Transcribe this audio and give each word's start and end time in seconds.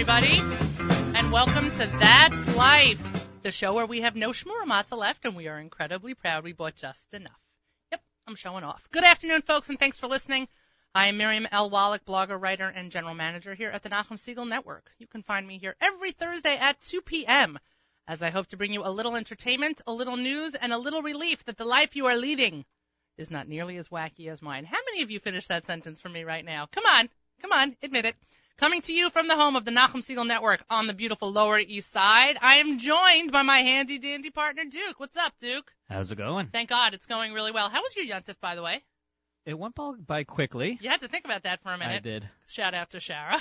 everybody, 0.00 0.38
and 1.18 1.32
welcome 1.32 1.72
to 1.72 1.84
That's 1.98 2.56
Life, 2.56 3.42
the 3.42 3.50
show 3.50 3.74
where 3.74 3.84
we 3.84 4.02
have 4.02 4.14
no 4.14 4.30
shmura 4.30 4.64
matzah 4.64 4.96
left, 4.96 5.24
and 5.24 5.34
we 5.34 5.48
are 5.48 5.58
incredibly 5.58 6.14
proud 6.14 6.44
we 6.44 6.52
bought 6.52 6.76
just 6.76 7.14
enough. 7.14 7.40
Yep, 7.90 8.00
I'm 8.28 8.36
showing 8.36 8.62
off. 8.62 8.88
Good 8.92 9.02
afternoon, 9.02 9.42
folks, 9.42 9.70
and 9.70 9.76
thanks 9.76 9.98
for 9.98 10.06
listening. 10.06 10.46
I 10.94 11.08
am 11.08 11.16
Miriam 11.16 11.48
L. 11.50 11.68
Wallach, 11.68 12.04
blogger, 12.04 12.40
writer, 12.40 12.68
and 12.68 12.92
general 12.92 13.14
manager 13.14 13.56
here 13.56 13.70
at 13.70 13.82
the 13.82 13.88
Nachum 13.88 14.18
Segal 14.18 14.48
Network. 14.48 14.88
You 15.00 15.08
can 15.08 15.24
find 15.24 15.44
me 15.44 15.58
here 15.58 15.74
every 15.80 16.12
Thursday 16.12 16.56
at 16.56 16.80
2 16.82 17.00
p.m. 17.00 17.58
as 18.06 18.22
I 18.22 18.30
hope 18.30 18.46
to 18.48 18.56
bring 18.56 18.72
you 18.72 18.84
a 18.84 18.92
little 18.92 19.16
entertainment, 19.16 19.82
a 19.84 19.92
little 19.92 20.16
news, 20.16 20.54
and 20.54 20.72
a 20.72 20.78
little 20.78 21.02
relief 21.02 21.44
that 21.46 21.56
the 21.56 21.64
life 21.64 21.96
you 21.96 22.06
are 22.06 22.16
leading 22.16 22.64
is 23.16 23.32
not 23.32 23.48
nearly 23.48 23.76
as 23.78 23.88
wacky 23.88 24.28
as 24.28 24.42
mine. 24.42 24.64
How 24.64 24.78
many 24.92 25.02
of 25.02 25.10
you 25.10 25.18
finished 25.18 25.48
that 25.48 25.66
sentence 25.66 26.00
for 26.00 26.08
me 26.08 26.22
right 26.22 26.44
now? 26.44 26.66
Come 26.70 26.86
on, 26.86 27.08
come 27.42 27.50
on, 27.50 27.74
admit 27.82 28.04
it. 28.04 28.14
Coming 28.58 28.82
to 28.82 28.92
you 28.92 29.08
from 29.08 29.28
the 29.28 29.36
home 29.36 29.54
of 29.54 29.64
the 29.64 29.70
Nachum 29.70 30.02
Segal 30.02 30.26
Network 30.26 30.64
on 30.68 30.88
the 30.88 30.92
beautiful 30.92 31.30
Lower 31.30 31.60
East 31.60 31.92
Side, 31.92 32.36
I 32.42 32.56
am 32.56 32.78
joined 32.80 33.30
by 33.30 33.42
my 33.42 33.58
handy 33.58 34.00
dandy 34.00 34.30
partner 34.30 34.64
Duke. 34.64 34.98
What's 34.98 35.16
up, 35.16 35.32
Duke? 35.38 35.72
How's 35.88 36.10
it 36.10 36.16
going? 36.16 36.46
Thank 36.46 36.68
God 36.68 36.92
it's 36.92 37.06
going 37.06 37.32
really 37.32 37.52
well. 37.52 37.68
How 37.68 37.80
was 37.80 37.94
your 37.94 38.04
Yuntif, 38.06 38.34
by 38.40 38.56
the 38.56 38.62
way? 38.64 38.82
It 39.46 39.56
went 39.56 39.76
by 40.04 40.24
quickly. 40.24 40.76
You 40.82 40.90
had 40.90 40.98
to 41.00 41.08
think 41.08 41.24
about 41.24 41.44
that 41.44 41.62
for 41.62 41.72
a 41.72 41.78
minute. 41.78 41.98
I 41.98 42.00
did. 42.00 42.28
Shout 42.48 42.74
out 42.74 42.90
to 42.90 42.98
Shara. 42.98 43.40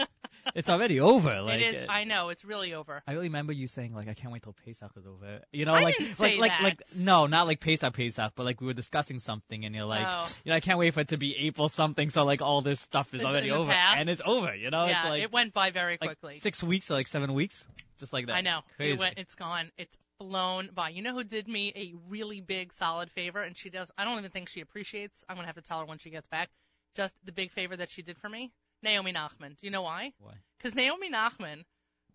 it's 0.54 0.68
already 0.68 1.00
over. 1.00 1.40
Like 1.42 1.60
it 1.60 1.74
is. 1.74 1.88
Uh, 1.88 1.92
I 1.92 2.04
know 2.04 2.28
it's 2.30 2.44
really 2.44 2.74
over. 2.74 3.02
I 3.06 3.12
really 3.12 3.24
remember 3.28 3.52
you 3.52 3.66
saying 3.66 3.94
like, 3.94 4.08
I 4.08 4.14
can't 4.14 4.32
wait 4.32 4.42
till 4.42 4.54
Pesach 4.64 4.90
is 4.96 5.06
over. 5.06 5.40
You 5.52 5.64
know, 5.64 5.74
I 5.74 5.82
like 5.82 5.98
didn't 5.98 6.14
say 6.14 6.36
like 6.38 6.50
that. 6.50 6.62
like 6.62 6.80
like 6.80 6.98
no, 6.98 7.26
not 7.26 7.46
like 7.46 7.60
Pesach 7.60 7.92
Pesach, 7.94 8.32
but 8.36 8.44
like 8.44 8.60
we 8.60 8.66
were 8.66 8.72
discussing 8.74 9.18
something 9.18 9.64
and 9.64 9.74
you're 9.74 9.84
like, 9.84 10.06
Oh. 10.06 10.28
you 10.44 10.50
know, 10.50 10.56
I 10.56 10.60
can't 10.60 10.78
wait 10.78 10.94
for 10.94 11.00
it 11.00 11.08
to 11.08 11.16
be 11.16 11.36
April 11.46 11.68
something. 11.68 12.10
So 12.10 12.24
like 12.24 12.42
all 12.42 12.60
this 12.60 12.80
stuff 12.80 13.12
is 13.14 13.20
It's 13.20 13.28
already 13.28 13.50
the 13.50 13.56
over 13.56 13.72
past. 13.72 14.00
and 14.00 14.08
it's 14.08 14.22
over. 14.24 14.54
You 14.54 14.70
know, 14.70 14.86
yeah, 14.86 14.94
it's 15.00 15.04
like 15.10 15.22
it 15.22 15.32
went 15.32 15.52
by 15.52 15.70
very 15.70 15.98
like 16.00 16.18
quickly. 16.20 16.38
six 16.38 16.62
weeks 16.62 16.90
or 16.90 16.94
like 16.94 17.08
seven 17.08 17.34
weeks, 17.34 17.66
just 17.98 18.12
like 18.12 18.26
that. 18.26 18.36
I 18.36 18.40
know. 18.40 18.60
Crazy. 18.76 18.92
It 18.92 18.98
went, 18.98 19.18
it's 19.18 19.34
gone. 19.34 19.70
It's 19.78 19.96
flown 20.18 20.70
by. 20.74 20.88
You 20.90 21.02
know 21.02 21.12
who 21.12 21.24
did 21.24 21.46
me 21.46 21.72
a 21.76 21.94
really 22.08 22.40
big 22.40 22.72
solid 22.72 23.10
favor 23.10 23.42
and 23.42 23.56
she 23.56 23.68
does 23.68 23.90
I 23.98 24.04
don't 24.04 24.18
even 24.18 24.30
think 24.30 24.48
she 24.48 24.60
appreciates. 24.60 25.24
I'm 25.28 25.36
going 25.36 25.42
to 25.44 25.48
have 25.48 25.56
to 25.56 25.62
tell 25.62 25.80
her 25.80 25.84
when 25.84 25.98
she 25.98 26.10
gets 26.10 26.26
back. 26.28 26.48
Just 26.94 27.14
the 27.24 27.32
big 27.32 27.50
favor 27.52 27.76
that 27.76 27.90
she 27.90 28.00
did 28.02 28.16
for 28.16 28.28
me. 28.28 28.52
Naomi 28.82 29.12
Nachman. 29.12 29.56
Do 29.56 29.66
you 29.66 29.70
know 29.70 29.82
why? 29.82 30.12
Why? 30.18 30.34
Cuz 30.60 30.74
Naomi 30.74 31.10
Nachman 31.10 31.64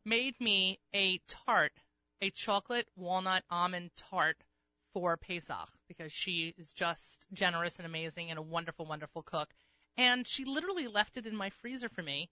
made 0.05 0.39
me 0.39 0.79
a 0.93 1.19
tart, 1.27 1.73
a 2.21 2.29
chocolate 2.29 2.87
walnut 2.95 3.43
almond 3.49 3.91
tart 3.95 4.37
for 4.93 5.17
Pesach 5.17 5.69
because 5.87 6.11
she 6.11 6.53
is 6.57 6.73
just 6.73 7.25
generous 7.33 7.77
and 7.77 7.85
amazing 7.85 8.29
and 8.29 8.39
a 8.39 8.43
wonderful 8.43 8.85
wonderful 8.85 9.21
cook. 9.21 9.53
And 9.97 10.27
she 10.27 10.45
literally 10.45 10.87
left 10.87 11.17
it 11.17 11.27
in 11.27 11.35
my 11.35 11.49
freezer 11.49 11.89
for 11.89 12.01
me 12.01 12.29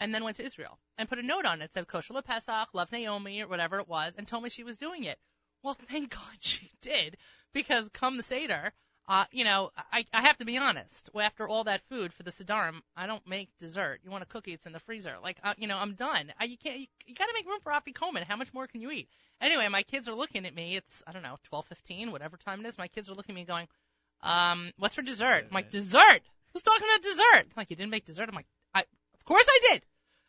and 0.00 0.14
then 0.14 0.24
went 0.24 0.36
to 0.36 0.44
Israel 0.44 0.78
and 0.98 1.08
put 1.08 1.18
a 1.18 1.22
note 1.22 1.44
on 1.44 1.60
it. 1.60 1.66
It 1.66 1.72
said 1.72 1.86
kosher 1.86 2.20
Pesach, 2.22 2.68
love 2.74 2.92
Naomi, 2.92 3.42
or 3.42 3.48
whatever 3.48 3.78
it 3.78 3.88
was, 3.88 4.14
and 4.16 4.26
told 4.26 4.44
me 4.44 4.50
she 4.50 4.64
was 4.64 4.76
doing 4.76 5.04
it. 5.04 5.18
Well, 5.62 5.74
thank 5.74 6.10
God 6.14 6.36
she 6.40 6.70
did, 6.80 7.16
because 7.52 7.88
come 7.90 8.16
the 8.16 8.22
Seder, 8.22 8.72
uh, 9.08 9.24
you 9.30 9.44
know, 9.44 9.70
I, 9.92 10.04
I 10.12 10.22
have 10.22 10.38
to 10.38 10.44
be 10.44 10.58
honest. 10.58 11.10
After 11.14 11.48
all 11.48 11.64
that 11.64 11.82
food 11.88 12.12
for 12.12 12.22
the 12.22 12.30
Sidarim, 12.30 12.80
I 12.96 13.06
don't 13.06 13.26
make 13.26 13.50
dessert. 13.58 14.00
You 14.02 14.10
want 14.10 14.24
a 14.24 14.26
cookie? 14.26 14.52
It's 14.52 14.66
in 14.66 14.72
the 14.72 14.80
freezer. 14.80 15.14
Like, 15.22 15.38
uh, 15.44 15.54
you 15.58 15.68
know, 15.68 15.76
I'm 15.76 15.94
done. 15.94 16.32
I, 16.40 16.44
you 16.44 16.56
can't. 16.58 16.80
You, 16.80 16.86
you 17.06 17.14
got 17.14 17.26
to 17.26 17.34
make 17.34 17.46
room 17.46 17.60
for 17.62 17.72
Afikoman. 17.72 18.24
How 18.24 18.36
much 18.36 18.52
more 18.52 18.66
can 18.66 18.80
you 18.80 18.90
eat? 18.90 19.08
Anyway, 19.40 19.68
my 19.68 19.82
kids 19.82 20.08
are 20.08 20.14
looking 20.14 20.46
at 20.46 20.54
me. 20.54 20.76
It's 20.76 21.02
I 21.06 21.12
don't 21.12 21.22
know, 21.22 21.36
12:15, 21.52 22.10
whatever 22.10 22.36
time 22.36 22.60
it 22.60 22.66
is. 22.66 22.78
My 22.78 22.88
kids 22.88 23.08
are 23.08 23.14
looking 23.14 23.34
at 23.34 23.38
me 23.40 23.44
going, 23.44 23.68
um, 24.22 24.72
what's 24.78 24.94
for 24.94 25.02
dessert? 25.02 25.46
I'm 25.48 25.54
like, 25.54 25.70
dessert? 25.70 26.22
Who's 26.52 26.62
talking 26.62 26.86
about 26.88 27.02
dessert? 27.02 27.46
I'm 27.46 27.56
like, 27.56 27.70
you 27.70 27.76
didn't 27.76 27.90
make 27.90 28.06
dessert? 28.06 28.28
I'm 28.28 28.34
like, 28.34 28.46
I, 28.74 28.80
of 28.80 29.24
course 29.24 29.46
I 29.48 29.72
did. 29.72 29.82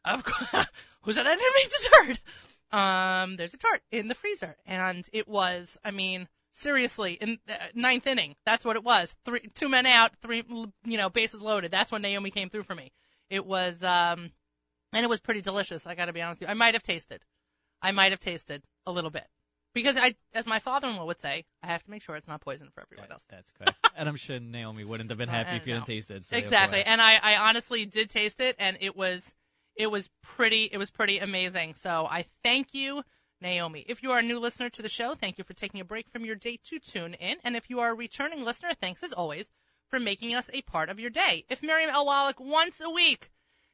Of 0.05 0.23
course. 0.23 0.67
Who 1.01 1.11
said 1.11 1.25
I 1.25 1.35
didn't 1.35 1.55
make 1.55 1.69
dessert? 1.69 2.21
Um, 2.69 3.37
there's 3.37 3.53
a 3.53 3.57
tart 3.57 3.81
in 3.93 4.09
the 4.09 4.13
freezer, 4.13 4.57
and 4.65 5.07
it 5.13 5.25
was, 5.25 5.77
I 5.85 5.91
mean, 5.91 6.27
seriously, 6.57 7.13
in 7.13 7.39
the 7.47 7.55
ninth 7.73 8.07
inning, 8.07 8.35
that's 8.45 8.65
what 8.65 8.75
it 8.75 8.83
was. 8.83 9.15
Three, 9.25 9.41
two 9.53 9.69
men 9.69 9.85
out, 9.85 10.11
three, 10.21 10.43
you 10.85 10.97
know, 10.97 11.09
bases 11.09 11.41
loaded. 11.41 11.71
That's 11.71 11.91
when 11.91 12.01
Naomi 12.01 12.31
came 12.31 12.49
through 12.49 12.63
for 12.63 12.75
me. 12.75 12.91
It 13.29 13.45
was, 13.45 13.83
um, 13.83 14.31
and 14.93 15.03
it 15.03 15.09
was 15.09 15.19
pretty 15.19 15.41
delicious. 15.41 15.85
I 15.85 15.95
got 15.95 16.05
to 16.05 16.13
be 16.13 16.21
honest 16.21 16.39
with 16.39 16.49
you. 16.49 16.51
I 16.51 16.55
might 16.55 16.73
have 16.73 16.83
tasted. 16.83 17.21
I 17.81 17.91
might 17.91 18.11
have 18.11 18.19
tasted 18.19 18.63
a 18.85 18.91
little 18.91 19.11
bit. 19.11 19.25
Because 19.73 19.97
I, 19.97 20.15
as 20.33 20.47
my 20.47 20.57
father-in-law 20.57 21.05
would 21.05 21.21
say, 21.21 21.45
I 21.61 21.67
have 21.67 21.83
to 21.83 21.91
make 21.91 22.01
sure 22.01 22.15
it's 22.15 22.27
not 22.27 22.41
poison 22.41 22.69
for 22.73 22.81
everyone 22.81 23.11
else. 23.11 23.23
That's 23.29 23.51
correct. 23.51 23.77
and 23.97 24.09
I'm 24.09 24.15
sure 24.15 24.39
Naomi 24.39 24.83
wouldn't 24.83 25.11
have 25.11 25.19
been 25.19 25.29
happy 25.29 25.51
don't 25.51 25.61
if 25.61 25.67
you 25.67 25.73
didn't 25.73 25.87
know. 25.87 25.93
taste 25.93 26.09
it. 26.09 26.25
So 26.25 26.35
Exactly. 26.37 26.81
And 26.83 26.99
I, 26.99 27.19
I 27.21 27.35
honestly 27.35 27.85
did 27.85 28.09
taste 28.09 28.39
it 28.39 28.55
and 28.57 28.77
it 28.81 28.95
was 28.95 29.35
it 29.75 29.87
was 29.87 30.09
pretty 30.23 30.67
it 30.71 30.77
was 30.77 30.89
pretty 30.89 31.19
amazing. 31.19 31.75
So 31.75 32.07
I 32.09 32.25
thank 32.43 32.73
you, 32.73 33.03
Naomi. 33.41 33.85
If 33.87 34.03
you 34.03 34.11
are 34.11 34.19
a 34.19 34.23
new 34.23 34.39
listener 34.39 34.69
to 34.71 34.81
the 34.81 34.89
show, 34.89 35.15
thank 35.15 35.37
you 35.37 35.43
for 35.43 35.53
taking 35.53 35.79
a 35.81 35.85
break 35.85 36.09
from 36.09 36.25
your 36.25 36.35
day 36.35 36.59
to 36.65 36.79
tune 36.79 37.13
in. 37.13 37.37
And 37.43 37.55
if 37.55 37.69
you 37.69 37.79
are 37.79 37.91
a 37.91 37.95
returning 37.95 38.43
listener, 38.43 38.73
thanks 38.79 39.03
as 39.03 39.13
always 39.13 39.51
for 39.89 39.99
making 39.99 40.35
us 40.35 40.49
a 40.51 40.61
part 40.61 40.89
of 40.89 40.99
your 40.99 41.09
day. 41.09 41.45
If 41.49 41.63
Miriam. 41.63 41.91
Wallach 41.93 42.39
once 42.39 42.81
a 42.81 42.89
week 42.89 43.29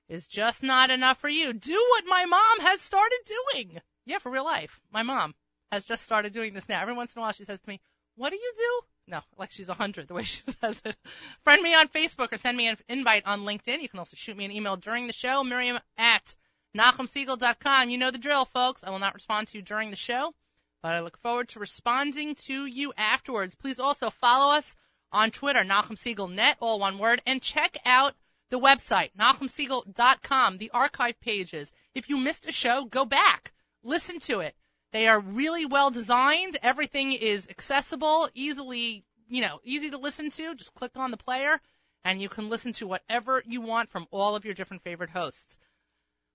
is 0.09 0.27
just 0.27 0.63
not 0.63 0.89
enough 0.89 1.19
for 1.19 1.29
you, 1.29 1.53
do 1.53 1.85
what 1.89 2.05
my 2.07 2.25
mom 2.25 2.59
has 2.61 2.81
started 2.81 3.19
doing. 3.25 3.81
Yeah, 4.05 4.19
for 4.19 4.31
real 4.31 4.45
life. 4.45 4.79
My 4.91 5.03
mom 5.03 5.33
has 5.71 5.85
just 5.85 6.03
started 6.03 6.33
doing 6.33 6.53
this 6.53 6.69
now. 6.69 6.81
Every 6.81 6.93
once 6.93 7.15
in 7.15 7.19
a 7.19 7.21
while 7.21 7.31
she 7.31 7.45
says 7.45 7.59
to 7.59 7.69
me, 7.69 7.79
What 8.15 8.29
do 8.29 8.35
you 8.35 8.53
do? 8.55 8.81
No, 9.07 9.21
like 9.37 9.51
she's 9.51 9.69
a 9.69 9.73
hundred 9.73 10.07
the 10.07 10.13
way 10.13 10.23
she 10.23 10.43
says 10.43 10.81
it. 10.85 10.95
Friend 11.43 11.61
me 11.61 11.73
on 11.73 11.87
Facebook 11.87 12.31
or 12.31 12.37
send 12.37 12.57
me 12.57 12.67
an 12.67 12.77
invite 12.87 13.25
on 13.25 13.41
LinkedIn. 13.41 13.81
You 13.81 13.89
can 13.89 13.99
also 13.99 14.15
shoot 14.15 14.37
me 14.37 14.45
an 14.45 14.51
email 14.51 14.77
during 14.77 15.07
the 15.07 15.13
show, 15.13 15.43
Miriam 15.43 15.79
at 15.97 16.35
NachumSegal.com. 16.77 17.89
You 17.89 17.97
know 17.97 18.11
the 18.11 18.17
drill, 18.17 18.45
folks. 18.45 18.83
I 18.83 18.89
will 18.89 18.99
not 18.99 19.13
respond 19.13 19.49
to 19.49 19.57
you 19.57 19.63
during 19.63 19.89
the 19.89 19.95
show, 19.95 20.33
but 20.81 20.93
I 20.93 21.01
look 21.01 21.17
forward 21.19 21.49
to 21.49 21.59
responding 21.59 22.35
to 22.47 22.65
you 22.65 22.93
afterwards. 22.97 23.55
Please 23.55 23.79
also 23.79 24.09
follow 24.09 24.53
us 24.55 24.75
on 25.11 25.31
Twitter, 25.31 25.63
Segal 25.63 26.31
Net, 26.31 26.57
all 26.59 26.79
one 26.79 26.97
word, 26.97 27.21
and 27.25 27.41
check 27.41 27.77
out 27.85 28.15
the 28.49 28.59
website, 28.59 29.11
NachumSegal.com, 29.19 30.57
the 30.57 30.71
archive 30.71 31.19
pages. 31.19 31.71
If 31.95 32.09
you 32.09 32.17
missed 32.17 32.47
a 32.47 32.51
show, 32.51 32.85
go 32.85 33.05
back, 33.05 33.51
listen 33.83 34.19
to 34.21 34.41
it. 34.41 34.55
They 34.91 35.07
are 35.07 35.19
really 35.19 35.65
well 35.65 35.89
designed. 35.89 36.57
Everything 36.61 37.13
is 37.13 37.47
accessible, 37.49 38.29
easily, 38.35 39.03
you 39.27 39.41
know, 39.41 39.59
easy 39.63 39.89
to 39.89 39.97
listen 39.97 40.29
to. 40.31 40.53
Just 40.53 40.75
click 40.75 40.91
on 40.97 41.09
the 41.09 41.17
player 41.17 41.59
and 42.03 42.21
you 42.21 42.29
can 42.29 42.49
listen 42.49 42.73
to 42.73 42.87
whatever 42.87 43.41
you 43.45 43.61
want 43.61 43.89
from 43.89 44.07
all 44.11 44.35
of 44.35 44.45
your 44.45 44.53
different 44.53 44.83
favorite 44.83 45.09
hosts. 45.09 45.57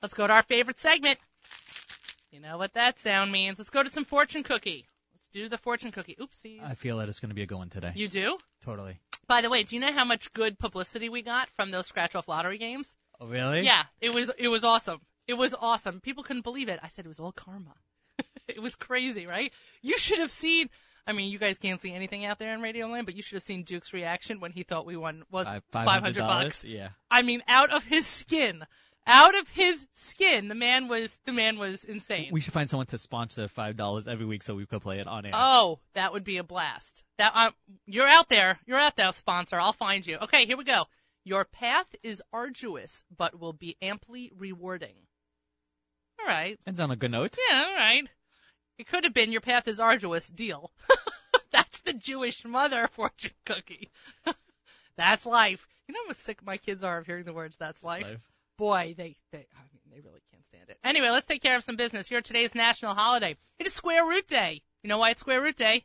Let's 0.02 0.14
go 0.14 0.26
to 0.26 0.32
our 0.32 0.42
favorite 0.42 0.78
segment. 0.78 1.18
You 2.30 2.40
know 2.40 2.58
what 2.58 2.74
that 2.74 2.98
sound 2.98 3.32
means. 3.32 3.58
Let's 3.58 3.70
go 3.70 3.82
to 3.82 3.90
some 3.90 4.04
fortune 4.04 4.42
cookie. 4.42 4.86
Let's 5.14 5.28
do 5.32 5.48
the 5.48 5.58
fortune 5.58 5.90
cookie. 5.90 6.16
Oopsies. 6.20 6.62
I 6.62 6.74
feel 6.74 6.98
that 6.98 7.08
it's 7.08 7.20
going 7.20 7.30
to 7.30 7.34
be 7.34 7.42
a 7.42 7.46
good 7.46 7.58
one 7.58 7.70
today. 7.70 7.92
You 7.94 8.08
do? 8.08 8.38
totally. 8.64 8.98
By 9.26 9.42
the 9.42 9.50
way, 9.50 9.62
do 9.62 9.76
you 9.76 9.80
know 9.80 9.92
how 9.92 10.04
much 10.04 10.32
good 10.32 10.58
publicity 10.58 11.10
we 11.10 11.20
got 11.20 11.50
from 11.50 11.70
those 11.70 11.86
scratch 11.86 12.14
off 12.14 12.28
lottery 12.28 12.56
games? 12.56 12.94
Oh, 13.20 13.26
really? 13.26 13.62
Yeah, 13.62 13.82
it 14.00 14.14
was 14.14 14.30
it 14.38 14.48
was 14.48 14.64
awesome. 14.64 15.00
It 15.26 15.34
was 15.34 15.54
awesome. 15.54 16.00
People 16.00 16.22
couldn't 16.22 16.44
believe 16.44 16.68
it. 16.68 16.80
I 16.82 16.88
said 16.88 17.04
it 17.04 17.08
was 17.08 17.20
all 17.20 17.32
karma. 17.32 17.74
it 18.48 18.62
was 18.62 18.74
crazy, 18.74 19.26
right? 19.26 19.52
You 19.82 19.98
should 19.98 20.20
have 20.20 20.30
seen. 20.30 20.70
I 21.06 21.12
mean, 21.12 21.30
you 21.30 21.38
guys 21.38 21.58
can't 21.58 21.80
see 21.80 21.92
anything 21.92 22.24
out 22.24 22.38
there 22.38 22.54
in 22.54 22.60
Radio 22.62 22.86
Land, 22.86 23.06
but 23.06 23.16
you 23.16 23.22
should 23.22 23.36
have 23.36 23.42
seen 23.42 23.64
Duke's 23.64 23.92
reaction 23.92 24.40
when 24.40 24.50
he 24.50 24.62
thought 24.62 24.86
we 24.86 24.96
won 24.96 25.24
was 25.30 25.46
Five, 25.46 25.62
five 25.72 26.02
hundred 26.02 26.22
bucks. 26.22 26.64
Yeah. 26.64 26.88
I 27.10 27.22
mean, 27.22 27.42
out 27.48 27.70
of 27.70 27.84
his 27.84 28.06
skin, 28.06 28.62
out 29.08 29.36
of 29.36 29.48
his 29.48 29.86
skin. 29.94 30.48
The 30.48 30.54
man 30.54 30.86
was 30.88 31.18
the 31.24 31.32
man 31.32 31.58
was 31.58 31.84
insane. 31.84 32.28
We 32.30 32.40
should 32.40 32.52
find 32.52 32.68
someone 32.68 32.86
to 32.86 32.98
sponsor 32.98 33.48
five 33.48 33.76
dollars 33.76 34.06
every 34.06 34.26
week 34.26 34.42
so 34.42 34.54
we 34.54 34.66
could 34.66 34.82
play 34.82 35.00
it 35.00 35.06
on 35.06 35.26
air. 35.26 35.32
Oh, 35.34 35.80
that 35.94 36.12
would 36.12 36.24
be 36.24 36.36
a 36.36 36.44
blast. 36.44 37.02
That 37.16 37.32
uh, 37.34 37.50
you're 37.86 38.06
out 38.06 38.28
there. 38.28 38.58
You're 38.66 38.78
out 38.78 38.96
there, 38.96 39.10
sponsor. 39.12 39.58
I'll 39.58 39.72
find 39.72 40.06
you. 40.06 40.18
Okay, 40.18 40.46
here 40.46 40.56
we 40.56 40.64
go. 40.64 40.84
Your 41.24 41.44
path 41.44 41.92
is 42.02 42.22
arduous, 42.32 43.02
but 43.16 43.38
will 43.38 43.52
be 43.52 43.76
amply 43.82 44.30
rewarding. 44.36 44.94
All 46.20 46.26
right. 46.26 46.58
Ends 46.66 46.80
on 46.80 46.90
a 46.90 46.96
good 46.96 47.10
note. 47.10 47.36
Yeah, 47.50 47.64
all 47.68 47.76
right. 47.76 48.08
It 48.78 48.86
could 48.86 49.04
have 49.04 49.14
been 49.14 49.32
your 49.32 49.40
path 49.40 49.66
is 49.68 49.80
arduous. 49.80 50.28
Deal. 50.28 50.70
That's 51.50 51.80
the 51.80 51.92
Jewish 51.92 52.44
mother 52.44 52.88
fortune 52.92 53.32
cookie. 53.44 53.90
that's 54.96 55.24
life. 55.24 55.66
You 55.86 55.94
know 55.94 56.00
how 56.06 56.12
sick 56.12 56.44
my 56.44 56.58
kids 56.58 56.84
are 56.84 56.98
of 56.98 57.06
hearing 57.06 57.24
the 57.24 57.32
words 57.32 57.56
"that's 57.56 57.82
life." 57.82 58.04
Life. 58.04 58.20
Boy, 58.58 58.94
they 58.96 59.16
they 59.32 59.38
I 59.38 59.62
mean 59.72 59.80
they 59.90 60.00
really 60.00 60.20
can't 60.32 60.44
stand 60.44 60.68
it. 60.68 60.78
Anyway, 60.84 61.08
let's 61.10 61.26
take 61.26 61.40
care 61.42 61.56
of 61.56 61.64
some 61.64 61.76
business. 61.76 62.08
Here 62.08 62.20
today's 62.20 62.54
national 62.54 62.94
holiday. 62.94 63.36
It 63.58 63.66
is 63.66 63.72
Square 63.72 64.06
Root 64.06 64.26
Day. 64.28 64.62
You 64.82 64.88
know 64.88 64.98
why 64.98 65.10
it's 65.10 65.20
Square 65.20 65.42
Root 65.42 65.56
Day? 65.56 65.84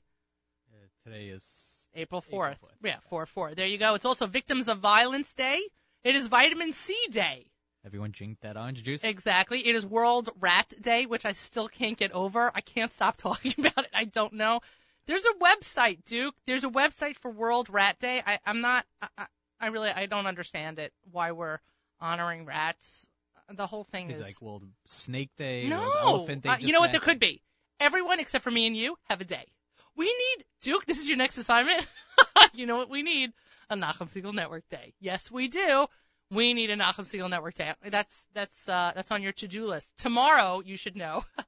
Uh, 0.74 0.78
today 1.06 1.28
is 1.28 1.88
April 1.96 2.24
April 2.28 2.42
4th. 2.42 2.58
4th. 2.60 2.70
Yeah, 2.84 2.98
4 3.10 3.25
4. 3.28 3.56
There 3.56 3.66
you 3.68 3.78
go. 3.78 3.94
It's 3.94 4.06
also 4.06 4.25
Victims 4.25 4.68
of 4.68 4.80
Violence 4.80 5.31
Day. 5.36 5.60
It 6.04 6.16
is 6.16 6.28
Vitamin 6.28 6.74
C 6.74 6.96
Day. 7.12 7.46
everyone 7.86 8.12
drink 8.12 8.40
that 8.42 8.58
orange 8.58 8.84
juice. 8.84 9.04
Exactly. 9.04 9.68
It 9.68 9.76
is 9.76 9.86
World 9.86 10.30
Rat 10.40 10.74
Day, 10.81 11.06
which 11.06 11.26
I 11.26 11.31
still 11.34 11.68
can't 11.68 11.98
get 11.98 12.12
over. 12.12 12.52
I 12.54 12.62
can't 12.62 12.94
stop 12.94 13.18
talking 13.18 13.54
about 13.60 13.86
it. 13.86 13.92
I 13.94 14.06
don't 14.06 14.34
know. 14.34 14.62
There's 15.06 15.26
a 15.26 15.34
website, 15.44 16.04
Duke. 16.06 16.34
There's 16.48 16.64
a 16.64 16.69
website 16.69 17.18
for 17.18 17.30
World 17.30 17.69
Rat 17.69 18.00
Day. 18.00 18.22
I, 18.26 18.40
I'm 18.46 18.62
not. 18.62 18.86
I- 19.18 19.26
I 19.60 19.68
really. 19.68 19.90
I 19.90 20.08
don't 20.08 20.26
understand 20.26 20.78
it. 20.80 20.92
Why 21.12 21.31
we're 21.31 21.60
honoring 22.00 22.45
rats. 22.45 23.07
the 23.50 23.68
whole 23.68 23.84
thing 23.84 24.07
He's 24.07 24.19
is 24.19 24.24
like 24.24 24.42
well, 24.42 24.62
Snake 24.88 25.31
Day, 25.38 25.68
no. 25.68 25.92
Elephant 26.01 26.44
Day. 26.44 26.50
Uh, 26.50 26.57
you 26.60 26.74
know 26.74 26.80
what? 26.80 26.92
There 26.92 27.00
could 27.00 27.19
be. 27.19 27.42
Everyone 27.80 28.19
except 28.19 28.44
for 28.44 28.51
me 28.51 28.68
and 28.68 28.75
you 28.75 28.95
have 29.10 29.22
a 29.22 29.25
day. 29.25 29.45
We 29.95 30.06
need 30.06 30.45
Duke. 30.62 30.86
This 30.86 31.00
is 31.00 31.07
your 31.07 31.18
next 31.18 31.38
assignment. 31.38 31.86
you 32.54 32.66
know 32.66 32.78
what 32.78 32.90
we 32.90 33.04
need? 33.04 33.31
A 33.69 33.75
Nachum 33.75 34.10
Segal 34.12 34.34
Network 34.34 34.63
Day. 34.69 34.94
Yes, 35.00 35.31
we 35.31 35.48
do. 35.48 35.88
We 36.31 36.54
need 36.54 36.69
a 36.69 36.75
Nachum 36.75 37.06
Segal 37.06 37.30
Network 37.30 37.54
Day. 37.56 37.74
That's 37.90 38.25
that's 38.34 38.68
uh, 38.68 38.92
that's 38.95 39.12
on 39.12 39.22
your 39.22 39.34
to-do 39.34 39.68
list. 39.68 39.90
Tomorrow, 39.98 40.62
you 40.66 40.78
should 40.78 40.95
know. 40.95 41.24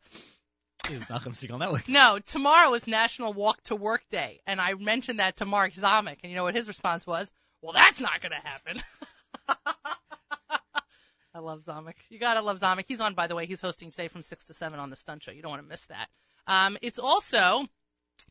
Is 0.91 1.05
Nachum 1.05 1.33
Segal 1.33 1.57
Network. 1.57 1.87
No, 1.89 2.19
tomorrow 2.19 2.71
is 2.75 2.85
National 2.85 3.33
Walk 3.33 3.59
to 3.63 3.75
Work 3.75 4.03
Day, 4.11 4.41
and 4.45 4.61
I 4.61 4.75
mentioned 4.75 5.17
that 5.17 5.37
to 5.37 5.45
Mark 5.45 5.73
Zamek, 5.73 6.17
and 6.21 6.29
you 6.31 6.35
know 6.35 6.43
what 6.43 6.53
his 6.53 6.67
response 6.67 7.07
was? 7.07 7.31
Well, 7.63 7.73
that's 7.73 7.99
not 7.99 8.21
going 8.21 8.33
to 8.33 8.47
happen. 8.47 8.83
I 11.35 11.39
love 11.39 11.63
Zamek. 11.63 11.95
You 12.09 12.17
gotta 12.17 12.41
love 12.41 12.59
Zamek. 12.59 12.85
He's 12.87 13.01
on, 13.01 13.13
by 13.13 13.27
the 13.27 13.35
way. 13.35 13.45
He's 13.45 13.59
hosting 13.59 13.91
today 13.91 14.07
from 14.07 14.21
six 14.21 14.45
to 14.45 14.53
seven 14.53 14.79
on 14.79 14.89
the 14.89 14.95
Stunt 14.95 15.21
Show. 15.21 15.31
You 15.31 15.41
don't 15.41 15.51
want 15.51 15.63
to 15.63 15.67
miss 15.67 15.85
that. 15.87 16.07
Um, 16.47 16.77
it's 16.81 16.97
also 16.97 17.65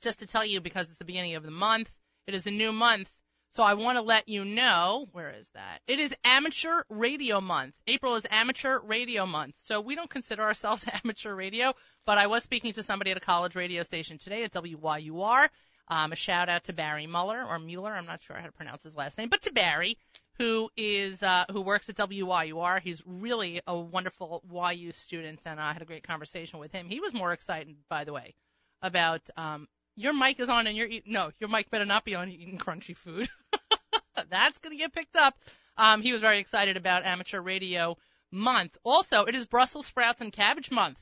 just 0.00 0.20
to 0.20 0.26
tell 0.26 0.44
you 0.44 0.62
because 0.62 0.88
it's 0.88 0.96
the 0.96 1.04
beginning 1.04 1.34
of 1.34 1.42
the 1.42 1.50
month. 1.50 1.92
It 2.26 2.34
is 2.34 2.46
a 2.46 2.50
new 2.50 2.72
month. 2.72 3.12
So 3.56 3.62
I 3.62 3.74
want 3.74 3.98
to 3.98 4.02
let 4.02 4.28
you 4.28 4.44
know, 4.44 5.06
where 5.12 5.30
is 5.30 5.48
that? 5.50 5.80
It 5.86 6.00
is 6.00 6.14
Amateur 6.24 6.82
Radio 6.88 7.40
Month. 7.40 7.74
April 7.86 8.16
is 8.16 8.26
Amateur 8.28 8.80
Radio 8.80 9.26
Month. 9.26 9.56
So 9.64 9.80
we 9.80 9.94
don't 9.94 10.10
consider 10.10 10.42
ourselves 10.42 10.86
amateur 11.04 11.34
radio, 11.34 11.74
but 12.06 12.16
I 12.16 12.26
was 12.26 12.42
speaking 12.42 12.72
to 12.72 12.82
somebody 12.82 13.10
at 13.10 13.18
a 13.18 13.20
college 13.20 13.54
radio 13.54 13.82
station 13.82 14.18
today 14.18 14.44
at 14.44 14.52
WYUR. 14.52 15.48
Um, 15.86 16.12
a 16.12 16.16
shout 16.16 16.48
out 16.48 16.64
to 16.64 16.72
Barry 16.72 17.06
Muller 17.06 17.44
or 17.44 17.58
Mueller. 17.58 17.94
I'm 17.94 18.06
not 18.06 18.22
sure 18.22 18.36
how 18.36 18.46
to 18.46 18.52
pronounce 18.52 18.82
his 18.82 18.96
last 18.96 19.18
name, 19.18 19.28
but 19.28 19.42
to 19.42 19.52
Barry, 19.52 19.98
who 20.38 20.68
is 20.76 21.22
uh, 21.22 21.44
who 21.50 21.60
works 21.60 21.88
at 21.88 21.96
WYUR. 21.96 22.80
He's 22.80 23.02
really 23.06 23.60
a 23.66 23.76
wonderful 23.76 24.42
YU 24.72 24.92
student, 24.92 25.40
and 25.46 25.60
I 25.60 25.72
had 25.72 25.82
a 25.82 25.86
great 25.86 26.06
conversation 26.06 26.58
with 26.58 26.72
him. 26.72 26.88
He 26.88 27.00
was 27.00 27.14
more 27.14 27.32
excited, 27.32 27.76
by 27.88 28.04
the 28.04 28.12
way, 28.12 28.34
about 28.82 29.22
um, 29.36 29.68
your 29.96 30.12
mic 30.12 30.40
is 30.40 30.48
on 30.48 30.66
and 30.66 30.76
you're 30.76 30.88
eating. 30.88 31.12
No, 31.12 31.30
your 31.38 31.48
mic 31.48 31.70
better 31.70 31.84
not 31.84 32.04
be 32.04 32.14
on. 32.14 32.28
Eating 32.28 32.58
crunchy 32.58 32.96
food. 32.96 33.28
That's 34.30 34.58
gonna 34.58 34.76
get 34.76 34.92
picked 34.92 35.16
up. 35.16 35.34
Um, 35.76 36.02
he 36.02 36.12
was 36.12 36.20
very 36.20 36.38
excited 36.40 36.76
about 36.76 37.04
amateur 37.04 37.40
radio 37.40 37.96
month. 38.30 38.76
Also, 38.84 39.24
it 39.24 39.34
is 39.34 39.46
Brussels 39.46 39.86
sprouts 39.86 40.20
and 40.20 40.32
cabbage 40.32 40.70
month. 40.70 40.98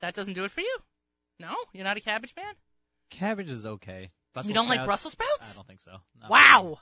That 0.00 0.14
doesn't 0.14 0.34
do 0.34 0.44
it 0.44 0.50
for 0.50 0.60
you. 0.60 0.78
No, 1.40 1.54
you're 1.72 1.84
not 1.84 1.96
a 1.96 2.00
cabbage 2.00 2.34
man. 2.36 2.54
Cabbage 3.10 3.50
is 3.50 3.66
okay. 3.66 4.10
Brussels 4.32 4.48
You 4.48 4.54
don't 4.54 4.68
like 4.68 4.76
sprouts? 4.76 4.86
Brussels 4.86 5.12
sprouts? 5.12 5.52
I 5.52 5.54
don't 5.54 5.66
think 5.66 5.80
so. 5.80 5.96
No. 6.20 6.28
Wow. 6.28 6.78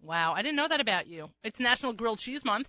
Wow, 0.00 0.34
I 0.34 0.42
didn't 0.42 0.56
know 0.56 0.68
that 0.68 0.80
about 0.80 1.06
you. 1.06 1.28
It's 1.42 1.60
National 1.60 1.92
Grilled 1.92 2.18
Cheese 2.18 2.44
Month. 2.44 2.68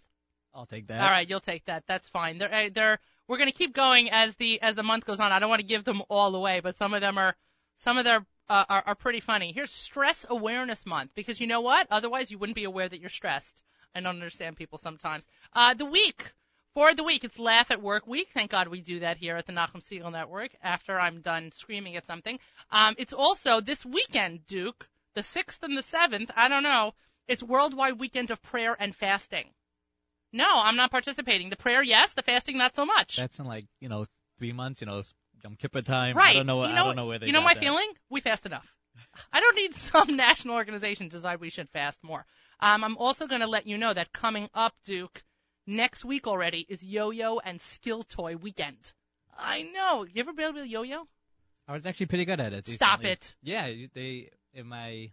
I'll 0.53 0.65
take 0.65 0.87
that. 0.87 1.01
All 1.01 1.09
right, 1.09 1.29
you'll 1.29 1.39
take 1.39 1.65
that. 1.65 1.83
That's 1.87 2.09
fine. 2.09 2.37
They're 2.39 2.53
uh, 2.53 2.69
they're 2.73 2.99
we're 3.27 3.37
going 3.37 3.51
to 3.51 3.57
keep 3.57 3.73
going 3.75 4.09
as 4.09 4.35
the 4.35 4.61
as 4.61 4.75
the 4.75 4.83
month 4.83 5.05
goes 5.05 5.19
on. 5.19 5.31
I 5.31 5.39
don't 5.39 5.49
want 5.49 5.61
to 5.61 5.67
give 5.67 5.83
them 5.83 6.01
all 6.09 6.33
away, 6.35 6.61
but 6.61 6.77
some 6.77 6.93
of 6.93 7.01
them 7.01 7.17
are 7.17 7.35
some 7.75 7.97
of 7.97 8.05
them 8.05 8.25
uh, 8.49 8.65
are 8.67 8.83
are 8.87 8.95
pretty 8.95 9.19
funny. 9.19 9.51
Here's 9.53 9.71
Stress 9.71 10.25
Awareness 10.29 10.85
Month 10.85 11.11
because 11.15 11.39
you 11.39 11.47
know 11.47 11.61
what? 11.61 11.87
Otherwise, 11.91 12.31
you 12.31 12.37
wouldn't 12.37 12.55
be 12.55 12.63
aware 12.63 12.87
that 12.89 12.99
you're 12.99 13.09
stressed. 13.09 13.61
I 13.93 13.99
don't 13.99 14.15
understand 14.15 14.57
people 14.57 14.77
sometimes. 14.77 15.27
Uh, 15.53 15.73
the 15.73 15.85
week 15.85 16.33
for 16.73 16.93
the 16.93 17.03
week, 17.03 17.23
it's 17.23 17.39
Laugh 17.39 17.71
at 17.71 17.81
Work 17.81 18.05
Week. 18.07 18.29
Thank 18.33 18.51
God 18.51 18.67
we 18.67 18.81
do 18.81 18.99
that 18.99 19.17
here 19.17 19.35
at 19.35 19.47
the 19.47 19.53
Nachum 19.53 19.83
Segal 19.83 20.11
Network. 20.11 20.51
After 20.61 20.99
I'm 20.99 21.21
done 21.21 21.51
screaming 21.51 21.95
at 21.95 22.05
something, 22.05 22.39
um, 22.71 22.95
it's 22.97 23.13
also 23.13 23.61
this 23.61 23.85
weekend, 23.85 24.45
Duke, 24.45 24.87
the 25.15 25.23
sixth 25.23 25.63
and 25.63 25.75
the 25.77 25.81
seventh. 25.81 26.31
I 26.35 26.47
don't 26.47 26.63
know. 26.63 26.93
It's 27.27 27.43
Worldwide 27.43 27.99
Weekend 27.99 28.31
of 28.31 28.41
Prayer 28.41 28.75
and 28.77 28.95
Fasting. 28.95 29.45
No, 30.33 30.45
I'm 30.45 30.75
not 30.75 30.91
participating. 30.91 31.49
The 31.49 31.55
prayer, 31.55 31.81
yes. 31.81 32.13
The 32.13 32.21
fasting, 32.21 32.57
not 32.57 32.75
so 32.75 32.85
much. 32.85 33.15
That's 33.15 33.39
in 33.39 33.45
like 33.45 33.65
you 33.79 33.89
know 33.89 34.03
three 34.39 34.51
months. 34.53 34.81
You 34.81 34.87
know 34.87 35.01
Yom 35.43 35.55
Kippur 35.55 35.81
time. 35.81 36.15
right. 36.15 36.31
I 36.31 36.33
don't 36.33 36.47
know. 36.47 36.63
You 36.63 36.71
I 36.71 36.75
don't 36.75 36.95
know 36.95 37.05
where 37.05 37.19
they. 37.19 37.27
You 37.27 37.31
know 37.31 37.41
my 37.41 37.53
that. 37.53 37.59
feeling? 37.59 37.87
We 38.09 38.21
fast 38.21 38.45
enough. 38.45 38.67
I 39.31 39.39
don't 39.39 39.55
need 39.55 39.73
some 39.75 40.15
national 40.15 40.55
organization 40.55 41.09
to 41.09 41.17
decide 41.17 41.39
we 41.39 41.49
should 41.49 41.69
fast 41.69 42.03
more. 42.03 42.25
Um, 42.59 42.83
I'm 42.83 42.97
also 42.97 43.27
going 43.27 43.41
to 43.41 43.47
let 43.47 43.67
you 43.67 43.77
know 43.77 43.93
that 43.93 44.11
coming 44.11 44.49
up, 44.53 44.73
Duke, 44.85 45.23
next 45.67 46.03
week 46.03 46.27
already 46.27 46.65
is 46.67 46.83
Yo-Yo 46.83 47.39
and 47.39 47.61
Skill 47.61 48.03
Toy 48.03 48.35
Weekend. 48.35 48.93
I 49.37 49.61
know. 49.61 50.03
You 50.03 50.19
ever 50.21 50.33
been 50.33 50.49
able 50.49 50.61
to 50.61 50.67
yo-yo? 50.67 51.07
I 51.67 51.73
was 51.73 51.85
actually 51.85 52.07
pretty 52.07 52.25
good 52.25 52.39
at 52.39 52.53
it. 52.53 52.65
Stop 52.65 53.03
it. 53.03 53.35
Yeah, 53.43 53.69
they 53.93 54.29
in 54.53 54.67
my. 54.67 55.11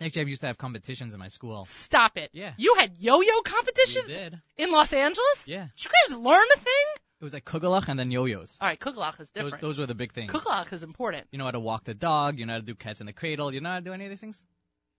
Actually, 0.00 0.22
I 0.22 0.24
used 0.26 0.40
to 0.40 0.48
have 0.48 0.58
competitions 0.58 1.14
in 1.14 1.20
my 1.20 1.28
school. 1.28 1.64
Stop 1.64 2.16
it. 2.18 2.30
Yeah. 2.32 2.52
You 2.56 2.74
had 2.76 2.92
yo-yo 2.98 3.40
competitions? 3.42 4.08
We 4.08 4.14
did. 4.14 4.40
in 4.58 4.70
Los 4.72 4.92
Angeles? 4.92 5.46
Yeah. 5.46 5.68
Did 5.76 5.84
you 5.84 5.90
guys 6.08 6.18
learn 6.18 6.46
a 6.54 6.58
thing? 6.58 6.84
It 7.20 7.24
was 7.24 7.32
like 7.32 7.44
kugelach 7.44 7.88
and 7.88 7.98
then 7.98 8.10
yo-yos. 8.10 8.58
All 8.60 8.68
right, 8.68 8.78
kugelach 8.78 9.20
is 9.20 9.30
Those, 9.30 9.44
different. 9.44 9.62
those 9.62 9.78
were 9.78 9.86
the 9.86 9.94
big 9.94 10.12
things. 10.12 10.30
Kugelach 10.30 10.72
is 10.72 10.82
important. 10.82 11.26
You 11.30 11.38
know 11.38 11.44
how 11.44 11.52
to 11.52 11.60
walk 11.60 11.84
the 11.84 11.94
dog. 11.94 12.38
You 12.38 12.46
know 12.46 12.54
how 12.54 12.58
to 12.58 12.64
do 12.64 12.74
cats 12.74 13.00
in 13.00 13.06
the 13.06 13.12
cradle. 13.12 13.54
You 13.54 13.60
know 13.60 13.70
how 13.70 13.76
to 13.76 13.84
do 13.84 13.92
any 13.92 14.04
of 14.04 14.10
these 14.10 14.20
things? 14.20 14.44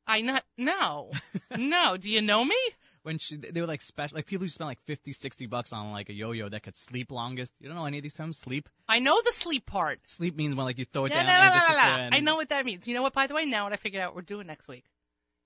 I 0.08 0.22
not 0.22 0.44
no. 0.58 1.12
no. 1.58 1.98
Do 1.98 2.12
you 2.12 2.22
know 2.22 2.44
me? 2.44 2.58
When 3.04 3.20
she, 3.20 3.38
they 3.38 3.62
were 3.62 3.68
like 3.68 3.84
special, 3.84 4.16
like 4.16 4.26
people 4.26 4.46
who 4.46 4.50
spend 4.50 4.68
like 4.68 4.82
50, 4.86 5.14
60 5.14 5.46
bucks 5.46 5.74
on 5.74 5.92
like 5.92 6.10
a 6.10 6.14
yo-yo 6.14 6.50
that 6.50 6.64
could 6.64 6.76
sleep 6.76 7.12
longest. 7.12 7.54
You 7.60 7.68
don't 7.68 7.78
know 7.78 7.86
any 7.86 7.98
of 7.98 8.04
these 8.04 8.14
terms? 8.14 8.40
Sleep? 8.40 8.68
I 8.90 8.98
know 8.98 9.22
the 9.24 9.32
sleep 9.32 9.68
part. 9.68 10.00
Sleep 10.08 10.36
means 10.36 10.56
when 10.56 10.66
like 10.66 10.80
you 10.80 10.86
throw 10.86 11.06
it 11.06 11.10
down 11.10 11.28
and 11.28 11.46
it 11.46 11.54
just 11.54 11.68
sits 11.68 11.82
there 11.84 12.00
and 12.00 12.16
I 12.16 12.20
know 12.20 12.36
what 12.36 12.50
that 12.50 12.66
means. 12.66 12.88
You 12.88 12.96
know 12.96 13.04
what? 13.04 13.14
By 13.14 13.28
the 13.28 13.36
way, 13.36 13.46
now 13.46 13.66
what 13.66 13.74
I 13.74 13.76
figured 13.76 14.02
out 14.02 14.16
we're 14.16 14.24
doing 14.24 14.48
next 14.48 14.68
week. 14.68 14.86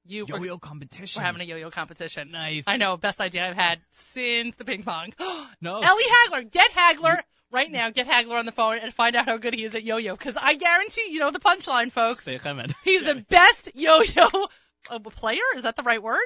You 0.06 0.26
we're, 0.26 0.38
yo-yo 0.38 0.58
competition. 0.58 1.20
we're 1.20 1.26
having 1.26 1.42
a 1.42 1.44
yo-yo 1.44 1.70
competition. 1.70 2.32
nice. 2.32 2.64
I 2.66 2.78
know, 2.78 2.96
best 2.96 3.20
idea 3.20 3.50
I've 3.50 3.58
had 3.58 3.82
since 3.92 4.56
the 4.56 4.64
ping 4.64 4.84
pong. 4.84 5.14
No. 5.62 5.82
Ellie 5.82 6.04
Hagler, 6.30 6.50
get 6.50 6.72
Hagler 6.72 7.20
right 7.52 7.72
now. 7.72 7.90
Get 7.90 8.08
Hagler 8.08 8.38
on 8.40 8.46
the 8.46 8.52
phone 8.52 8.78
and 8.78 8.94
find 8.94 9.16
out 9.16 9.26
how 9.26 9.38
good 9.38 9.54
he 9.54 9.64
is 9.64 9.76
at 9.76 9.84
yo-yo. 9.84 10.16
Because 10.16 10.38
I 10.38 10.56
guarantee, 10.56 11.08
you 11.12 11.20
know 11.20 11.32
the 11.32 11.40
punchline, 11.40 11.92
folks. 11.92 12.26
He's 12.26 13.04
the 13.04 13.26
best 13.30 13.70
yo-yo 13.76 14.28
uh, 14.90 15.00
player. 15.00 15.42
Is 15.56 15.64
that 15.64 15.76
the 15.76 15.84
right 15.84 16.02
word? 16.02 16.20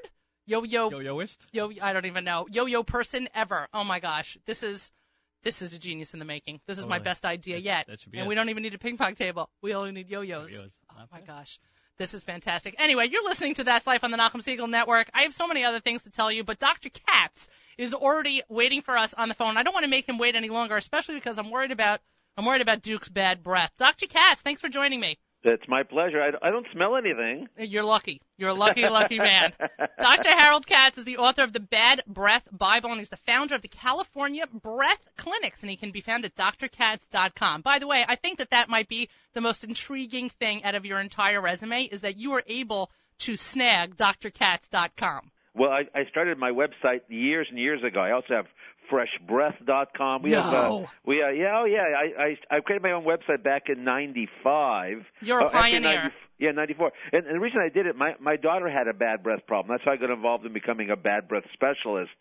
Yo-yo 0.45 0.89
yo-yoist. 0.89 1.37
yo 1.53 1.71
I 1.81 1.93
don't 1.93 2.05
even 2.05 2.25
know 2.25 2.47
yo-yo 2.51 2.83
person 2.83 3.29
ever. 3.33 3.67
Oh 3.73 3.85
my 3.85 3.99
gosh, 4.01 4.37
this 4.45 4.61
is 4.63 4.91
this 5.43 5.61
is 5.61 5.73
a 5.73 5.79
genius 5.79 6.13
in 6.13 6.19
the 6.19 6.25
making. 6.25 6.59
This 6.67 6.77
is 6.79 6.85
my 6.85 6.99
best 6.99 7.23
idea 7.25 7.55
That- 7.55 7.61
yet. 7.63 7.87
that 7.87 7.99
should 8.01 8.11
be 8.11 8.17
and 8.17 8.25
it. 8.25 8.29
we 8.29 8.35
don't 8.35 8.49
even 8.49 8.63
need 8.63 8.73
a 8.73 8.77
ping 8.77 8.97
pong 8.97 9.15
table. 9.15 9.49
We 9.61 9.73
only 9.73 9.91
need 9.91 10.09
yo-yos. 10.09 10.51
Yo-yos. 10.51 10.71
Oh 10.91 11.03
my 11.11 11.21
gosh. 11.21 11.59
This 11.97 12.13
is 12.13 12.23
fantastic. 12.23 12.75
Anyway, 12.79 13.07
you're 13.09 13.23
listening 13.23 13.53
to 13.55 13.63
That's 13.65 13.85
Life 13.85 14.03
on 14.03 14.09
the 14.11 14.17
Nachum 14.17 14.41
Segal 14.43 14.67
Network. 14.69 15.09
I 15.13 15.21
have 15.23 15.33
so 15.33 15.47
many 15.47 15.63
other 15.63 15.79
things 15.79 16.01
to 16.03 16.09
tell 16.09 16.31
you, 16.31 16.43
but 16.43 16.57
Dr. 16.59 16.89
Katz 16.89 17.47
is 17.77 17.93
already 17.93 18.41
waiting 18.49 18.81
for 18.81 18.97
us 18.97 19.13
on 19.13 19.27
the 19.27 19.35
phone. 19.35 19.57
I 19.57 19.63
don't 19.63 19.73
want 19.73 19.83
to 19.83 19.89
make 19.89 20.07
him 20.07 20.17
wait 20.17 20.35
any 20.35 20.49
longer, 20.49 20.75
especially 20.75 21.15
because 21.15 21.37
I'm 21.37 21.51
worried 21.51 21.71
about 21.71 21.99
I'm 22.37 22.45
worried 22.45 22.61
about 22.61 22.81
Duke's 22.81 23.09
bad 23.09 23.43
breath. 23.43 23.71
Dr. 23.77 24.07
Katz, 24.07 24.41
thanks 24.41 24.61
for 24.61 24.69
joining 24.69 24.99
me. 24.99 25.17
It's 25.45 25.67
my 25.67 25.83
pleasure. 25.83 26.21
I, 26.21 26.47
I 26.47 26.51
don't 26.51 26.65
smell 26.71 26.95
anything. 26.95 27.49
You're 27.57 27.83
lucky. 27.83 28.21
You're 28.37 28.51
a 28.51 28.53
lucky, 28.53 28.87
lucky 28.87 29.17
man. 29.17 29.51
Dr. 29.99 30.29
Harold 30.29 30.65
Katz 30.65 30.97
is 30.97 31.03
the 31.03 31.17
author 31.17 31.43
of 31.43 31.51
the 31.51 31.59
Bad 31.59 32.01
Breath 32.07 32.47
Bible, 32.49 32.91
and 32.91 32.99
he's 32.99 33.09
the 33.09 33.17
founder 33.17 33.55
of 33.55 33.61
the 33.61 33.67
California 33.67 34.47
Breath 34.47 35.05
Clinics, 35.17 35.61
and 35.61 35.69
he 35.69 35.75
can 35.75 35.91
be 35.91 35.99
found 35.99 36.23
at 36.23 36.35
drkatz.com. 36.35 37.61
By 37.61 37.79
the 37.79 37.87
way, 37.87 38.05
I 38.07 38.15
think 38.15 38.37
that 38.37 38.51
that 38.51 38.69
might 38.69 38.87
be 38.87 39.09
the 39.33 39.41
most 39.41 39.65
intriguing 39.65 40.29
thing 40.29 40.63
out 40.63 40.75
of 40.75 40.85
your 40.85 41.01
entire 41.01 41.41
resume 41.41 41.83
is 41.83 42.01
that 42.01 42.17
you 42.17 42.31
were 42.31 42.43
able 42.47 42.89
to 43.19 43.35
snag 43.35 43.97
drkatz.com. 43.97 45.29
Well, 45.55 45.69
I, 45.71 45.81
I 45.93 46.05
started 46.09 46.37
my 46.37 46.51
website 46.51 47.01
years 47.09 47.47
and 47.49 47.59
years 47.59 47.83
ago. 47.83 47.99
I 48.01 48.11
also 48.11 48.33
have 48.33 48.45
freshbreath.com. 48.91 50.23
We 50.23 50.31
have 50.31 50.51
No. 50.51 50.83
uh, 50.83 50.87
we 51.05 51.21
uh, 51.23 51.29
yeah 51.29 51.53
oh 51.59 51.65
yeah 51.65 51.83
I, 51.83 52.23
I 52.51 52.57
I 52.57 52.59
created 52.61 52.83
my 52.83 52.91
own 52.91 53.03
website 53.05 53.43
back 53.43 53.63
in 53.69 53.83
'95. 53.83 55.05
You're 55.21 55.39
a 55.39 55.45
Oh, 55.45 55.49
pioneer. 55.49 56.11
90 56.51 56.73
yeah, 56.73 56.83
'94. 56.83 56.91
And, 57.13 57.25
and 57.27 57.35
the 57.35 57.39
reason 57.39 57.59
I 57.59 57.69
did 57.69 57.85
it, 57.85 57.95
my 57.95 58.15
my 58.19 58.35
daughter 58.35 58.69
had 58.69 58.87
a 58.87 58.93
bad 58.93 59.23
breath 59.23 59.45
problem. 59.47 59.75
That's 59.75 59.85
how 59.85 59.91
I 59.93 59.97
got 59.97 60.09
involved 60.09 60.45
in 60.45 60.53
becoming 60.53 60.89
a 60.89 60.95
bad 60.95 61.27
breath 61.27 61.45
specialist. 61.53 62.11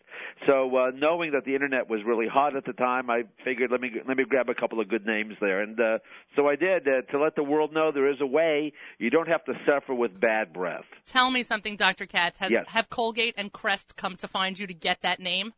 So 0.47 0.75
uh, 0.75 0.91
knowing 0.95 1.31
that 1.31 1.45
the 1.45 1.53
internet 1.53 1.89
was 1.89 2.01
really 2.05 2.27
hot 2.27 2.55
at 2.55 2.65
the 2.65 2.73
time, 2.73 3.09
I 3.09 3.23
figured 3.43 3.71
let 3.71 3.81
me 3.81 3.91
let 4.07 4.17
me 4.17 4.23
grab 4.27 4.49
a 4.49 4.55
couple 4.55 4.79
of 4.79 4.87
good 4.89 5.05
names 5.05 5.35
there, 5.41 5.61
and 5.61 5.79
uh, 5.79 5.99
so 6.35 6.47
I 6.47 6.55
did 6.55 6.87
uh, 6.87 7.01
to 7.11 7.19
let 7.19 7.35
the 7.35 7.43
world 7.43 7.73
know 7.73 7.91
there 7.91 8.11
is 8.11 8.21
a 8.21 8.27
way. 8.27 8.73
You 8.99 9.09
don't 9.09 9.27
have 9.27 9.43
to 9.45 9.53
suffer 9.65 9.93
with 9.93 10.19
bad 10.19 10.53
breath. 10.53 10.85
Tell 11.05 11.29
me 11.29 11.43
something, 11.43 11.75
Dr. 11.75 12.05
Katz. 12.05 12.37
Has 12.39 12.51
Yes. 12.51 12.65
have 12.67 12.89
Colgate 12.89 13.33
and 13.37 13.51
Crest 13.51 13.95
come 13.95 14.15
to 14.17 14.27
find 14.27 14.57
you 14.57 14.67
to 14.67 14.73
get 14.73 15.01
that 15.01 15.19
name? 15.19 15.53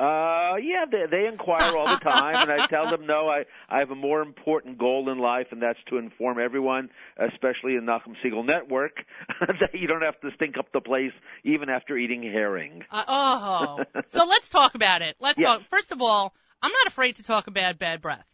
Uh, 0.00 0.56
yeah, 0.56 0.86
they, 0.90 1.04
they 1.10 1.26
inquire 1.26 1.76
all 1.76 1.86
the 1.86 2.00
time, 2.00 2.48
and 2.48 2.50
I 2.50 2.66
tell 2.68 2.88
them 2.88 3.06
no. 3.06 3.28
I 3.28 3.44
I 3.68 3.80
have 3.80 3.90
a 3.90 3.94
more 3.94 4.22
important 4.22 4.78
goal 4.78 5.10
in 5.10 5.18
life, 5.18 5.48
and 5.50 5.60
that's 5.60 5.78
to 5.90 5.98
inform 5.98 6.38
everyone, 6.38 6.88
especially 7.18 7.74
in 7.74 7.82
Nachum 7.82 8.14
Segal 8.24 8.44
Network, 8.46 8.92
that 9.40 9.74
you 9.74 9.86
don't 9.86 10.00
have 10.02 10.18
to 10.22 10.30
stink 10.36 10.56
up 10.56 10.72
the 10.72 10.80
place 10.80 11.12
even 11.44 11.68
after 11.68 11.98
eating 11.98 12.22
herring. 12.22 12.82
Uh, 12.90 13.04
oh, 13.06 13.84
so 14.06 14.24
let's 14.24 14.48
talk 14.48 14.74
about 14.74 15.02
it. 15.02 15.16
Let's 15.20 15.38
Yes. 15.38 15.58
talk. 15.58 15.68
First 15.68 15.92
of 15.92 16.00
all, 16.00 16.34
I'm 16.62 16.72
not 16.72 16.86
afraid 16.86 17.16
to 17.16 17.22
talk 17.22 17.46
about 17.46 17.78
bad 17.78 18.00
breath. 18.00 18.24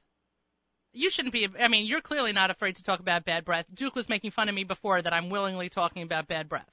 You 0.93 1.11
shouldn't 1.11 1.33
be. 1.33 1.49
I 1.61 1.67
mean, 1.67 1.87
you're 1.87 2.01
clearly 2.01 2.33
not 2.33 2.51
afraid 2.53 2.77
to 2.77 2.85
talk 2.85 3.01
about 3.01 3.25
bad 3.25 3.45
breath. 3.45 3.67
Duke 3.75 3.97
was 3.97 4.09
making 4.09 4.31
fun 4.31 4.49
of 4.49 4.55
me 4.55 4.63
before 4.63 5.03
that 5.03 5.13
I'm 5.13 5.31
willingly 5.31 5.69
talking 5.69 6.03
about 6.05 6.29
bad 6.29 6.49
breath. 6.49 6.71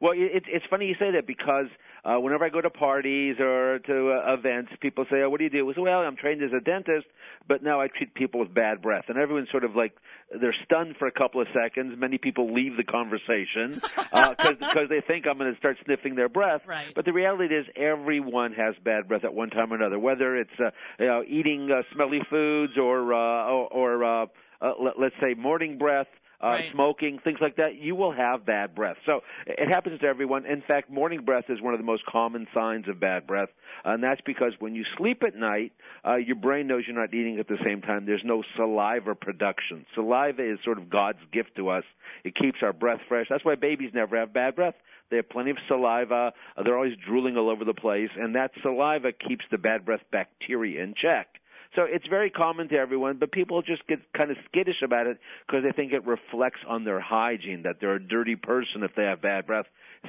Well, 0.00 0.12
it, 0.12 0.44
it's 0.46 0.64
funny 0.70 0.86
you 0.86 0.94
say 0.98 1.10
that 1.12 1.26
because 1.26 1.66
Uh, 2.06 2.20
whenever 2.20 2.44
I 2.44 2.50
go 2.50 2.60
to 2.60 2.70
parties 2.70 3.34
or 3.40 3.80
to 3.80 4.12
uh, 4.12 4.34
events, 4.34 4.70
people 4.80 5.06
say, 5.10 5.22
"Oh, 5.22 5.30
what 5.30 5.38
do 5.38 5.44
you 5.44 5.50
do?" 5.50 5.68
I 5.68 5.74
say, 5.74 5.80
"Well, 5.80 6.00
I'm 6.00 6.14
trained 6.14 6.40
as 6.40 6.52
a 6.56 6.60
dentist, 6.60 7.06
but 7.48 7.64
now 7.64 7.80
I 7.80 7.88
treat 7.88 8.14
people 8.14 8.38
with 8.38 8.54
bad 8.54 8.80
breath." 8.80 9.06
And 9.08 9.18
everyone's 9.18 9.50
sort 9.50 9.64
of 9.64 9.74
like 9.74 9.92
they're 10.30 10.54
stunned 10.64 10.96
for 10.98 11.08
a 11.08 11.10
couple 11.10 11.40
of 11.40 11.48
seconds. 11.52 11.94
Many 11.98 12.18
people 12.18 12.54
leave 12.54 12.76
the 12.76 12.84
conversation 12.84 13.80
because 13.96 14.56
uh, 14.62 14.86
they 14.88 15.02
think 15.04 15.26
I'm 15.26 15.36
going 15.36 15.52
to 15.52 15.58
start 15.58 15.78
sniffing 15.84 16.14
their 16.14 16.28
breath. 16.28 16.60
Right. 16.64 16.94
But 16.94 17.06
the 17.06 17.12
reality 17.12 17.52
is, 17.52 17.66
everyone 17.74 18.52
has 18.52 18.76
bad 18.84 19.08
breath 19.08 19.24
at 19.24 19.34
one 19.34 19.50
time 19.50 19.72
or 19.72 19.76
another, 19.76 19.98
whether 19.98 20.36
it's 20.36 20.50
uh, 20.60 20.70
you 21.00 21.06
know, 21.06 21.24
eating 21.26 21.70
uh, 21.72 21.82
smelly 21.92 22.20
foods 22.30 22.74
or 22.78 23.14
uh, 23.14 23.50
or, 23.50 23.66
or 23.72 24.04
uh, 24.04 24.26
uh, 24.60 24.72
let, 24.80 24.94
let's 25.00 25.16
say 25.20 25.34
morning 25.34 25.76
breath 25.76 26.06
uh, 26.42 26.48
Right. 26.48 26.72
smoking, 26.72 27.18
things 27.18 27.38
like 27.40 27.56
that, 27.56 27.76
you 27.76 27.94
will 27.94 28.12
have 28.12 28.44
bad 28.44 28.74
breath. 28.74 28.96
So 29.06 29.22
it 29.46 29.68
happens 29.68 30.00
to 30.00 30.06
everyone. 30.06 30.46
In 30.46 30.62
fact, 30.62 30.90
morning 30.90 31.22
breath 31.24 31.44
is 31.48 31.60
one 31.60 31.74
of 31.74 31.80
the 31.80 31.86
most 31.86 32.04
common 32.06 32.46
signs 32.52 32.88
of 32.88 33.00
bad 33.00 33.26
breath, 33.26 33.48
and 33.84 34.02
that's 34.02 34.20
because 34.22 34.52
when 34.58 34.74
you 34.74 34.84
sleep 34.96 35.22
at 35.22 35.34
night, 35.34 35.72
uh, 36.06 36.16
your 36.16 36.36
brain 36.36 36.66
knows 36.66 36.84
you're 36.86 36.96
not 36.98 37.12
eating 37.14 37.38
at 37.38 37.48
the 37.48 37.58
same 37.64 37.80
time. 37.82 38.06
There's 38.06 38.24
no 38.24 38.42
saliva 38.56 39.14
production. 39.14 39.86
Saliva 39.94 40.42
is 40.42 40.58
sort 40.64 40.78
of 40.78 40.90
God's 40.90 41.18
gift 41.32 41.56
to 41.56 41.68
us. 41.70 41.84
It 42.24 42.34
keeps 42.34 42.58
our 42.62 42.72
breath 42.72 43.00
fresh. 43.08 43.26
That's 43.28 43.44
why 43.44 43.54
babies 43.54 43.90
never 43.94 44.16
have 44.18 44.32
bad 44.32 44.56
breath. 44.56 44.74
They 45.10 45.16
have 45.16 45.28
plenty 45.28 45.50
of 45.50 45.58
saliva. 45.68 46.32
They're 46.62 46.76
always 46.76 46.96
drooling 47.06 47.36
all 47.36 47.48
over 47.48 47.64
the 47.64 47.74
place, 47.74 48.10
and 48.18 48.34
that 48.34 48.50
saliva 48.62 49.12
keeps 49.12 49.44
the 49.50 49.58
bad 49.58 49.84
breath 49.84 50.02
bacteria 50.10 50.82
in 50.82 50.94
check. 51.00 51.28
So 51.76 51.82
it's 51.86 52.06
very 52.08 52.30
common 52.30 52.68
to 52.70 52.76
everyone, 52.76 53.18
but 53.20 53.30
people 53.30 53.60
just 53.60 53.86
get 53.86 53.98
kind 54.16 54.30
of 54.30 54.38
skittish 54.46 54.80
about 54.82 55.06
it 55.06 55.18
because 55.46 55.62
they 55.62 55.72
think 55.72 55.92
it 55.92 56.06
reflects 56.06 56.60
on 56.66 56.84
their 56.84 57.00
hygiene, 57.00 57.62
that 57.64 57.76
they're 57.80 57.96
a 57.96 58.02
dirty 58.02 58.34
person 58.34 58.82
if 58.82 58.92
they 58.96 59.04
have 59.04 59.20
bad 59.20 59.46
breath. 59.46 59.66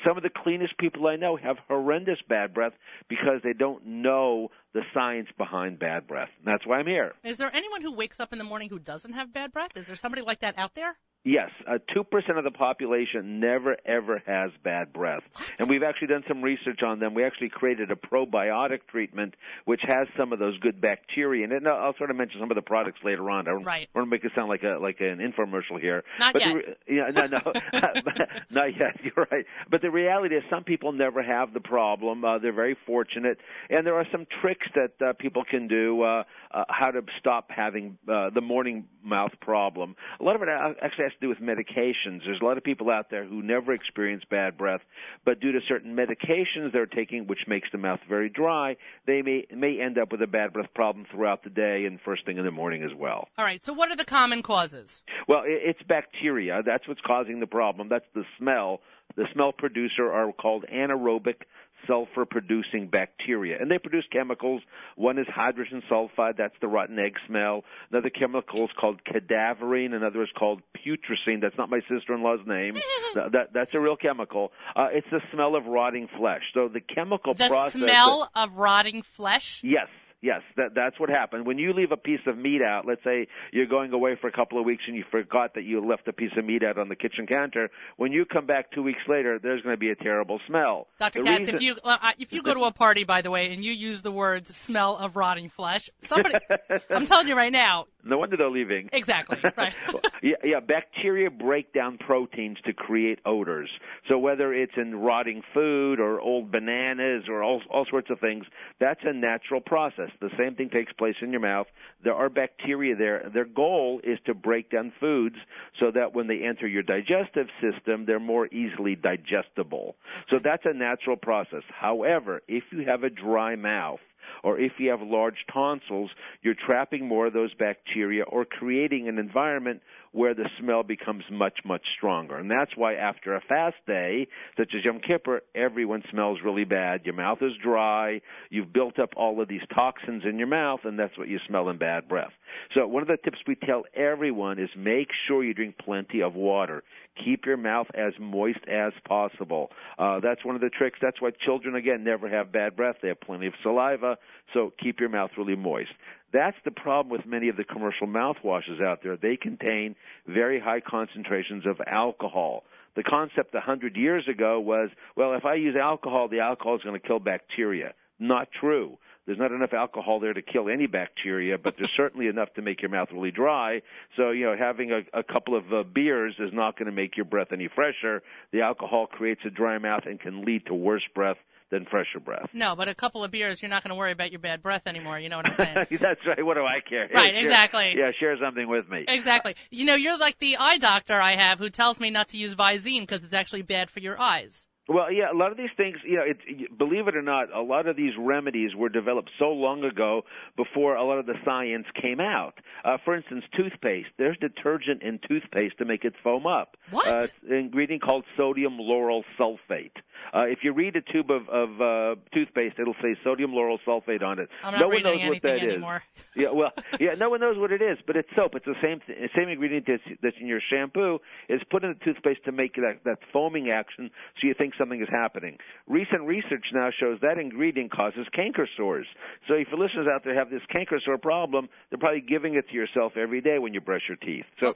Some 0.07 0.15
of 0.15 0.24
the 0.24 0.29
cleanest 0.29 0.77
people 0.77 1.07
I 1.07 1.17
know 1.17 1.36
have 1.36 1.57
horrendous 1.67 2.19
bad 2.29 2.53
breath 2.53 2.71
because 3.09 3.41
they 3.43 3.51
don't 3.51 3.86
know 3.86 4.50
the 4.74 4.81
science 4.93 5.27
behind 5.38 5.77
bad 5.77 6.07
breath. 6.07 6.29
And 6.39 6.53
that's 6.53 6.65
why 6.65 6.77
I'm 6.79 6.88
here. 6.88 7.13
Is 7.25 7.38
there 7.38 7.53
anyone 7.53 7.81
who 7.81 7.93
wakes 7.93 8.21
up 8.21 8.31
in 8.31 8.38
the 8.38 8.45
morning 8.45 8.69
who 8.69 8.79
doesn't 8.79 9.13
have 9.13 9.33
bad 9.33 9.51
breath? 9.51 9.71
Is 9.75 9.86
there 9.86 9.95
somebody 9.95 10.21
like 10.21 10.39
that 10.41 10.57
out 10.57 10.74
there? 10.74 10.95
Yes, 11.27 11.50
uh, 11.67 11.77
2% 11.93 12.38
of 12.38 12.46
the 12.46 12.51
population 12.51 13.41
never 13.41 13.75
ever 13.86 14.24
has 14.25 14.51
bad 14.63 14.93
breath. 14.93 15.24
And 15.60 15.67
we've 15.69 15.84
actually 15.84 16.07
done 16.07 16.24
some 16.25 16.41
research 16.41 16.81
on 16.84 17.00
them. 17.00 17.13
We 17.13 17.25
actually 17.25 17.50
created 17.50 17.91
a 17.91 17.96
probiotic 17.96 18.79
treatment 18.89 19.36
which 19.65 19.81
has 19.84 20.07
some 20.17 20.31
of 20.31 20.39
those 20.39 20.57
good 20.60 20.79
bacteria 20.79 21.43
in 21.43 21.51
it. 21.51 21.57
And 21.57 21.67
I'll 21.67 21.98
sort 21.98 22.12
of 22.12 22.15
mention 22.15 22.39
some 22.39 22.50
of 22.50 22.55
the 22.55 22.62
products 22.62 23.00
later 23.03 23.29
on. 23.29 23.46
I 23.46 23.51
don't 23.51 23.65
Right. 23.65 23.89
want 23.93 24.05
to 24.07 24.10
make 24.10 24.24
it 24.24 24.31
sound 24.36 24.48
like 24.48 24.63
a 24.63 24.77
like 24.81 25.01
an 25.01 25.17
infomercial 25.19 25.77
here. 25.81 26.05
Not 26.17 26.31
but 26.31 26.41
yet. 26.41 26.50
The 26.53 26.55
re- 26.55 26.75
yeah, 26.96 27.10
no, 27.13 27.27
no, 27.27 27.53
not 28.51 28.77
yet. 28.79 28.98
You're 29.03 29.27
right. 29.29 29.46
But 29.69 29.81
the 29.81 29.91
reality 29.91 30.36
is, 30.36 30.43
some 30.50 30.63
people 30.63 30.93
never 30.93 31.22
have 31.22 31.53
the 31.53 31.60
problem. 31.60 32.24
Uh, 32.24 32.38
they're 32.38 32.53
very 32.53 32.77
fortunate, 32.86 33.38
and 33.69 33.86
there 33.86 33.96
are 33.96 34.05
some 34.13 34.25
tricks 34.41 34.67
that 34.75 35.05
uh, 35.05 35.12
people 35.19 35.43
can 35.43 35.67
do 35.67 36.03
uh, 36.03 36.24
uh, 36.51 36.63
how 36.70 36.92
to 36.92 37.01
stop 37.20 37.50
having 37.50 37.98
uh, 38.08 38.30
the 38.30 38.42
morning 38.42 38.86
mouth 39.04 39.32
problem. 39.42 39.96
A 40.20 40.24
lot 40.24 40.36
of 40.36 40.42
it 40.42 40.50
actually 40.50 41.06
has 41.06 41.13
to 41.13 41.20
do 41.22 41.30
with 41.30 41.39
medications. 41.39 42.22
There's 42.25 42.42
a 42.42 42.46
lot 42.46 42.58
of 42.58 42.63
people 42.63 42.89
out 42.89 43.10
there 43.10 43.25
who 43.25 43.42
never 43.42 43.74
experience 43.74 44.24
bad 44.30 44.58
breath, 44.58 44.82
but 45.25 45.39
due 45.39 45.51
to 45.51 45.60
certain 45.68 45.96
medications 45.96 46.74
they're 46.74 46.86
taking, 46.86 47.27
which 47.27 47.48
makes 47.48 47.70
the 47.72 47.77
mouth 47.77 48.00
very 48.08 48.30
dry, 48.30 48.75
they 49.06 49.22
may 49.22 49.46
may 49.56 49.80
end 49.80 49.98
up 49.98 50.12
with 50.12 50.22
a 50.22 50.27
bad 50.27 50.54
breath 50.54 50.74
problem 50.74 51.06
throughout 51.12 51.44
the 51.44 51.50
day 51.50 51.86
and 51.86 52.00
first 52.01 52.25
thing 52.25 52.38
in 52.38 52.46
the 52.46 52.51
morning 52.51 52.84
as 52.84 52.92
well. 52.98 53.27
All 53.38 53.46
right. 53.46 53.63
So 53.63 53.74
what 53.74 53.92
are 53.92 53.96
the 53.96 54.06
common 54.06 54.42
causes? 54.44 55.01
Well, 55.27 55.44
it's 55.46 55.82
bacteria. 55.84 56.62
That's 56.66 56.88
what's 56.88 57.01
causing 57.01 57.39
the 57.39 57.48
problem. 57.48 57.89
That's 57.89 58.06
the 58.13 58.24
smell. 58.38 58.82
The 59.16 59.25
smell 59.34 59.51
producer 59.51 60.12
are 60.12 60.32
called 60.32 60.66
anaerobic 60.72 61.44
sulfur 61.86 62.25
producing 62.25 62.88
bacteria. 62.88 63.57
And 63.60 63.69
they 63.69 63.77
produce 63.77 64.05
chemicals. 64.12 64.62
One 64.96 65.17
is 65.19 65.27
hydrogen 65.27 65.84
sulfide, 65.89 66.38
that's 66.38 66.55
the 66.62 66.67
rotten 66.67 66.98
egg 67.00 67.15
smell. 67.27 67.63
Another 67.91 68.10
chemical 68.10 68.63
is 68.65 68.72
called 68.79 69.01
cadaverine, 69.03 69.93
another 69.93 70.24
is 70.24 70.29
called 70.38 70.62
putrescine, 70.75 71.41
that's 71.41 71.57
not 71.57 71.69
my 71.69 71.79
sister 71.89 72.13
in 72.13 72.24
law's 72.24 72.46
name. 72.46 72.74
Th- 73.13 73.31
that, 73.31 73.53
that's 73.53 73.74
a 73.74 73.79
real 73.79 73.96
chemical. 73.96 74.51
Uh, 74.75 74.88
it's 74.91 75.07
the 75.12 75.22
smell 75.34 75.55
of 75.55 75.65
rotting 75.65 76.07
flesh. 76.17 76.41
So 76.53 76.67
the 76.67 76.81
chemical 76.81 77.34
The 77.34 77.48
process. 77.48 77.74
smell 77.81 78.29
of 78.36 78.57
rotting 78.57 79.01
flesh. 79.01 79.62
Yes, 79.63 79.88
yes, 80.21 80.41
that 80.55 80.74
that's 80.75 81.00
what 81.00 81.09
happened. 81.09 81.45
When 81.45 81.57
you 81.57 81.74
leave 81.74 81.91
a 81.91 81.97
piece 81.97 82.19
of 82.27 82.38
meat 82.38 82.62
out, 82.62 82.86
let's 82.86 83.03
say 83.03 83.27
you're 83.51 83.65
going 83.67 83.93
away 83.93 84.17
for 84.19 84.27
a 84.27 84.31
couple 84.31 84.59
of 84.59 84.65
weeks 84.65 84.83
and 84.88 84.95
you 84.95 85.03
forgot 85.09 85.55
that 85.55 85.63
you 85.63 85.86
left 85.86 86.07
a 86.07 86.13
piece 86.13 86.31
of 86.38 86.45
meat 86.45 86.63
out 86.63 86.77
on 86.77 86.89
the 86.89 86.95
kitchen 86.95 87.27
counter, 87.27 87.69
when 87.97 88.12
you 88.12 88.25
come 88.25 88.45
back 88.45 88.71
2 88.71 88.83
weeks 88.83 89.01
later, 89.07 89.39
there's 89.41 89.62
going 89.62 89.74
to 89.74 89.79
be 89.79 89.89
a 89.89 89.95
terrible 89.95 90.39
smell. 90.47 90.88
Dr. 91.00 91.19
The 91.19 91.25
Katz, 91.25 91.39
reason- 91.39 91.55
if 91.55 91.62
you 91.62 91.75
uh, 91.83 92.12
if 92.19 92.33
you 92.33 92.41
go 92.41 92.53
to 92.53 92.63
a 92.65 92.71
party, 92.71 93.03
by 93.03 93.21
the 93.21 93.31
way, 93.31 93.51
and 93.53 93.63
you 93.63 93.71
use 93.71 94.01
the 94.01 94.12
words 94.12 94.55
"smell 94.55 94.97
of 94.97 95.15
rotting 95.15 95.50
flesh," 95.50 95.89
somebody, 96.03 96.36
I'm 96.89 97.05
telling 97.05 97.27
you 97.27 97.36
right 97.36 97.51
now, 97.51 97.86
no 98.07 98.17
wonder 98.17 98.37
they're 98.37 98.49
leaving. 98.49 98.89
exactly, 98.93 99.37
right? 99.57 99.75
yeah, 100.21 100.35
yeah, 100.43 100.59
bacteria 100.59 101.29
break 101.29 101.73
down 101.73 101.97
proteins 101.97 102.57
to 102.65 102.73
create 102.73 103.19
odors. 103.25 103.69
So 104.07 104.17
whether 104.17 104.53
it's 104.53 104.73
in 104.77 104.95
rotting 104.95 105.41
food 105.53 105.99
or 105.99 106.19
old 106.19 106.51
bananas 106.51 107.25
or 107.29 107.43
all, 107.43 107.61
all 107.69 107.85
sorts 107.89 108.09
of 108.09 108.19
things, 108.19 108.45
that's 108.79 109.01
a 109.03 109.13
natural 109.13 109.61
process. 109.61 110.09
The 110.19 110.29
same 110.37 110.55
thing 110.55 110.69
takes 110.69 110.93
place 110.93 111.15
in 111.21 111.31
your 111.31 111.41
mouth. 111.41 111.67
There 112.03 112.15
are 112.15 112.29
bacteria 112.29 112.95
there. 112.95 113.29
Their 113.33 113.45
goal 113.45 114.01
is 114.03 114.19
to 114.25 114.33
break 114.33 114.69
down 114.69 114.93
foods 114.99 115.35
so 115.79 115.91
that 115.91 116.13
when 116.13 116.27
they 116.27 116.39
enter 116.43 116.67
your 116.67 116.83
digestive 116.83 117.47
system, 117.61 118.05
they're 118.05 118.19
more 118.19 118.47
easily 118.47 118.95
digestible. 118.95 119.95
So 120.29 120.39
that's 120.43 120.63
a 120.65 120.73
natural 120.73 121.17
process. 121.17 121.63
However, 121.69 122.41
if 122.47 122.63
you 122.71 122.85
have 122.85 123.03
a 123.03 123.09
dry 123.09 123.55
mouth, 123.55 123.99
or 124.43 124.60
if 124.60 124.74
you 124.77 124.89
have 124.89 125.01
large 125.01 125.46
tonsils, 125.51 126.12
you're 126.41 126.55
trapping 126.55 127.07
more 127.07 127.27
of 127.27 127.34
those 127.34 127.53
bacteria 127.53 128.24
or 128.24 128.46
creating 128.46 129.07
an 129.07 129.17
environment 129.17 129.81
where 130.17 130.33
the 130.33 130.50
smell 130.59 130.81
becomes 130.81 131.24
much, 131.31 131.59
much 131.63 131.83
stronger. 131.95 132.38
And 132.38 132.50
that's 132.50 132.71
why 132.75 132.95
after 132.95 133.36
a 133.36 133.41
fast 133.41 133.75
day, 133.86 134.27
such 134.57 134.74
as 134.75 134.83
Yom 134.83 135.00
Kippur, 135.00 135.41
everyone 135.53 136.01
smells 136.09 136.39
really 136.43 136.63
bad. 136.63 137.01
Your 137.05 137.13
mouth 137.13 137.38
is 137.41 137.51
dry. 137.63 138.21
You've 138.50 138.74
built 138.74 138.97
up 138.97 139.12
all 139.15 139.39
of 139.39 139.47
these 139.47 139.62
toxins 139.75 140.24
in 140.27 140.39
your 140.39 140.47
mouth, 140.47 140.79
and 140.86 140.97
that's 140.97 141.15
what 141.19 141.27
you 141.27 141.38
smell 141.47 141.69
in 141.69 141.77
bad 141.77 142.09
breath. 142.09 142.31
So 142.75 142.88
one 142.88 143.03
of 143.03 143.07
the 143.07 143.17
tips 143.24 143.38
we 143.45 143.53
tell 143.53 143.83
everyone 143.95 144.57
is 144.57 144.69
make 144.75 145.09
sure 145.27 145.43
you 145.43 145.53
drink 145.53 145.75
plenty 145.77 146.24
of 146.24 146.33
water. 146.33 146.81
Keep 147.24 147.45
your 147.45 147.57
mouth 147.57 147.88
as 147.93 148.13
moist 148.19 148.59
as 148.67 148.93
possible. 149.07 149.69
Uh, 150.00 150.19
that's 150.19 150.43
one 150.43 150.55
of 150.55 150.62
the 150.62 150.69
tricks. 150.69 150.97
That's 151.00 151.21
why 151.21 151.29
children, 151.45 151.75
again, 151.75 152.03
never 152.03 152.27
have 152.27 152.51
bad 152.51 152.75
breath. 152.75 152.95
They 153.03 153.09
have 153.09 153.21
plenty 153.21 153.45
of 153.45 153.53
saliva, 153.62 154.17
so 154.53 154.74
keep 154.81 155.00
your 155.00 155.09
mouth 155.09 155.29
really 155.38 155.55
moist. 155.55 155.91
That's 156.34 156.57
the 156.65 156.72
problem 156.72 157.10
with 157.10 157.25
many 157.25 157.50
of 157.50 157.57
the 157.57 157.63
commercial 157.63 158.07
mouthwashes 158.07 158.81
out 158.81 159.01
there. 159.03 159.15
They 159.15 159.38
contain 159.38 159.96
very 160.27 160.60
high 160.60 160.81
concentrations 160.81 161.65
of 161.65 161.79
alcohol. 161.86 162.63
The 162.96 163.03
concept 163.03 163.53
a 163.55 163.60
hundred 163.60 163.96
years 163.96 164.27
ago 164.27 164.60
was, 164.60 164.89
well, 165.15 165.34
if 165.36 165.46
I 165.46 165.55
use 165.55 165.75
alcohol, 165.75 166.27
the 166.27 166.39
alcohol 166.39 166.75
is 166.75 166.81
going 166.81 167.00
to 167.00 167.07
kill 167.07 167.19
bacteria. 167.19 167.93
Not 168.19 168.50
true. 168.51 168.98
There's 169.27 169.38
not 169.38 169.51
enough 169.51 169.74
alcohol 169.74 170.22
there 170.22 170.34
to 170.34 170.41
kill 170.41 170.69
any 170.69 170.88
bacteria, 170.88 171.57
but 171.57 171.75
there's 171.77 171.91
certainly 171.96 172.27
enough 172.27 172.53
to 172.53 172.62
make 172.62 172.81
your 172.81 172.89
mouth 172.89 173.10
really 173.12 173.31
dry. 173.31 173.81
So, 174.15 174.31
you 174.31 174.46
know, 174.46 174.55
having 174.57 174.91
a, 174.91 175.01
a 175.13 175.22
couple 175.22 175.55
of 175.55 175.72
uh, 175.72 175.84
beers 175.84 176.36
is 176.39 176.51
not 176.53 176.77
going 176.77 176.86
to 176.86 176.93
make 176.93 177.17
your 177.17 177.25
breath 177.25 177.50
any 177.51 177.67
fresher. 177.67 178.24
The 178.51 178.62
alcohol 178.62 179.05
creates 179.05 179.41
a 179.46 179.50
dry 179.50 179.77
mouth 179.79 180.03
and 180.05 180.19
can 180.19 180.46
lead 180.46 180.65
to 180.67 180.74
worse 180.74 181.03
breath 181.13 181.38
than 181.71 181.86
fresher 181.86 182.19
breath. 182.19 182.50
No, 182.53 182.75
but 182.75 182.88
a 182.88 182.95
couple 182.95 183.24
of 183.24 183.31
beers, 183.31 183.62
you're 183.62 183.69
not 183.69 183.83
going 183.83 183.89
to 183.89 183.95
worry 183.95 184.12
about 184.12 184.31
your 184.31 184.39
bad 184.39 184.62
breath 184.62 184.83
anymore. 184.88 185.19
You 185.19 185.29
know 185.29 185.38
what 185.38 185.47
I'm 185.47 185.53
saying? 185.53 185.75
That's 186.00 186.21
right. 186.25 186.45
What 186.45 186.55
do 186.55 186.62
I 186.62 186.79
care? 186.88 187.09
Right, 187.13 187.33
share- 187.33 187.41
exactly. 187.41 187.93
Yeah, 187.95 188.12
share 188.19 188.38
something 188.41 188.67
with 188.67 188.89
me. 188.89 189.05
exactly. 189.07 189.55
You 189.69 189.86
know, 189.86 189.95
you're 189.95 190.17
like 190.17 190.38
the 190.39 190.57
eye 190.57 190.77
doctor 190.77 191.21
I 191.21 191.36
have 191.36 191.59
who 191.59 191.69
tells 191.69 192.00
me 192.00 192.09
not 192.09 192.29
to 192.29 192.38
use 192.38 192.55
Visine 192.55 193.01
because 193.01 193.24
it's 193.24 193.33
actually 193.33 193.63
bad 193.63 193.89
for 193.89 194.00
your 194.00 194.19
eyes. 194.19 194.65
Well, 194.88 195.12
yeah, 195.12 195.32
a 195.32 195.36
lot 195.36 195.51
of 195.51 195.58
these 195.58 195.70
things, 195.75 195.98
you 196.06 196.15
know, 196.15 196.24
it, 196.25 196.77
believe 196.77 197.08
it 197.08 197.15
or 197.15 197.22
not, 197.22 197.53
a 197.53 197.62
lot 197.62 197.88
of 197.88 197.98
these 197.98 198.13
remedies 198.17 198.74
were 198.75 198.88
developed 198.89 199.29
so 199.38 199.50
long 199.50 199.84
ago 199.84 200.22
before 200.56 200.96
a 200.96 201.03
lot 201.03 201.17
of 201.20 201.25
the 201.25 201.36
science 201.44 201.86
came 202.01 202.20
out. 202.22 202.53
Uh, 202.86 202.98
for 203.03 203.15
instance, 203.15 203.44
toothpaste. 203.56 204.08
There's 204.17 204.38
detergent 204.38 205.03
in 205.03 205.20
toothpaste 205.27 205.77
to 205.79 205.86
make 205.86 206.06
it 206.06 206.13
foam 206.24 206.48
up. 206.48 206.77
What? 206.91 207.08
Uh, 207.08 207.17
it's 207.24 207.34
an 207.50 207.56
ingredient 207.56 208.01
called 208.01 208.24
sodium 208.38 208.77
lauryl 208.77 209.24
sulfate. 209.38 209.91
Uh, 210.34 210.41
if 210.48 210.60
you 210.63 210.74
read 210.74 210.96
a 210.96 211.01
tube 211.01 211.29
of, 211.32 211.48
of 211.50 211.82
uh, 211.82 212.15
toothpaste, 212.34 212.79
it'll 212.79 212.96
say 213.01 213.15
sodium 213.24 213.51
lauryl 213.51 213.77
sulfate 213.86 214.24
on 214.24 214.39
it. 214.39 214.50
I'm 214.63 214.74
not 214.74 214.82
no 214.82 214.88
one 214.88 215.03
knows 215.03 215.20
what 215.29 215.41
that 215.44 215.58
is. 215.58 215.63
anymore. 215.63 216.03
Yeah, 216.36 216.51
well, 216.51 216.72
yeah, 217.00 217.15
no 217.17 217.32
one 217.32 217.39
knows 217.39 217.58
what 217.58 217.72
it 217.72 217.82
is, 217.82 217.98
but 218.06 218.15
it's 218.15 218.29
soap. 218.36 218.53
It's 218.53 218.65
the 218.65 218.75
same 218.82 219.00
th- 219.08 219.32
same 219.36 219.50
ingredient 219.50 219.88
that's, 219.88 220.03
that's 220.22 220.36
in 220.39 220.46
your 220.46 220.62
shampoo. 220.72 221.17
Is 221.50 221.62
put 221.72 221.84
in 221.84 221.96
the 221.98 222.06
toothpaste 222.06 222.46
to 222.46 222.51
make 222.51 222.75
that 222.75 223.00
that 223.06 223.17
foaming 223.34 223.72
action, 223.72 224.12
so 224.39 224.48
you 224.48 224.53
think 224.53 224.75
something 224.77 225.01
is 225.01 225.07
happening. 225.12 225.57
Recent 225.88 226.24
research 226.24 226.65
now 226.74 226.89
shows 227.00 227.19
that 227.22 227.38
ingredient 227.38 227.91
causes 227.91 228.27
canker 228.34 228.67
sores. 228.77 229.07
So 229.48 229.55
if 229.55 229.67
your 229.69 229.79
listeners 229.79 230.07
out 230.13 230.24
there 230.24 230.36
have 230.36 230.50
this 230.50 230.62
canker 230.74 231.00
sore 231.03 231.17
problem, 231.17 231.69
they're 231.89 232.00
probably 232.00 232.22
giving 232.22 232.55
it 232.55 232.69
to 232.69 232.75
yourself 232.75 233.13
every 233.17 233.41
day 233.41 233.60
when 233.60 233.74
you 233.74 233.81
brush 233.81 234.03
your 234.07 234.17
teeth. 234.17 234.46
So. 234.60 234.74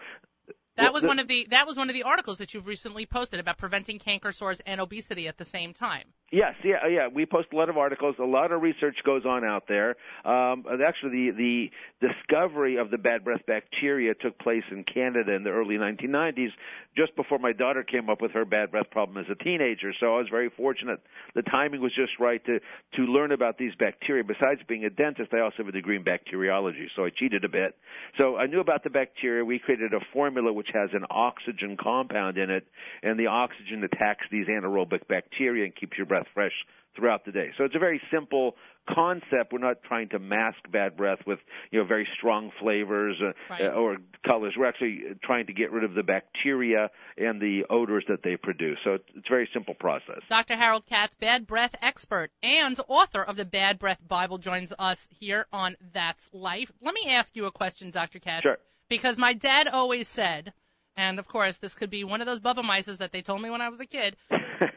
That 0.78 0.94
was 0.94 1.04
one 1.04 1.20
of 1.20 1.28
the 1.28 1.48
that 1.52 1.68
was 1.68 1.76
one 1.76 1.90
of 1.90 1.94
the 1.94 2.04
articles 2.04 2.38
that 2.38 2.54
you've 2.54 2.66
recently 2.66 3.06
posted 3.06 3.42
about 3.42 3.58
preventing 3.58 4.00
canker 4.00 4.32
sores 4.32 4.62
and 4.62 4.80
obesity 4.80 5.28
at 5.28 5.38
the 5.38 5.46
same 5.46 5.74
time. 5.74 6.06
Yes, 6.32 6.54
yeah, 6.64 6.88
yeah. 6.88 7.08
We 7.14 7.26
post 7.26 7.50
a 7.52 7.56
lot 7.58 7.70
of 7.70 7.78
articles. 7.78 8.16
A 8.18 8.24
lot 8.24 8.54
of 8.54 8.62
research 8.62 8.96
goes 9.06 9.26
on 9.26 9.44
out 9.44 9.68
there. 9.68 9.98
Um, 10.24 10.64
actually, 10.82 11.30
the 11.32 11.70
the 12.00 12.08
discovery 12.08 12.78
of 12.78 12.90
the 12.90 12.98
bad 12.98 13.26
breath 13.26 13.46
bacteria 13.46 14.14
took 14.14 14.40
place 14.40 14.64
in 14.72 14.86
Canada 14.86 15.34
in 15.34 15.44
the 15.44 15.50
early 15.50 15.76
1990s, 15.76 16.52
just 16.96 17.18
before 17.18 17.38
my 17.38 17.52
daughter 17.52 17.84
came 17.84 18.10
up 18.10 18.22
with 18.22 18.32
her 18.32 18.46
bad 18.46 18.72
breath 18.72 18.90
problem 18.92 19.18
as 19.18 19.30
a 19.30 19.44
teenager. 19.44 19.94
So 20.00 20.16
I 20.16 20.20
was 20.20 20.28
very 20.32 20.50
fortunate. 20.50 21.02
The 21.36 21.42
timing 21.42 21.82
was 21.82 21.94
just 21.94 22.14
right 22.18 22.44
to 22.46 22.62
to 22.96 23.02
learn 23.02 23.34
about 23.34 23.58
these 23.58 23.76
bacteria. 23.76 24.24
Besides 24.24 24.62
being 24.70 24.86
a 24.86 24.90
dentist, 24.90 25.34
I 25.34 25.42
also 25.42 25.58
have 25.58 25.68
a 25.68 25.74
degree 25.74 25.98
in 25.98 26.04
bacteriology, 26.04 26.88
so 26.96 27.04
I 27.04 27.10
cheated 27.10 27.44
a 27.44 27.50
bit. 27.50 27.76
So 28.18 28.38
I 28.38 28.46
knew 28.46 28.62
about 28.62 28.86
the 28.86 28.90
bacteria. 28.90 29.44
We 29.44 29.60
created 29.60 29.94
a 29.94 30.00
formula 30.14 30.54
which 30.54 30.70
has 30.74 30.92
an 30.94 31.04
oxygen 31.10 31.76
compound 31.76 32.38
in 32.38 32.50
it, 32.50 32.66
and 33.04 33.20
the 33.20 33.28
oxygen 33.28 33.84
attacks 33.84 34.24
these 34.32 34.48
anaerobic 34.48 35.10
bacteria 35.10 35.66
and 35.66 35.76
keeps 35.76 35.98
your 35.98 36.06
breath 36.06 36.21
fresh 36.34 36.54
throughout 36.96 37.26
the 37.26 37.32
day. 37.32 37.52
So 37.58 37.64
it's 37.64 37.76
a 37.76 37.80
very 37.80 38.02
simple 38.12 38.56
concept. 38.90 39.54
We're 39.54 39.60
not 39.60 39.84
trying 39.84 40.10
to 40.10 40.20
mask 40.20 40.58
bad 40.72 40.98
breath 40.98 41.20
with 41.26 41.40
you 41.72 41.80
know 41.80 41.86
very 41.86 42.08
strong 42.18 42.52
flavors 42.60 43.16
uh, 43.22 43.32
right. 43.50 43.62
uh, 43.62 43.70
or 43.70 43.98
colors. 44.28 44.56
We're 44.58 44.68
actually 44.68 45.04
trying 45.24 45.48
to 45.48 45.54
get 45.54 45.72
rid 45.72 45.84
of 45.84 45.94
the 45.94 46.04
bacteria 46.04 46.90
and 47.18 47.42
the 47.42 47.66
odors 47.70 48.04
that 48.10 48.24
they 48.24 48.38
produce. 48.38 48.78
So 48.84 48.96
it's, 48.96 49.06
it's 49.16 49.28
a 49.28 49.32
very 49.32 49.50
simple 49.54 49.74
process. 49.74 50.22
Dr. 50.30 50.56
Harold 50.56 50.86
Katz, 50.86 51.16
bad 51.16 51.48
breath 51.48 51.76
expert 51.82 52.32
and 52.44 52.80
author 52.88 53.22
of 53.22 53.36
the 53.36 53.46
Bad 53.46 53.80
Breath 53.80 54.00
Bible, 54.06 54.38
joins 54.38 54.74
us 54.78 55.08
here 55.20 55.46
on 55.54 55.76
That's 55.94 56.30
Life. 56.34 56.72
Let 56.82 56.94
me 56.94 57.12
ask 57.12 57.36
you 57.36 57.46
a 57.46 57.52
question, 57.52 57.92
Dr. 57.92 58.20
Katz. 58.20 58.44
Sure. 58.44 58.58
Because 58.90 59.18
my 59.18 59.34
dad 59.34 59.68
always 59.68 60.08
said, 60.08 60.52
and 60.98 61.20
of 61.20 61.28
course 61.28 61.58
this 61.58 61.76
could 61.76 61.90
be 61.90 62.04
one 62.04 62.20
of 62.22 62.28
those 62.28 62.40
Bubba 62.40 62.64
Mices 62.64 62.98
that 62.98 63.12
they 63.12 63.22
told 63.22 63.42
me 63.42 63.50
when 63.50 63.62
I 63.62 63.70
was 63.70 63.80
a 63.80 63.86
kid. 63.86 64.18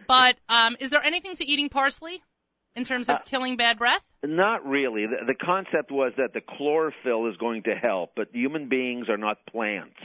But 0.07 0.37
um, 0.49 0.77
is 0.81 0.91
there 0.91 1.03
anything 1.03 1.35
to 1.37 1.45
eating 1.47 1.69
parsley 1.69 2.23
in 2.77 2.85
terms 2.85 3.09
of 3.09 3.17
Uh, 3.17 3.19
killing 3.21 3.57
bad 3.57 3.79
breath? 3.79 4.03
Not 4.23 4.67
really. 4.67 5.07
The, 5.07 5.27
the 5.27 5.35
concept 5.35 5.91
was 5.91 6.13
that 6.17 6.33
the 6.33 6.41
chlorophyll 6.41 7.27
is 7.29 7.37
going 7.37 7.65
to 7.65 7.75
help, 7.75 8.13
but 8.17 8.29
human 8.33 8.69
beings 8.69 9.09
are 9.11 9.19
not 9.19 9.45
plants. 9.47 10.01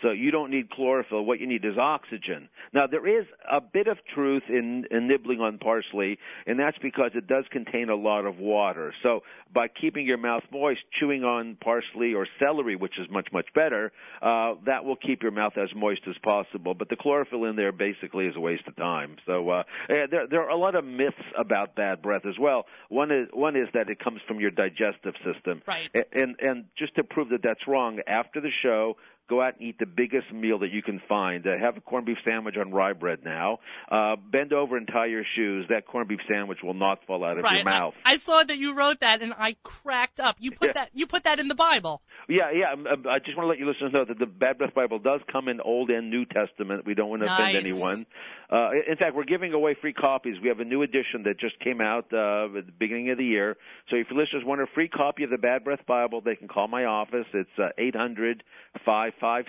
So 0.00 0.10
you 0.10 0.30
don't 0.30 0.50
need 0.50 0.70
chlorophyll. 0.70 1.24
What 1.24 1.40
you 1.40 1.46
need 1.48 1.64
is 1.64 1.76
oxygen. 1.76 2.48
Now, 2.72 2.86
there 2.86 3.06
is 3.06 3.26
a 3.50 3.60
bit 3.60 3.88
of 3.88 3.98
truth 4.14 4.44
in, 4.48 4.86
in 4.90 5.08
nibbling 5.08 5.40
on 5.40 5.58
parsley, 5.58 6.18
and 6.46 6.58
that's 6.58 6.78
because 6.78 7.12
it 7.14 7.26
does 7.26 7.46
contain 7.50 7.88
a 7.88 7.96
lot 7.96 8.26
of 8.26 8.38
water. 8.38 8.94
So 9.02 9.22
by 9.52 9.66
keeping 9.68 10.06
your 10.06 10.18
mouth 10.18 10.44
moist, 10.52 10.80
chewing 10.98 11.24
on 11.24 11.56
parsley 11.56 12.14
or 12.14 12.28
celery, 12.38 12.76
which 12.76 12.98
is 12.98 13.08
much, 13.10 13.28
much 13.32 13.46
better, 13.54 13.92
uh, 14.22 14.54
that 14.66 14.84
will 14.84 14.96
keep 14.96 15.22
your 15.22 15.32
mouth 15.32 15.56
as 15.56 15.70
moist 15.74 16.02
as 16.08 16.16
possible. 16.22 16.74
But 16.74 16.90
the 16.90 16.96
chlorophyll 16.96 17.44
in 17.44 17.56
there 17.56 17.72
basically 17.72 18.26
is 18.26 18.36
a 18.36 18.40
waste 18.40 18.68
of 18.68 18.76
time. 18.76 19.16
So 19.26 19.48
uh, 19.50 19.62
there, 19.88 20.26
there 20.28 20.42
are 20.42 20.50
a 20.50 20.56
lot 20.56 20.76
of 20.76 20.84
myths 20.84 21.16
about 21.36 21.74
bad 21.74 22.02
breath 22.02 22.13
as 22.24 22.38
well. 22.38 22.66
One 22.88 23.10
is, 23.10 23.28
one 23.32 23.56
is 23.56 23.68
that 23.74 23.88
it 23.88 23.98
comes 23.98 24.20
from 24.26 24.40
your 24.40 24.50
digestive 24.50 25.14
system. 25.24 25.62
Right. 25.66 25.90
And 26.12 26.36
and 26.40 26.64
just 26.78 26.94
to 26.96 27.04
prove 27.04 27.28
that 27.30 27.42
that's 27.42 27.66
wrong, 27.66 28.00
after 28.06 28.40
the 28.40 28.50
show, 28.62 28.96
go 29.28 29.42
out 29.42 29.54
and 29.58 29.62
eat 29.62 29.78
the 29.78 29.86
biggest 29.86 30.32
meal 30.32 30.58
that 30.60 30.70
you 30.70 30.82
can 30.82 31.00
find. 31.08 31.46
Uh, 31.46 31.50
have 31.58 31.76
a 31.76 31.80
corned 31.80 32.06
beef 32.06 32.18
sandwich 32.24 32.56
on 32.58 32.72
rye 32.72 32.92
bread 32.92 33.20
now. 33.24 33.58
Uh, 33.90 34.16
bend 34.16 34.52
over 34.52 34.76
and 34.76 34.86
tie 34.86 35.06
your 35.06 35.24
shoes. 35.36 35.66
That 35.70 35.86
corned 35.86 36.08
beef 36.08 36.20
sandwich 36.28 36.58
will 36.62 36.74
not 36.74 37.04
fall 37.06 37.24
out 37.24 37.38
of 37.38 37.44
right. 37.44 37.56
your 37.56 37.64
mouth. 37.64 37.94
I, 38.04 38.12
I 38.12 38.16
saw 38.18 38.42
that 38.42 38.58
you 38.58 38.74
wrote 38.74 39.00
that 39.00 39.22
and 39.22 39.32
I 39.36 39.56
cracked 39.62 40.20
up. 40.20 40.36
You 40.38 40.50
put 40.52 40.68
Yeah. 40.68 40.72
that 40.74 40.90
you 40.92 41.06
put 41.06 41.24
that 41.24 41.38
in 41.38 41.48
the 41.48 41.54
Bible. 41.54 42.02
Yeah, 42.28 42.50
yeah. 42.52 42.72
um, 42.72 42.86
um, 42.86 43.04
I 43.08 43.18
just 43.18 43.36
want 43.36 43.46
to 43.46 43.48
let 43.48 43.58
you 43.58 43.66
listeners 43.66 43.92
know 43.92 44.04
that 44.04 44.18
the 44.18 44.26
Bad 44.26 44.58
Breath 44.58 44.74
Bible 44.74 44.98
does 44.98 45.20
come 45.30 45.48
in 45.48 45.60
Old 45.60 45.90
and 45.90 46.10
New 46.10 46.24
Testament. 46.24 46.86
We 46.86 46.94
don't 46.94 47.08
want 47.08 47.22
to 47.22 47.32
offend 47.32 47.56
anyone. 47.56 48.06
Uh, 48.50 48.70
in 48.88 48.96
fact, 48.96 49.16
we're 49.16 49.24
giving 49.24 49.52
away 49.52 49.74
free 49.80 49.92
copies. 49.92 50.36
We 50.40 50.48
have 50.48 50.60
a 50.60 50.64
new 50.64 50.82
edition 50.82 51.24
that 51.24 51.40
just 51.40 51.58
came 51.60 51.80
out 51.80 52.12
uh, 52.12 52.58
at 52.58 52.66
the 52.66 52.72
beginning 52.78 53.10
of 53.10 53.18
the 53.18 53.24
year. 53.24 53.56
So 53.90 53.96
if 53.96 54.08
your 54.10 54.20
listeners 54.20 54.42
want 54.44 54.60
a 54.60 54.66
free 54.74 54.88
copy 54.88 55.24
of 55.24 55.30
the 55.30 55.38
Bad 55.38 55.64
Breath 55.64 55.84
Bible, 55.86 56.20
they 56.20 56.36
can 56.36 56.48
call 56.48 56.68
my 56.68 56.84
office. 56.84 57.26
It's 57.32 57.50
uh, 57.58 57.68
eight 57.78 57.96
hundred 57.96 58.44
five 58.84 59.13
five 59.20 59.46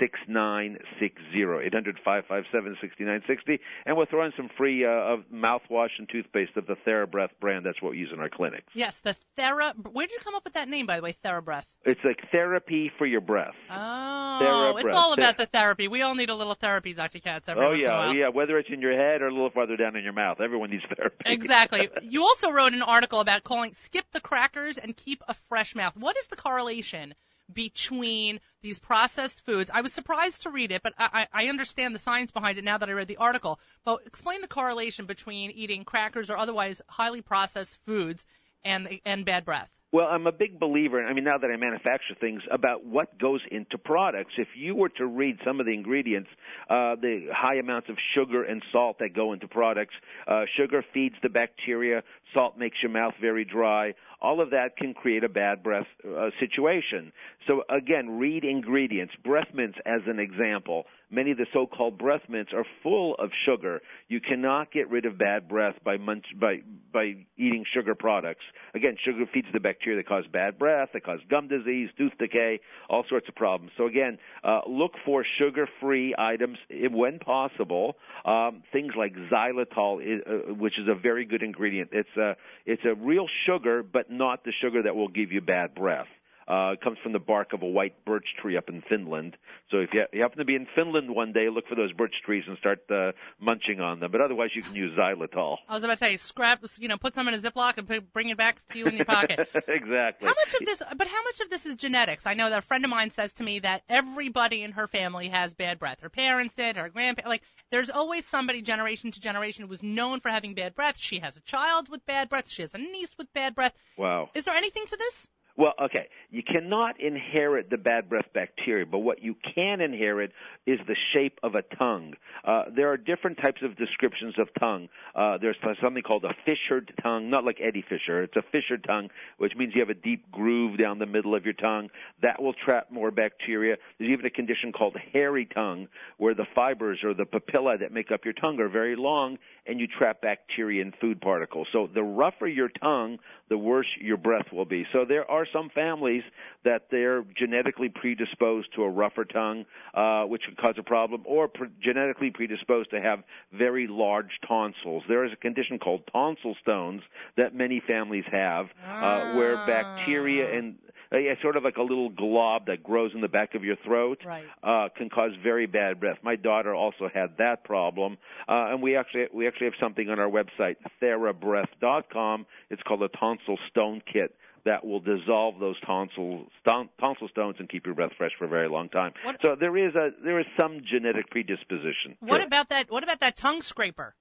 6960 0.00 1.66
800 1.66 1.98
557 2.04 2.76
6960 2.80 3.60
and 3.86 3.96
we'll 3.96 4.06
throw 4.06 4.24
in 4.24 4.32
some 4.36 4.48
free 4.56 4.84
uh, 4.84 4.88
of 4.88 5.20
mouthwash 5.32 5.90
and 5.98 6.08
toothpaste 6.08 6.56
of 6.56 6.66
the 6.66 6.76
TheraBreath 6.86 7.30
brand 7.40 7.66
that's 7.66 7.82
what 7.82 7.92
we 7.92 7.98
use 7.98 8.10
in 8.12 8.20
our 8.20 8.28
clinics. 8.28 8.68
Yes, 8.74 9.00
the 9.00 9.16
Thera. 9.36 9.74
Where 9.92 10.06
did 10.06 10.12
you 10.12 10.20
come 10.22 10.34
up 10.34 10.44
with 10.44 10.54
that 10.54 10.68
name, 10.68 10.86
by 10.86 10.96
the 10.96 11.02
way, 11.02 11.16
TheraBreath? 11.24 11.64
It's 11.84 12.00
like 12.04 12.20
therapy 12.30 12.90
for 12.96 13.06
your 13.06 13.20
breath. 13.20 13.54
Oh, 13.70 14.76
it's 14.78 14.92
all 14.92 15.12
about 15.12 15.36
the 15.36 15.46
therapy. 15.46 15.88
We 15.88 16.02
all 16.02 16.14
need 16.14 16.30
a 16.30 16.34
little 16.34 16.54
therapy, 16.54 16.94
Dr. 16.94 17.18
Katz. 17.18 17.48
Every 17.48 17.64
Oh 17.64 17.72
yeah, 17.72 18.12
yeah. 18.12 18.28
Whether 18.28 18.58
it's 18.58 18.70
in 18.72 18.80
your 18.80 18.96
head 18.96 19.22
or 19.22 19.28
a 19.28 19.32
little 19.32 19.50
farther 19.50 19.76
down 19.76 19.96
in 19.96 20.04
your 20.04 20.12
mouth, 20.12 20.40
everyone 20.40 20.70
needs 20.70 20.84
therapy. 20.96 21.24
Exactly. 21.26 21.88
You 22.02 22.22
also 22.22 22.50
wrote 22.50 22.72
an 22.74 22.82
article 22.82 23.20
about 23.20 23.42
calling 23.42 23.72
skip 23.74 24.04
the 24.12 24.20
crackers 24.20 24.76
and 24.76 24.94
keep 24.96 25.22
a 25.28 25.34
fresh 25.48 25.74
mouth. 25.74 25.96
What 25.96 26.16
is 26.18 26.26
the 26.26 26.36
correlation 26.36 27.14
between 27.52 28.40
these 28.62 28.78
processed 28.78 29.44
foods? 29.44 29.70
I 29.72 29.80
was 29.80 29.92
surprised 29.92 30.42
to 30.42 30.50
read 30.50 30.72
it, 30.72 30.82
but 30.82 30.94
I, 30.98 31.26
I 31.32 31.46
understand 31.46 31.94
the 31.94 31.98
science 31.98 32.30
behind 32.30 32.58
it 32.58 32.64
now 32.64 32.78
that 32.78 32.88
I 32.88 32.92
read 32.92 33.08
the 33.08 33.18
article. 33.18 33.58
But 33.84 34.00
explain 34.06 34.40
the 34.40 34.48
correlation 34.48 35.06
between 35.06 35.50
eating 35.50 35.84
crackers 35.84 36.30
or 36.30 36.36
otherwise 36.36 36.82
highly 36.88 37.22
processed 37.22 37.78
foods 37.86 38.24
and 38.64 39.00
and 39.04 39.24
bad 39.24 39.44
breath. 39.44 39.70
Well, 39.92 40.06
I'm 40.06 40.26
a 40.26 40.32
big 40.32 40.58
believer, 40.58 41.04
I 41.04 41.12
mean, 41.12 41.24
now 41.24 41.36
that 41.36 41.50
I 41.50 41.56
manufacture 41.58 42.14
things, 42.18 42.40
about 42.50 42.82
what 42.82 43.18
goes 43.18 43.42
into 43.50 43.76
products. 43.76 44.32
If 44.38 44.48
you 44.56 44.74
were 44.74 44.88
to 44.88 45.04
read 45.04 45.36
some 45.44 45.60
of 45.60 45.66
the 45.66 45.74
ingredients, 45.74 46.30
uh, 46.70 46.96
the 46.96 47.26
high 47.30 47.56
amounts 47.56 47.90
of 47.90 47.96
sugar 48.14 48.42
and 48.42 48.62
salt 48.72 49.00
that 49.00 49.12
go 49.14 49.34
into 49.34 49.48
products, 49.48 49.92
uh, 50.26 50.44
sugar 50.56 50.82
feeds 50.94 51.16
the 51.22 51.28
bacteria, 51.28 52.04
salt 52.32 52.56
makes 52.56 52.78
your 52.82 52.90
mouth 52.90 53.12
very 53.20 53.44
dry. 53.44 53.92
All 54.22 54.40
of 54.40 54.50
that 54.50 54.76
can 54.76 54.94
create 54.94 55.24
a 55.24 55.28
bad 55.28 55.62
breath 55.62 55.86
uh, 56.08 56.30
situation. 56.38 57.12
So 57.46 57.64
again, 57.68 58.18
read 58.18 58.44
ingredients. 58.44 59.14
Breath 59.24 59.48
mints, 59.52 59.78
as 59.84 60.00
an 60.06 60.20
example. 60.20 60.84
Many 61.12 61.32
of 61.32 61.36
the 61.36 61.46
so-called 61.52 61.98
breath 61.98 62.22
mints 62.26 62.52
are 62.54 62.64
full 62.82 63.14
of 63.16 63.30
sugar. 63.44 63.82
You 64.08 64.18
cannot 64.18 64.72
get 64.72 64.88
rid 64.90 65.04
of 65.04 65.18
bad 65.18 65.46
breath 65.46 65.74
by 65.84 65.98
munch, 65.98 66.24
by 66.40 66.62
by 66.90 67.26
eating 67.36 67.64
sugar 67.74 67.94
products. 67.94 68.44
Again, 68.74 68.96
sugar 69.04 69.26
feeds 69.32 69.48
the 69.52 69.60
bacteria 69.60 69.98
that 69.98 70.08
cause 70.08 70.24
bad 70.32 70.58
breath, 70.58 70.88
that 70.94 71.04
cause 71.04 71.20
gum 71.28 71.48
disease, 71.48 71.90
tooth 71.98 72.12
decay, 72.18 72.60
all 72.88 73.04
sorts 73.10 73.28
of 73.28 73.34
problems. 73.34 73.72
So 73.76 73.86
again, 73.86 74.18
uh, 74.42 74.62
look 74.66 74.92
for 75.04 75.24
sugar-free 75.38 76.14
items 76.16 76.58
i- 76.70 76.86
when 76.86 77.18
possible. 77.18 77.98
Um, 78.24 78.62
things 78.72 78.94
like 78.96 79.14
xylitol, 79.14 80.00
uh, 80.00 80.54
which 80.54 80.78
is 80.78 80.88
a 80.88 80.94
very 80.94 81.26
good 81.26 81.42
ingredient. 81.42 81.90
It's 81.92 82.16
a 82.16 82.36
it's 82.64 82.84
a 82.86 82.94
real 82.94 83.26
sugar, 83.44 83.82
but 83.82 84.10
not 84.10 84.44
the 84.44 84.52
sugar 84.52 84.82
that 84.82 84.96
will 84.96 85.08
give 85.08 85.30
you 85.30 85.42
bad 85.42 85.74
breath. 85.74 86.08
Uh, 86.46 86.72
it 86.72 86.80
comes 86.80 86.98
from 87.02 87.12
the 87.12 87.18
bark 87.18 87.52
of 87.52 87.62
a 87.62 87.66
white 87.66 88.04
birch 88.04 88.26
tree 88.40 88.56
up 88.56 88.68
in 88.68 88.82
Finland. 88.88 89.36
So 89.70 89.78
if 89.78 89.90
you, 89.92 90.02
you 90.12 90.22
happen 90.22 90.38
to 90.38 90.44
be 90.44 90.54
in 90.54 90.66
Finland 90.74 91.14
one 91.14 91.32
day, 91.32 91.48
look 91.48 91.68
for 91.68 91.74
those 91.74 91.92
birch 91.92 92.14
trees 92.24 92.44
and 92.46 92.58
start 92.58 92.80
uh, 92.90 93.12
munching 93.40 93.80
on 93.80 94.00
them. 94.00 94.10
But 94.10 94.20
otherwise, 94.20 94.50
you 94.54 94.62
can 94.62 94.74
use 94.74 94.96
xylitol. 94.98 95.58
I 95.68 95.74
was 95.74 95.84
about 95.84 95.94
to 95.94 95.98
say 95.98 96.16
scrap, 96.16 96.62
you 96.78 96.88
know, 96.88 96.96
put 96.96 97.14
some 97.14 97.28
in 97.28 97.34
a 97.34 97.38
Ziploc 97.38 97.78
and 97.78 97.86
put, 97.86 98.12
bring 98.12 98.30
it 98.30 98.36
back 98.36 98.56
to 98.72 98.78
you 98.78 98.86
in 98.86 98.96
your 98.96 99.04
pocket. 99.04 99.38
exactly. 99.68 100.28
How 100.28 100.34
much 100.34 100.54
of 100.60 100.66
this, 100.66 100.82
but 100.96 101.06
how 101.06 101.22
much 101.24 101.40
of 101.40 101.50
this 101.50 101.66
is 101.66 101.76
genetics? 101.76 102.26
I 102.26 102.34
know 102.34 102.50
that 102.50 102.58
a 102.58 102.62
friend 102.62 102.84
of 102.84 102.90
mine 102.90 103.10
says 103.10 103.32
to 103.34 103.42
me 103.42 103.60
that 103.60 103.82
everybody 103.88 104.62
in 104.62 104.72
her 104.72 104.88
family 104.88 105.28
has 105.28 105.54
bad 105.54 105.78
breath. 105.78 106.00
Her 106.00 106.10
parents 106.10 106.54
did, 106.54 106.76
her 106.76 106.88
grandparents, 106.88 107.28
like, 107.28 107.42
there's 107.70 107.90
always 107.90 108.26
somebody 108.26 108.62
generation 108.62 109.10
to 109.12 109.20
generation 109.20 109.66
who's 109.66 109.82
known 109.82 110.20
for 110.20 110.28
having 110.28 110.54
bad 110.54 110.74
breath. 110.74 110.98
She 110.98 111.20
has 111.20 111.36
a 111.36 111.40
child 111.40 111.88
with 111.88 112.04
bad 112.04 112.28
breath. 112.28 112.48
She 112.48 112.62
has 112.62 112.74
a 112.74 112.78
niece 112.78 113.16
with 113.16 113.32
bad 113.32 113.54
breath. 113.54 113.74
Wow. 113.96 114.30
Is 114.34 114.44
there 114.44 114.54
anything 114.54 114.84
to 114.88 114.96
this? 114.96 115.28
Well, 115.56 115.74
okay. 115.82 116.08
You 116.30 116.42
cannot 116.42 117.00
inherit 117.00 117.68
the 117.68 117.76
bad 117.76 118.08
breath 118.08 118.26
bacteria, 118.32 118.86
but 118.86 119.00
what 119.00 119.22
you 119.22 119.36
can 119.54 119.80
inherit 119.80 120.32
is 120.66 120.78
the 120.86 120.96
shape 121.12 121.38
of 121.42 121.54
a 121.54 121.62
tongue. 121.76 122.14
Uh, 122.44 122.64
there 122.74 122.90
are 122.90 122.96
different 122.96 123.38
types 123.38 123.60
of 123.62 123.76
descriptions 123.76 124.34
of 124.38 124.48
tongue. 124.58 124.88
Uh, 125.14 125.36
there's 125.38 125.56
something 125.82 126.02
called 126.02 126.24
a 126.24 126.34
fissured 126.46 126.92
tongue, 127.02 127.28
not 127.28 127.44
like 127.44 127.58
Eddie 127.60 127.84
Fisher. 127.86 128.22
It's 128.22 128.36
a 128.36 128.42
fissured 128.50 128.84
tongue, 128.84 129.10
which 129.36 129.52
means 129.54 129.74
you 129.74 129.80
have 129.80 129.90
a 129.90 129.94
deep 129.94 130.30
groove 130.30 130.78
down 130.78 130.98
the 130.98 131.06
middle 131.06 131.34
of 131.34 131.44
your 131.44 131.54
tongue. 131.54 131.90
That 132.22 132.40
will 132.40 132.54
trap 132.54 132.90
more 132.90 133.10
bacteria. 133.10 133.76
There's 133.98 134.10
even 134.10 134.24
a 134.24 134.30
condition 134.30 134.72
called 134.72 134.96
hairy 135.12 135.46
tongue, 135.46 135.88
where 136.16 136.34
the 136.34 136.46
fibers 136.54 137.00
or 137.04 137.12
the 137.12 137.26
papillae 137.26 137.80
that 137.80 137.92
make 137.92 138.10
up 138.10 138.24
your 138.24 138.34
tongue 138.34 138.58
are 138.60 138.68
very 138.70 138.96
long, 138.96 139.38
and 139.66 139.78
you 139.78 139.86
trap 139.86 140.22
bacteria 140.22 140.82
and 140.82 140.94
food 141.00 141.20
particles. 141.20 141.66
So 141.72 141.88
the 141.92 142.02
rougher 142.02 142.48
your 142.48 142.68
tongue, 142.68 143.18
the 143.48 143.58
worse 143.58 143.86
your 144.00 144.16
breath 144.16 144.46
will 144.52 144.64
be. 144.64 144.86
So 144.92 145.04
there 145.04 145.30
are 145.30 145.41
some 145.52 145.70
families 145.70 146.22
that 146.64 146.86
they're 146.90 147.24
genetically 147.36 147.88
predisposed 147.88 148.68
to 148.74 148.82
a 148.82 148.88
rougher 148.88 149.24
tongue, 149.24 149.64
uh, 149.94 150.24
which 150.24 150.42
could 150.44 150.56
cause 150.56 150.74
a 150.78 150.82
problem, 150.82 151.22
or 151.24 151.48
pre- 151.48 151.68
genetically 151.80 152.30
predisposed 152.30 152.90
to 152.90 153.00
have 153.00 153.22
very 153.52 153.86
large 153.86 154.38
tonsils. 154.46 155.02
There 155.08 155.24
is 155.24 155.32
a 155.32 155.36
condition 155.36 155.78
called 155.78 156.02
tonsil 156.12 156.54
stones 156.60 157.02
that 157.36 157.54
many 157.54 157.80
families 157.86 158.24
have, 158.30 158.66
uh, 158.86 159.32
where 159.34 159.56
bacteria 159.66 160.56
and 160.56 160.76
uh, 161.12 161.18
yeah, 161.18 161.34
sort 161.42 161.56
of 161.58 161.62
like 161.62 161.76
a 161.76 161.82
little 161.82 162.08
glob 162.08 162.64
that 162.66 162.82
grows 162.82 163.10
in 163.14 163.20
the 163.20 163.28
back 163.28 163.54
of 163.54 163.62
your 163.62 163.76
throat, 163.84 164.22
Right. 164.24 164.44
uh, 164.62 164.88
can 164.96 165.10
cause 165.10 165.32
very 165.42 165.66
bad 165.66 166.00
breath. 166.00 166.16
My 166.22 166.36
daughter 166.36 166.74
also 166.74 167.06
had 167.12 167.36
that 167.36 167.64
problem, 167.64 168.16
uh, 168.48 168.68
and 168.70 168.80
we 168.82 168.96
actually 168.96 169.26
we 169.32 169.46
actually 169.46 169.66
have 169.66 169.74
something 169.78 170.08
on 170.08 170.18
our 170.18 170.30
website, 170.30 170.76
therabreath.com. 171.02 172.46
It's 172.70 172.82
called 172.82 173.02
a 173.02 173.08
tonsil 173.08 173.58
stone 173.68 174.02
kit 174.10 174.34
that 174.64 174.84
will 174.84 175.00
dissolve 175.00 175.58
those 175.58 175.78
tonsil 175.80 176.46
ston, 176.60 176.88
tonsil 177.00 177.28
stones 177.28 177.56
and 177.58 177.68
keep 177.68 177.86
your 177.86 177.94
breath 177.94 178.12
fresh 178.16 178.32
for 178.38 178.44
a 178.44 178.48
very 178.48 178.68
long 178.68 178.88
time. 178.88 179.12
What- 179.24 179.40
So 179.44 179.54
there 179.56 179.76
is 179.76 179.94
a 179.94 180.12
there 180.22 180.38
is 180.38 180.46
some 180.58 180.80
genetic 180.84 181.30
predisposition. 181.30 182.16
What 182.20 182.38
Sure. 182.38 182.46
about 182.46 182.68
that? 182.70 182.90
What 182.90 183.02
about 183.02 183.20
that 183.20 183.36
tongue 183.36 183.62
scraper? 183.62 184.14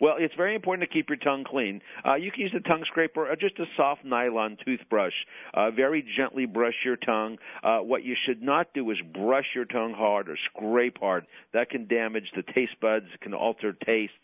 Well, 0.00 0.16
it's 0.18 0.34
very 0.34 0.54
important 0.54 0.88
to 0.88 0.92
keep 0.92 1.08
your 1.08 1.18
tongue 1.18 1.44
clean. 1.44 1.80
Uh, 2.04 2.14
you 2.14 2.30
can 2.32 2.40
use 2.42 2.54
a 2.54 2.60
tongue 2.68 2.84
scraper 2.84 3.28
or 3.28 3.36
just 3.36 3.58
a 3.58 3.66
soft 3.76 4.04
nylon 4.04 4.56
toothbrush. 4.64 5.14
Uh, 5.52 5.70
very 5.70 6.02
gently 6.16 6.46
brush 6.46 6.84
your 6.84 6.96
tongue. 6.96 7.38
Uh, 7.62 7.78
what 7.78 8.02
you 8.04 8.16
should 8.26 8.42
not 8.42 8.72
do 8.74 8.88
is 8.90 9.00
brush 9.00 9.46
your 9.54 9.64
tongue 9.64 9.92
hard 9.94 10.28
or 10.28 10.36
scrape 10.36 10.98
hard. 10.98 11.26
That 11.52 11.70
can 11.70 11.86
damage 11.86 12.30
the 12.34 12.42
taste 12.42 12.78
buds, 12.80 13.06
it 13.14 13.20
can 13.20 13.34
alter 13.34 13.72
tastes. 13.72 14.14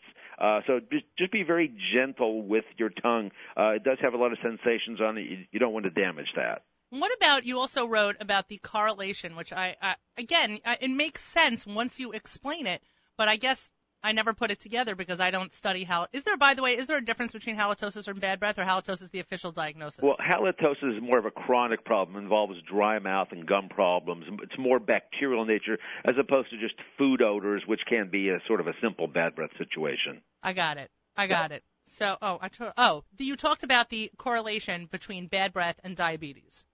Uh, 0.41 0.61
so 0.65 0.79
just, 0.91 1.05
just 1.19 1.31
be 1.31 1.43
very 1.43 1.71
gentle 1.93 2.41
with 2.41 2.65
your 2.77 2.89
tongue. 2.89 3.29
Uh, 3.55 3.75
it 3.75 3.83
does 3.83 3.99
have 4.01 4.13
a 4.13 4.17
lot 4.17 4.31
of 4.31 4.39
sensations 4.41 4.99
on 4.99 5.17
it. 5.17 5.21
You, 5.21 5.37
you 5.51 5.59
don't 5.59 5.71
want 5.71 5.85
to 5.85 5.91
damage 5.91 6.29
that. 6.35 6.63
What 6.89 7.15
about 7.15 7.45
you 7.45 7.59
also 7.59 7.85
wrote 7.87 8.17
about 8.19 8.49
the 8.49 8.57
correlation, 8.57 9.35
which 9.35 9.53
I, 9.53 9.77
I 9.81 9.95
again, 10.17 10.59
I, 10.65 10.77
it 10.81 10.89
makes 10.89 11.23
sense 11.23 11.65
once 11.65 11.99
you 11.99 12.11
explain 12.11 12.67
it, 12.67 12.81
but 13.17 13.29
I 13.29 13.37
guess 13.37 13.69
I 14.03 14.13
never 14.13 14.33
put 14.33 14.51
it 14.51 14.59
together 14.59 14.95
because 14.95 15.19
I 15.19 15.31
don't 15.31 15.53
study 15.53 15.83
hal. 15.83 16.07
Is 16.11 16.23
there, 16.23 16.37
by 16.37 16.53
the 16.55 16.63
way, 16.63 16.77
is 16.77 16.87
there 16.87 16.97
a 16.97 17.05
difference 17.05 17.33
between 17.33 17.55
halitosis 17.55 18.07
and 18.07 18.19
bad 18.19 18.39
breath, 18.39 18.57
or 18.57 18.63
halitosis 18.63 19.11
the 19.11 19.19
official 19.19 19.51
diagnosis? 19.51 19.99
Well, 20.01 20.17
halitosis 20.17 20.97
is 20.97 21.01
more 21.01 21.19
of 21.19 21.25
a 21.25 21.31
chronic 21.31 21.85
problem. 21.85 22.17
It 22.17 22.21
involves 22.21 22.55
dry 22.67 22.97
mouth 22.99 23.27
and 23.31 23.45
gum 23.45 23.69
problems. 23.69 24.25
It's 24.41 24.57
more 24.57 24.79
bacterial 24.79 25.43
in 25.43 25.47
nature 25.47 25.77
as 26.05 26.15
opposed 26.19 26.49
to 26.49 26.57
just 26.57 26.75
food 26.97 27.21
odors, 27.21 27.63
which 27.67 27.81
can 27.87 28.09
be 28.09 28.29
a 28.29 28.39
sort 28.47 28.59
of 28.59 28.67
a 28.67 28.73
simple 28.81 29.07
bad 29.07 29.35
breath 29.35 29.51
situation. 29.57 30.21
I 30.41 30.53
got 30.53 30.77
it. 30.77 30.89
I 31.15 31.27
got 31.27 31.51
it. 31.51 31.63
So, 31.85 32.17
oh, 32.21 32.39
I 32.41 32.47
to- 32.49 32.73
oh, 32.77 33.03
the, 33.17 33.25
you 33.25 33.35
talked 33.35 33.63
about 33.63 33.89
the 33.89 34.11
correlation 34.17 34.87
between 34.91 35.27
bad 35.27 35.53
breath 35.53 35.79
and 35.83 35.95
diabetes. 35.95 36.65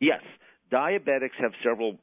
Yes, 0.00 0.22
diabetics 0.70 1.36
have 1.38 1.52
several 1.62 1.98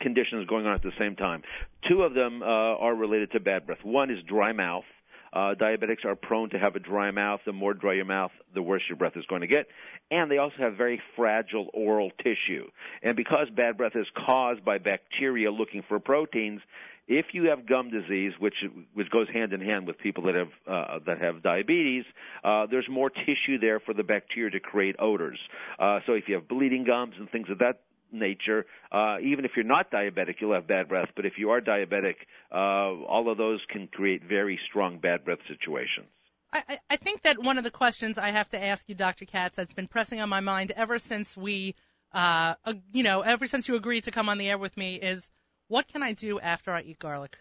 conditions 0.00 0.46
going 0.48 0.66
on 0.66 0.74
at 0.74 0.82
the 0.82 0.92
same 0.98 1.16
time. 1.16 1.42
Two 1.88 2.02
of 2.02 2.14
them 2.14 2.42
uh, 2.42 2.46
are 2.46 2.94
related 2.94 3.32
to 3.32 3.40
bad 3.40 3.66
breath. 3.66 3.78
One 3.82 4.10
is 4.10 4.18
dry 4.26 4.52
mouth. 4.52 4.84
Uh, 5.32 5.54
diabetics 5.54 6.04
are 6.04 6.16
prone 6.16 6.48
to 6.50 6.58
have 6.58 6.76
a 6.76 6.78
dry 6.78 7.10
mouth. 7.10 7.40
The 7.44 7.52
more 7.52 7.74
dry 7.74 7.94
your 7.94 8.06
mouth, 8.06 8.30
the 8.54 8.62
worse 8.62 8.82
your 8.88 8.96
breath 8.96 9.16
is 9.16 9.26
going 9.26 9.42
to 9.42 9.46
get. 9.46 9.66
And 10.10 10.30
they 10.30 10.38
also 10.38 10.56
have 10.58 10.76
very 10.76 11.00
fragile 11.14 11.68
oral 11.74 12.10
tissue. 12.22 12.68
And 13.02 13.16
because 13.16 13.48
bad 13.54 13.76
breath 13.76 13.96
is 13.96 14.06
caused 14.26 14.64
by 14.64 14.78
bacteria 14.78 15.50
looking 15.50 15.82
for 15.88 15.98
proteins, 15.98 16.62
if 17.08 17.26
you 17.32 17.50
have 17.50 17.66
gum 17.68 17.90
disease, 17.90 18.32
which 18.38 18.54
which 18.94 19.10
goes 19.10 19.28
hand 19.32 19.52
in 19.52 19.60
hand 19.60 19.86
with 19.86 19.98
people 19.98 20.24
that 20.24 20.34
have 20.34 20.48
uh, 20.66 20.98
that 21.06 21.20
have 21.20 21.42
diabetes, 21.42 22.04
uh, 22.42 22.66
there's 22.66 22.88
more 22.90 23.10
tissue 23.10 23.58
there 23.60 23.78
for 23.78 23.94
the 23.94 24.02
bacteria 24.02 24.50
to 24.50 24.60
create 24.60 24.96
odors. 24.98 25.38
Uh, 25.78 26.00
so 26.06 26.14
if 26.14 26.24
you 26.28 26.34
have 26.34 26.48
bleeding 26.48 26.84
gums 26.84 27.14
and 27.18 27.30
things 27.30 27.48
of 27.48 27.58
that 27.58 27.82
nature. 28.12 28.66
Uh, 28.92 29.16
even 29.22 29.44
if 29.44 29.52
you're 29.56 29.64
not 29.64 29.90
diabetic, 29.90 30.36
you'll 30.40 30.54
have 30.54 30.66
bad 30.66 30.88
breath. 30.88 31.08
But 31.16 31.26
if 31.26 31.34
you 31.38 31.50
are 31.50 31.60
diabetic, 31.60 32.14
uh, 32.52 32.56
all 33.04 33.30
of 33.30 33.38
those 33.38 33.60
can 33.70 33.86
create 33.88 34.22
very 34.24 34.58
strong 34.68 34.98
bad 34.98 35.24
breath 35.24 35.38
situations. 35.48 36.06
I, 36.52 36.62
I- 36.68 36.78
I 36.90 36.96
think 36.96 37.22
that 37.22 37.42
one 37.42 37.58
of 37.58 37.64
the 37.64 37.70
questions 37.70 38.18
I 38.18 38.30
have 38.30 38.48
to 38.50 38.62
ask 38.62 38.88
you, 38.88 38.94
Dr. 38.94 39.24
Katz, 39.24 39.56
that's 39.56 39.74
been 39.74 39.88
pressing 39.88 40.20
on 40.20 40.28
my 40.28 40.40
mind 40.40 40.72
ever 40.76 40.98
since 40.98 41.36
we, 41.36 41.74
uh, 42.12 42.54
uh, 42.64 42.74
you 42.92 43.02
know, 43.02 43.20
ever 43.20 43.46
since 43.46 43.68
you 43.68 43.74
agreed 43.76 44.04
to 44.04 44.10
come 44.10 44.28
on 44.28 44.38
the 44.38 44.48
air 44.48 44.58
with 44.58 44.76
me 44.76 44.94
is, 44.96 45.28
what 45.68 45.88
can 45.88 46.02
I 46.02 46.12
do 46.12 46.38
after 46.38 46.72
I 46.72 46.82
eat 46.82 46.98
garlic? 47.00 47.36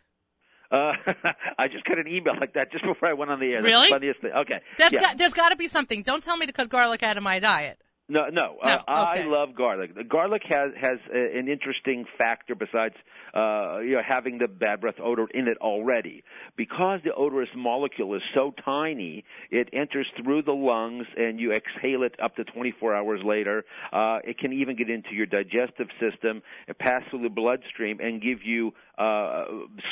Uh, 0.71 0.93
I 1.59 1.67
just 1.71 1.85
got 1.85 1.99
an 1.99 2.07
email 2.07 2.33
like 2.39 2.53
that 2.53 2.71
just 2.71 2.83
before 2.83 3.07
I 3.07 3.13
went 3.13 3.29
on 3.29 3.39
the 3.39 3.45
air. 3.45 3.61
That's 3.61 3.71
Really? 3.71 3.87
the 3.87 3.93
funniest 3.93 4.21
thing. 4.21 4.31
Okay. 4.35 4.59
That's 4.79 4.93
yeah. 4.93 5.01
got, 5.01 5.17
there's 5.19 5.35
got 5.35 5.49
to 5.49 5.55
be 5.55 5.67
something. 5.67 6.01
Don't 6.01 6.23
tell 6.23 6.35
me 6.35 6.47
to 6.47 6.51
cut 6.51 6.69
garlic 6.69 7.03
out 7.03 7.17
of 7.17 7.23
my 7.23 7.39
diet. 7.39 7.79
No, 8.07 8.27
no. 8.31 8.57
No, 8.63 8.69
uh, 8.71 8.81
I 8.87 9.23
love 9.23 9.55
garlic. 9.55 9.95
The 9.95 10.03
garlic 10.03 10.43
has 10.49 10.71
has 10.79 10.99
a, 11.11 11.39
an 11.39 11.47
interesting 11.47 12.05
factor 12.19 12.53
besides 12.53 12.93
uh, 13.33 13.79
you 13.79 13.93
know 13.93 14.01
having 14.07 14.37
the 14.37 14.47
bad 14.47 14.81
breath 14.81 14.99
odor 15.03 15.25
in 15.33 15.47
it 15.47 15.57
already. 15.57 16.23
Because 16.55 16.99
the 17.03 17.13
odorous 17.15 17.49
molecule 17.55 18.13
is 18.15 18.21
so 18.35 18.53
tiny, 18.63 19.23
it 19.49 19.69
enters 19.73 20.05
through 20.21 20.43
the 20.43 20.51
lungs 20.51 21.07
and 21.17 21.39
you 21.39 21.51
exhale 21.51 22.03
it 22.03 22.13
up 22.23 22.35
to 22.35 22.43
24 22.43 22.95
hours 22.95 23.21
later. 23.25 23.65
Uh, 23.91 24.19
it 24.23 24.37
can 24.37 24.53
even 24.53 24.75
get 24.75 24.89
into 24.89 25.13
your 25.13 25.25
digestive 25.25 25.87
system, 25.99 26.43
and 26.67 26.77
pass 26.77 27.01
through 27.09 27.23
the 27.23 27.29
bloodstream, 27.29 27.99
and 27.99 28.21
give 28.21 28.43
you 28.43 28.71
uh, 28.97 29.45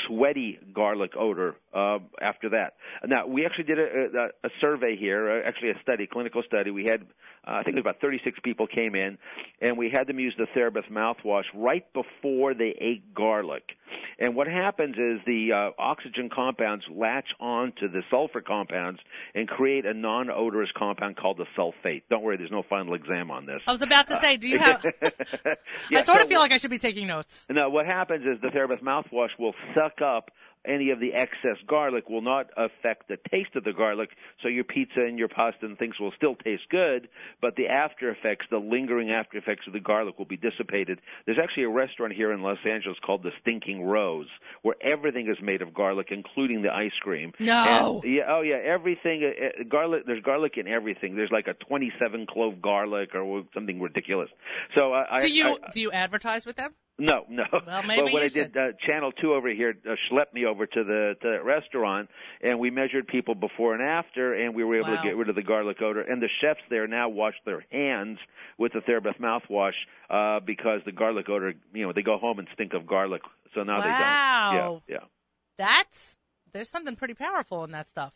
sweaty 0.07 0.59
garlic 0.73 1.11
odor 1.17 1.55
uh, 1.73 1.99
after 2.21 2.49
that. 2.49 2.73
Now, 3.05 3.27
we 3.27 3.45
actually 3.45 3.65
did 3.65 3.79
a, 3.79 3.83
a, 3.83 4.47
a 4.47 4.49
survey 4.61 4.95
here, 4.97 5.29
uh, 5.43 5.47
actually 5.47 5.71
a 5.71 5.81
study, 5.81 6.07
clinical 6.11 6.41
study. 6.45 6.71
We 6.71 6.85
had, 6.85 7.01
uh, 7.47 7.51
I 7.51 7.63
think 7.63 7.75
it 7.75 7.83
was 7.83 7.91
about 7.91 8.01
36 8.01 8.39
people 8.43 8.67
came 8.67 8.95
in, 8.95 9.17
and 9.61 9.77
we 9.77 9.89
had 9.93 10.07
them 10.07 10.19
use 10.19 10.33
the 10.37 10.47
TheraBreath 10.57 10.91
mouthwash 10.91 11.43
right 11.53 11.85
before 11.93 12.53
they 12.53 12.75
ate 12.79 13.13
garlic. 13.13 13.63
And 14.19 14.35
what 14.35 14.47
happens 14.47 14.95
is 14.95 15.19
the 15.25 15.51
uh, 15.53 15.81
oxygen 15.81 16.29
compounds 16.33 16.83
latch 16.91 17.27
onto 17.39 17.89
the 17.89 18.01
sulfur 18.09 18.41
compounds 18.41 18.99
and 19.35 19.47
create 19.47 19.85
a 19.85 19.93
non-odorous 19.93 20.69
compound 20.77 21.17
called 21.17 21.37
the 21.37 21.45
sulfate. 21.57 22.03
Don't 22.09 22.23
worry, 22.23 22.37
there's 22.37 22.51
no 22.51 22.63
final 22.69 22.93
exam 22.93 23.29
on 23.31 23.45
this. 23.45 23.61
I 23.67 23.71
was 23.71 23.81
about 23.81 24.07
to 24.07 24.15
say, 24.15 24.37
do 24.37 24.47
you 24.49 24.59
have? 24.59 24.85
Yeah, 25.89 25.99
I 25.99 26.03
sort 26.03 26.17
of 26.19 26.23
so- 26.23 26.29
feel 26.29 26.39
like 26.39 26.51
I 26.51 26.57
should 26.57 26.71
be 26.71 26.77
taking 26.77 27.07
notes. 27.07 27.45
now, 27.49 27.69
what 27.69 27.85
happens 27.85 28.25
is 28.25 28.41
the 28.41 28.47
TheraBreath 28.47 28.81
mouthwash 28.81 28.92
will 29.11 29.55
suck 29.75 30.01
up 30.01 30.29
any 30.65 30.91
of 30.91 30.99
the 30.99 31.13
excess 31.13 31.57
garlic, 31.67 32.09
will 32.09 32.21
not 32.21 32.47
affect 32.55 33.07
the 33.07 33.17
taste 33.29 33.55
of 33.55 33.63
the 33.63 33.73
garlic, 33.73 34.09
so 34.41 34.47
your 34.47 34.63
pizza 34.63 35.01
and 35.01 35.19
your 35.19 35.27
pasta 35.27 35.65
and 35.65 35.77
things 35.77 35.99
will 35.99 36.13
still 36.15 36.35
taste 36.35 36.63
good, 36.69 37.09
but 37.41 37.55
the 37.55 37.67
after 37.67 38.09
effects, 38.09 38.45
the 38.49 38.57
lingering 38.57 39.11
after 39.11 39.37
effects 39.37 39.67
of 39.67 39.73
the 39.73 39.79
garlic 39.79 40.17
will 40.17 40.25
be 40.25 40.37
dissipated. 40.37 40.99
There's 41.25 41.37
actually 41.41 41.63
a 41.63 41.69
restaurant 41.69 42.13
here 42.13 42.31
in 42.31 42.41
Los 42.41 42.59
Angeles 42.65 42.97
called 43.05 43.23
the 43.23 43.31
Stinking 43.41 43.83
Rose, 43.83 44.29
where 44.61 44.75
everything 44.81 45.29
is 45.29 45.37
made 45.41 45.61
of 45.61 45.73
garlic, 45.73 46.07
including 46.11 46.61
the 46.61 46.73
ice 46.73 46.97
cream. 47.01 47.33
No. 47.39 48.01
And, 48.03 48.13
yeah, 48.13 48.23
oh 48.29 48.41
yeah, 48.41 48.59
everything. 48.63 49.23
Uh, 49.23 49.61
uh, 49.61 49.63
garlic. 49.69 50.03
There's 50.05 50.23
garlic 50.23 50.53
in 50.57 50.67
everything. 50.67 51.15
There's 51.15 51.31
like 51.31 51.47
a 51.47 51.53
27 51.53 52.25
clove 52.27 52.61
garlic 52.61 53.15
or 53.15 53.43
something 53.53 53.81
ridiculous. 53.81 54.29
So 54.75 54.93
I. 54.93 55.21
Do 55.21 55.31
you 55.31 55.57
I, 55.61 55.69
do 55.71 55.81
you 55.81 55.91
advertise 55.91 56.45
with 56.45 56.55
them? 56.55 56.73
No, 56.99 57.25
no. 57.27 57.43
Well, 57.65 57.81
maybe 57.83 58.01
but 58.03 58.13
what 58.13 58.21
I 58.23 58.27
did, 58.27 58.55
uh, 58.55 58.67
Channel 58.87 59.11
Two 59.13 59.33
over 59.33 59.49
here 59.49 59.73
uh, 59.85 59.95
schlepped 60.11 60.31
me 60.33 60.45
over 60.45 60.67
to 60.67 60.83
the 60.83 61.15
to 61.21 61.29
that 61.31 61.43
restaurant, 61.43 62.09
and 62.41 62.59
we 62.59 62.69
measured 62.69 63.07
people 63.07 63.33
before 63.33 63.73
and 63.73 63.81
after, 63.81 64.33
and 64.35 64.53
we 64.53 64.63
were 64.63 64.77
able 64.77 64.89
Wow. 64.91 65.01
to 65.01 65.07
get 65.07 65.17
rid 65.17 65.27
of 65.27 65.35
the 65.35 65.41
garlic 65.41 65.81
odor. 65.81 66.01
And 66.01 66.21
the 66.21 66.29
chefs 66.41 66.61
there 66.69 66.87
now 66.87 67.09
wash 67.09 67.33
their 67.45 67.65
hands 67.71 68.19
with 68.59 68.73
the 68.73 68.79
TheraBreath 68.79 69.19
mouthwash 69.19 69.73
uh, 70.09 70.39
because 70.45 70.81
the 70.85 70.91
garlic 70.91 71.27
odor, 71.29 71.53
you 71.73 71.85
know, 71.87 71.93
they 71.93 72.03
go 72.03 72.19
home 72.19 72.37
and 72.37 72.47
stink 72.53 72.73
of 72.73 72.85
garlic, 72.85 73.23
so 73.55 73.63
now 73.63 73.79
Wow. 73.79 74.51
they 74.51 74.59
don't. 74.61 74.83
Yeah, 74.89 74.99
yeah. 75.01 75.07
That's 75.57 76.15
there's 76.53 76.69
something 76.69 76.95
pretty 76.95 77.15
powerful 77.15 77.63
in 77.63 77.71
that 77.71 77.87
stuff. 77.87 78.13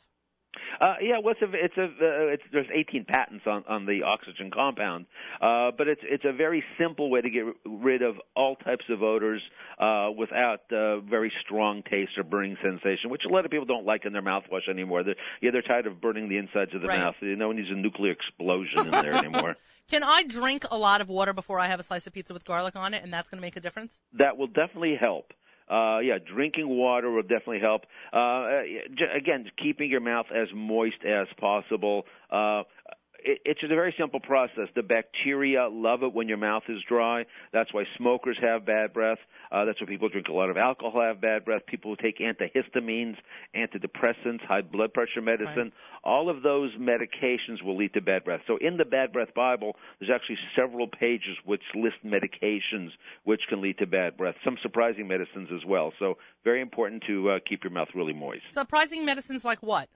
Uh, 0.80 0.96
yeah, 1.02 1.17
well, 1.24 1.34
it's 1.39 1.41
a, 1.41 1.54
it's 1.54 1.78
a, 1.78 1.84
uh, 1.86 2.34
it's, 2.34 2.43
there's 2.52 2.67
18 2.74 3.06
patents 3.06 3.46
on, 3.48 3.63
on 3.67 3.86
the 3.86 4.04
oxygen 4.04 4.52
compound, 4.52 5.06
uh, 5.41 5.72
but 5.78 5.88
it's, 5.88 6.02
it's 6.04 6.26
a 6.26 6.34
very 6.34 6.63
simple 6.80 7.10
way 7.10 7.22
to 7.22 7.30
get 7.30 7.43
rid 7.65 8.02
of 8.02 8.15
all 8.36 8.56
types 8.56 8.86
of 8.89 9.02
odors, 9.04 9.41
uh, 9.80 10.10
without, 10.17 10.62
uh, 10.72 11.00
very 11.02 11.32
strong 11.43 11.84
taste 11.84 12.12
or 12.17 12.24
burning 12.24 12.58
sensation, 12.62 13.10
which 13.10 13.24
a 13.26 13.30
lot 13.30 13.46
of 13.46 13.52
people 13.52 13.65
don't 13.65 13.86
like 13.86 14.06
in 14.06 14.13
their 14.13 14.22
mouthwash 14.22 14.67
anymore. 14.70 15.04
They're, 15.04 15.15
yeah, 15.41 15.52
they're 15.52 15.62
tired 15.62 15.88
of 15.88 16.02
burning 16.02 16.30
the 16.30 16.38
insides 16.38 16.74
of 16.74 16.82
the 16.82 16.88
Right. 16.88 17.00
mouth. 17.00 17.15
No 17.22 17.48
one 17.48 17.58
needs 17.58 17.70
a 17.70 17.76
nuclear 17.76 18.12
explosion 18.12 18.86
in 18.86 18.91
there 18.91 19.13
anymore. 19.24 19.56
Can 19.89 20.04
I 20.04 20.24
drink 20.24 20.65
a 20.70 20.78
lot 20.78 21.00
of 21.02 21.08
water 21.08 21.34
before 21.34 21.60
I 21.60 21.67
have 21.67 21.80
a 21.80 21.84
slice 21.84 22.08
of 22.08 22.13
pizza 22.13 22.34
with 22.34 22.43
garlic 22.43 22.76
on 22.76 22.93
it, 22.93 23.04
and 23.04 23.13
that's 23.13 23.30
going 23.30 23.38
to 23.39 23.41
make 23.41 23.56
a 23.56 23.62
difference? 23.62 24.02
that 24.13 24.38
will 24.38 24.48
definitely 24.48 24.96
help. 25.00 25.34
Uh, 25.69 25.99
yeah, 25.99 26.17
drinking 26.17 26.69
water 26.69 27.12
will 27.12 27.21
definitely 27.21 27.60
help. 27.60 27.82
Uh, 28.13 28.62
j- 28.95 29.12
again, 29.15 29.45
keeping 29.62 29.89
your 29.89 29.99
mouth 29.99 30.27
as 30.34 30.47
moist 30.53 31.03
as 31.06 31.27
possible. 31.39 32.06
Uh, 32.32 32.63
it, 33.23 33.39
it's 33.45 33.62
a 33.63 33.67
very 33.67 33.93
simple 33.97 34.19
process. 34.19 34.67
The 34.75 34.84
bacteria 34.84 35.67
love 35.67 36.03
it 36.03 36.13
when 36.13 36.27
your 36.27 36.38
mouth 36.38 36.63
is 36.69 36.80
dry. 36.88 37.25
That's 37.53 37.73
why 37.73 37.84
smokers 37.97 38.38
have 38.41 38.65
bad 38.65 38.93
breath. 38.93 39.19
Uh, 39.51 39.65
that's 39.65 39.80
why 39.80 39.88
people 39.88 40.10
drink 40.10 40.27
a 40.27 40.34
lot 40.34 40.49
of 40.49 40.58
alcohol 40.58 41.01
have 41.01 41.21
bad 41.21 41.45
breath. 41.45 41.65
People 41.67 41.95
who 41.95 42.01
take 42.01 42.19
antihistamines, 42.19 43.15
antidepressants, 43.56 44.41
high 44.41 44.62
blood 44.62 44.93
pressure 44.93 45.21
medicine, 45.21 45.71
all 46.03 46.30
of 46.30 46.41
those 46.43 46.71
medications 46.75 47.62
will 47.63 47.77
lead 47.77 47.93
to 47.93 48.01
bad 48.01 48.23
breath. 48.23 48.41
So 48.47 48.58
in 48.58 48.77
the 48.77 48.86
Bad 48.86 49.12
Breath 49.12 49.34
Bible, 49.36 49.75
there's 49.99 50.12
actually 50.13 50.38
several 50.56 50.88
pages 50.88 51.38
which 51.45 51.63
list 51.75 51.97
medications 52.06 52.89
which 53.23 53.41
can 53.49 53.62
lead 53.62 53.77
to 53.80 53.88
bad 53.88 54.17
breath. 54.17 54.36
Some 54.43 54.58
surprising 54.62 55.08
medicines 55.08 55.49
as 55.53 55.65
well. 55.65 55.93
So 55.99 56.17
very 56.43 56.62
important 56.62 57.03
to 57.08 57.32
uh, 57.32 57.39
keep 57.47 57.63
your 57.63 57.71
mouth 57.71 57.89
really 57.93 58.13
moist. 58.13 58.53
Surprising 58.53 59.06
medicines 59.06 59.43
like 59.43 59.62
what? 59.62 59.89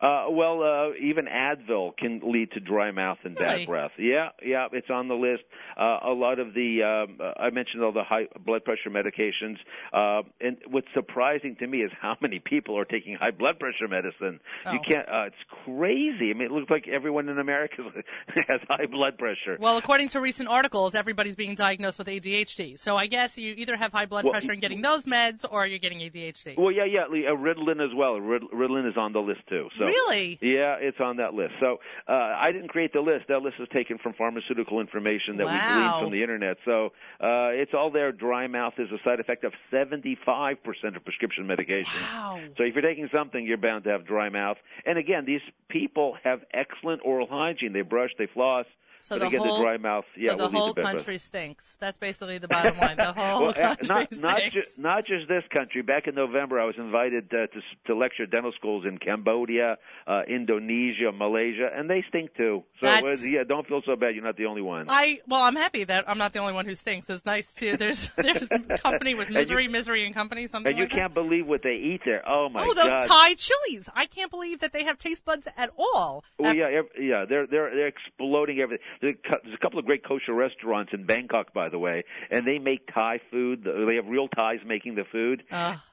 Uh, 0.00 0.26
well, 0.30 0.62
uh, 0.62 0.94
even 1.00 1.26
Advil 1.26 1.96
can 1.96 2.20
lead 2.24 2.52
to 2.52 2.60
dry 2.60 2.90
mouth 2.90 3.18
and 3.24 3.38
Really? 3.38 3.60
bad 3.60 3.66
breath. 3.66 3.90
Yeah, 3.98 4.30
yeah, 4.42 4.68
it's 4.72 4.90
on 4.90 5.08
the 5.08 5.14
list. 5.14 5.42
Uh, 5.76 5.98
a 6.02 6.10
lot 6.12 6.38
of 6.38 6.54
the 6.54 6.82
um, 6.82 7.18
uh, 7.20 7.32
I 7.40 7.50
mentioned 7.50 7.82
all 7.82 7.92
the 7.92 8.04
high 8.04 8.26
blood 8.44 8.64
pressure 8.64 8.90
medications, 8.90 9.56
uh, 9.92 10.22
and 10.40 10.56
what's 10.68 10.88
surprising 10.94 11.56
to 11.56 11.66
me 11.66 11.78
is 11.82 11.90
how 12.00 12.16
many 12.20 12.38
people 12.38 12.78
are 12.78 12.84
taking 12.84 13.14
high 13.14 13.30
blood 13.30 13.58
pressure 13.58 13.88
medicine. 13.88 14.40
You 14.70 14.78
Oh. 14.80 14.88
can't. 14.88 15.08
Uh, 15.08 15.24
it's 15.26 15.36
crazy. 15.64 16.30
I 16.30 16.34
mean, 16.34 16.42
it 16.42 16.52
looks 16.52 16.70
like 16.70 16.88
everyone 16.88 17.28
in 17.28 17.38
America 17.38 17.82
has 18.48 18.60
high 18.68 18.86
blood 18.86 19.18
pressure. 19.18 19.56
Well, 19.60 19.76
according 19.76 20.08
to 20.10 20.20
recent 20.20 20.48
articles, 20.48 20.94
everybody's 20.94 21.36
being 21.36 21.54
diagnosed 21.54 21.98
with 21.98 22.08
ADHD. 22.08 22.78
So 22.78 22.96
I 22.96 23.06
guess 23.06 23.38
you 23.38 23.54
either 23.56 23.76
have 23.76 23.92
high 23.92 24.06
blood 24.06 24.24
Well, 24.24 24.32
pressure 24.32 24.52
and 24.52 24.60
getting 24.60 24.82
those 24.82 25.04
meds, 25.04 25.44
or 25.50 25.66
you're 25.66 25.78
getting 25.78 26.00
ADHD. 26.00 26.56
Well, 26.56 26.72
yeah, 26.72 26.84
yeah. 26.84 27.02
uh, 27.02 27.36
Ritalin 27.36 27.80
as 27.84 27.94
well. 27.94 28.14
Ritalin 28.14 28.88
is 28.88 28.96
on 28.96 29.12
the 29.12 29.20
list 29.20 29.40
too. 29.48 29.59
So 29.78 29.84
really? 29.84 30.38
Yeah, 30.40 30.76
it's 30.80 30.98
on 31.00 31.16
that 31.18 31.34
list. 31.34 31.52
So 31.60 31.78
uh, 32.08 32.12
I 32.12 32.52
didn't 32.52 32.68
create 32.68 32.92
the 32.92 33.00
list. 33.00 33.26
That 33.28 33.42
list 33.42 33.56
is 33.60 33.68
taken 33.72 33.98
from 33.98 34.14
pharmaceutical 34.14 34.80
information 34.80 35.36
that 35.38 35.46
we 35.46 35.52
Wow. 35.52 35.68
gleaned 35.74 35.94
from 36.04 36.12
the 36.12 36.22
internet. 36.22 36.56
So 36.64 36.86
uh, 37.20 37.50
it's 37.52 37.72
all 37.74 37.90
there. 37.90 38.12
Dry 38.12 38.46
mouth 38.46 38.74
is 38.78 38.88
a 38.90 38.98
side 39.04 39.20
effect 39.20 39.44
of 39.44 39.52
75% 39.72 40.58
of 40.96 41.04
prescription 41.04 41.46
medication. 41.46 42.00
Wow. 42.00 42.40
So 42.56 42.64
if 42.64 42.74
you're 42.74 42.82
taking 42.82 43.08
something, 43.12 43.44
you're 43.44 43.56
bound 43.58 43.84
to 43.84 43.90
have 43.90 44.06
dry 44.06 44.28
mouth. 44.28 44.56
And 44.86 44.98
again, 44.98 45.24
these 45.26 45.40
people 45.68 46.16
have 46.24 46.40
excellent 46.52 47.02
oral 47.04 47.26
hygiene. 47.28 47.72
They 47.72 47.82
brush, 47.82 48.10
they 48.18 48.26
floss. 48.32 48.66
So 49.02 49.16
but 49.16 49.20
the 49.20 49.26
again, 49.28 49.40
whole 49.40 49.58
the 49.58 49.64
dry 49.64 49.76
mouth, 49.78 50.04
yeah, 50.16 50.32
so 50.32 50.36
the 50.36 50.48
whole 50.48 50.74
breath. 50.74 50.84
country 50.86 51.18
stinks. 51.18 51.76
That's 51.80 51.96
basically 51.98 52.38
the 52.38 52.48
bottom 52.48 52.76
line. 52.78 52.96
The 52.96 53.12
whole 53.16 53.42
well, 53.42 53.50
uh, 53.50 53.76
country 53.76 53.86
not 53.88 54.12
not 54.20 54.36
stinks. 54.38 54.54
just 54.54 54.78
not 54.78 55.06
just 55.06 55.28
this 55.28 55.44
country. 55.52 55.82
Back 55.82 56.06
in 56.06 56.14
November, 56.14 56.60
I 56.60 56.64
was 56.66 56.74
invited 56.78 57.32
uh, 57.32 57.46
to 57.46 57.60
to 57.86 57.96
lecture 57.96 58.26
dental 58.26 58.52
schools 58.52 58.84
in 58.86 58.98
Cambodia, 58.98 59.76
uh, 60.06 60.22
Indonesia, 60.28 61.12
Malaysia, 61.14 61.68
and 61.74 61.88
they 61.88 62.04
stink 62.08 62.34
too. 62.36 62.64
So 62.80 62.86
That's- 62.86 63.28
yeah, 63.30 63.44
don't 63.46 63.66
feel 63.66 63.82
so 63.86 63.96
bad. 63.96 64.14
You're 64.14 64.24
not 64.24 64.36
the 64.36 64.46
only 64.46 64.62
one. 64.62 64.86
I 64.88 65.18
well, 65.26 65.42
I'm 65.42 65.56
happy 65.56 65.84
that 65.84 66.08
I'm 66.08 66.18
not 66.18 66.32
the 66.32 66.40
only 66.40 66.52
one 66.52 66.66
who 66.66 66.74
stinks. 66.74 67.08
It's 67.10 67.24
nice 67.24 67.52
too. 67.52 67.76
There's 67.76 68.10
there's 68.16 68.48
company 68.82 69.14
with 69.14 69.26
And 69.26 69.34
you- 69.34 69.40
misery, 69.40 69.68
misery 69.68 70.06
and 70.06 70.14
company. 70.14 70.46
Something 70.46 70.70
and 70.70 70.78
you 70.78 70.84
like 70.84 70.92
can't 70.92 71.14
believe 71.14 71.46
what 71.46 71.62
they 71.62 71.74
eat 71.76 72.00
there. 72.04 72.22
Oh 72.28 72.48
my 72.48 72.60
that. 72.64 72.68
Oh, 72.70 72.74
those 72.74 72.92
god. 72.92 73.02
Thai 73.06 73.34
chilies! 73.34 73.88
I 73.94 74.06
can't 74.06 74.30
believe 74.30 74.60
that 74.60 74.72
they 74.72 74.84
have 74.84 74.98
taste 74.98 75.24
buds 75.24 75.46
at 75.56 75.70
all. 75.78 76.24
Well, 76.38 76.54
yeah, 76.54 76.82
yeah, 76.98 77.24
they're 77.28 77.46
they're 77.46 77.70
they're 77.74 77.86
exploding 77.88 78.60
everything. 78.60 78.84
There's 79.00 79.16
a 79.24 79.28
cou- 79.28 79.40
there's 79.42 79.54
a 79.54 79.58
couple 79.58 79.78
of 79.78 79.86
great 79.86 80.04
kosher 80.04 80.34
restaurants 80.34 80.92
in 80.92 81.04
Bangkok, 81.04 81.52
by 81.52 81.68
the 81.68 81.78
way, 81.78 82.04
and 82.30 82.46
they 82.46 82.58
make 82.58 82.92
Thai 82.92 83.20
food. 83.30 83.64
They 83.64 83.96
have 83.96 84.06
real 84.06 84.28
Thais 84.28 84.60
making 84.64 84.94
the 84.94 85.04
food. 85.10 85.42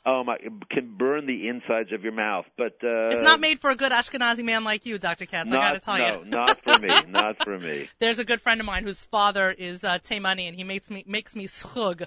Oh 0.06 0.24
my, 0.24 0.36
it 0.36 0.52
can 0.70 0.96
burn 0.98 1.26
the 1.28 1.48
insides 1.48 1.92
of 1.92 2.04
your 2.04 2.14
mouth. 2.14 2.46
But 2.58 2.78
uh, 2.84 3.10
it's 3.12 3.24
not 3.24 3.40
made 3.40 3.60
for 3.60 3.70
a 3.70 3.76
good 3.76 3.92
Ashkenazi 3.92 4.44
man 4.44 4.64
like 4.64 4.86
you, 4.86 4.98
Dr. 4.98 5.26
Katz. 5.26 5.50
Not, 5.50 5.60
I 5.60 5.68
gotta 5.68 5.80
tell 5.80 5.98
no, 5.98 6.24
you. 6.24 6.30
not 6.30 6.64
for 6.64 6.80
me. 6.80 6.88
Not 7.08 7.44
for 7.44 7.58
me. 7.58 7.90
There's 8.00 8.20
a 8.20 8.26
good 8.26 8.42
friend 8.42 8.60
of 8.60 8.66
mine 8.66 8.84
whose 8.84 9.04
father 9.04 9.50
is 9.52 9.84
uh, 9.84 10.00
Taimani, 10.00 10.48
and 10.48 10.56
he 10.56 10.64
makes 10.64 10.90
me 10.90 11.04
makes 11.08 11.36
me 11.36 11.48
schug 11.48 12.06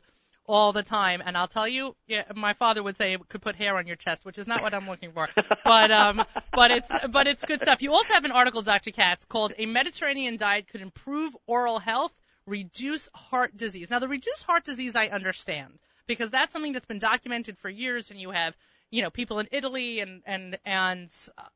all 0.51 0.73
the 0.73 0.83
time. 0.83 1.23
And 1.25 1.37
I'll 1.37 1.49
tell 1.49 1.69
you, 1.69 1.95
yeah, 2.09 2.25
my 2.35 2.55
father 2.55 2.83
would 2.83 2.97
say 2.97 3.15
it 3.15 3.29
could 3.29 3.41
put 3.41 3.55
hair 3.55 3.77
on 3.77 3.87
your 3.87 3.97
chest, 3.97 4.25
which 4.25 4.37
is 4.37 4.49
not 4.49 4.63
what 4.63 4.75
I'm 4.75 4.89
looking 4.89 5.13
for. 5.13 5.29
But 5.65 5.91
um, 5.93 6.25
but 6.53 6.71
it's 6.73 6.93
but 7.11 7.29
it's 7.29 7.45
good 7.45 7.61
stuff. 7.61 7.81
You 7.83 7.93
also 7.93 8.15
have 8.15 8.25
an 8.25 8.33
article, 8.33 8.63
Dr. 8.63 8.91
Katz, 8.91 9.25
called 9.25 9.53
"A 9.57 9.67
Mediterranean 9.67 10.37
Diet 10.37 10.67
Could 10.67 10.81
Improve 10.81 11.37
Oral 11.47 11.79
Health, 11.79 12.13
Reduce 12.47 13.09
Heart 13.15 13.57
Disease." 13.57 13.91
Now, 13.91 14.01
the 14.01 14.09
reduce 14.09 14.43
heart 14.43 14.65
disease 14.65 14.97
I 14.97 15.07
understand 15.07 15.79
because 16.07 16.31
that's 16.31 16.53
something 16.53 16.73
that's 16.73 16.87
been 16.87 16.99
documented 16.99 17.57
for 17.59 17.69
years, 17.69 18.11
and 18.11 18.21
you 18.21 18.31
have 18.31 18.57
you 18.91 19.03
know 19.03 19.11
people 19.11 19.39
in 19.39 19.47
Italy 19.53 20.01
and 20.01 20.23
and 20.27 20.59
and 20.65 21.09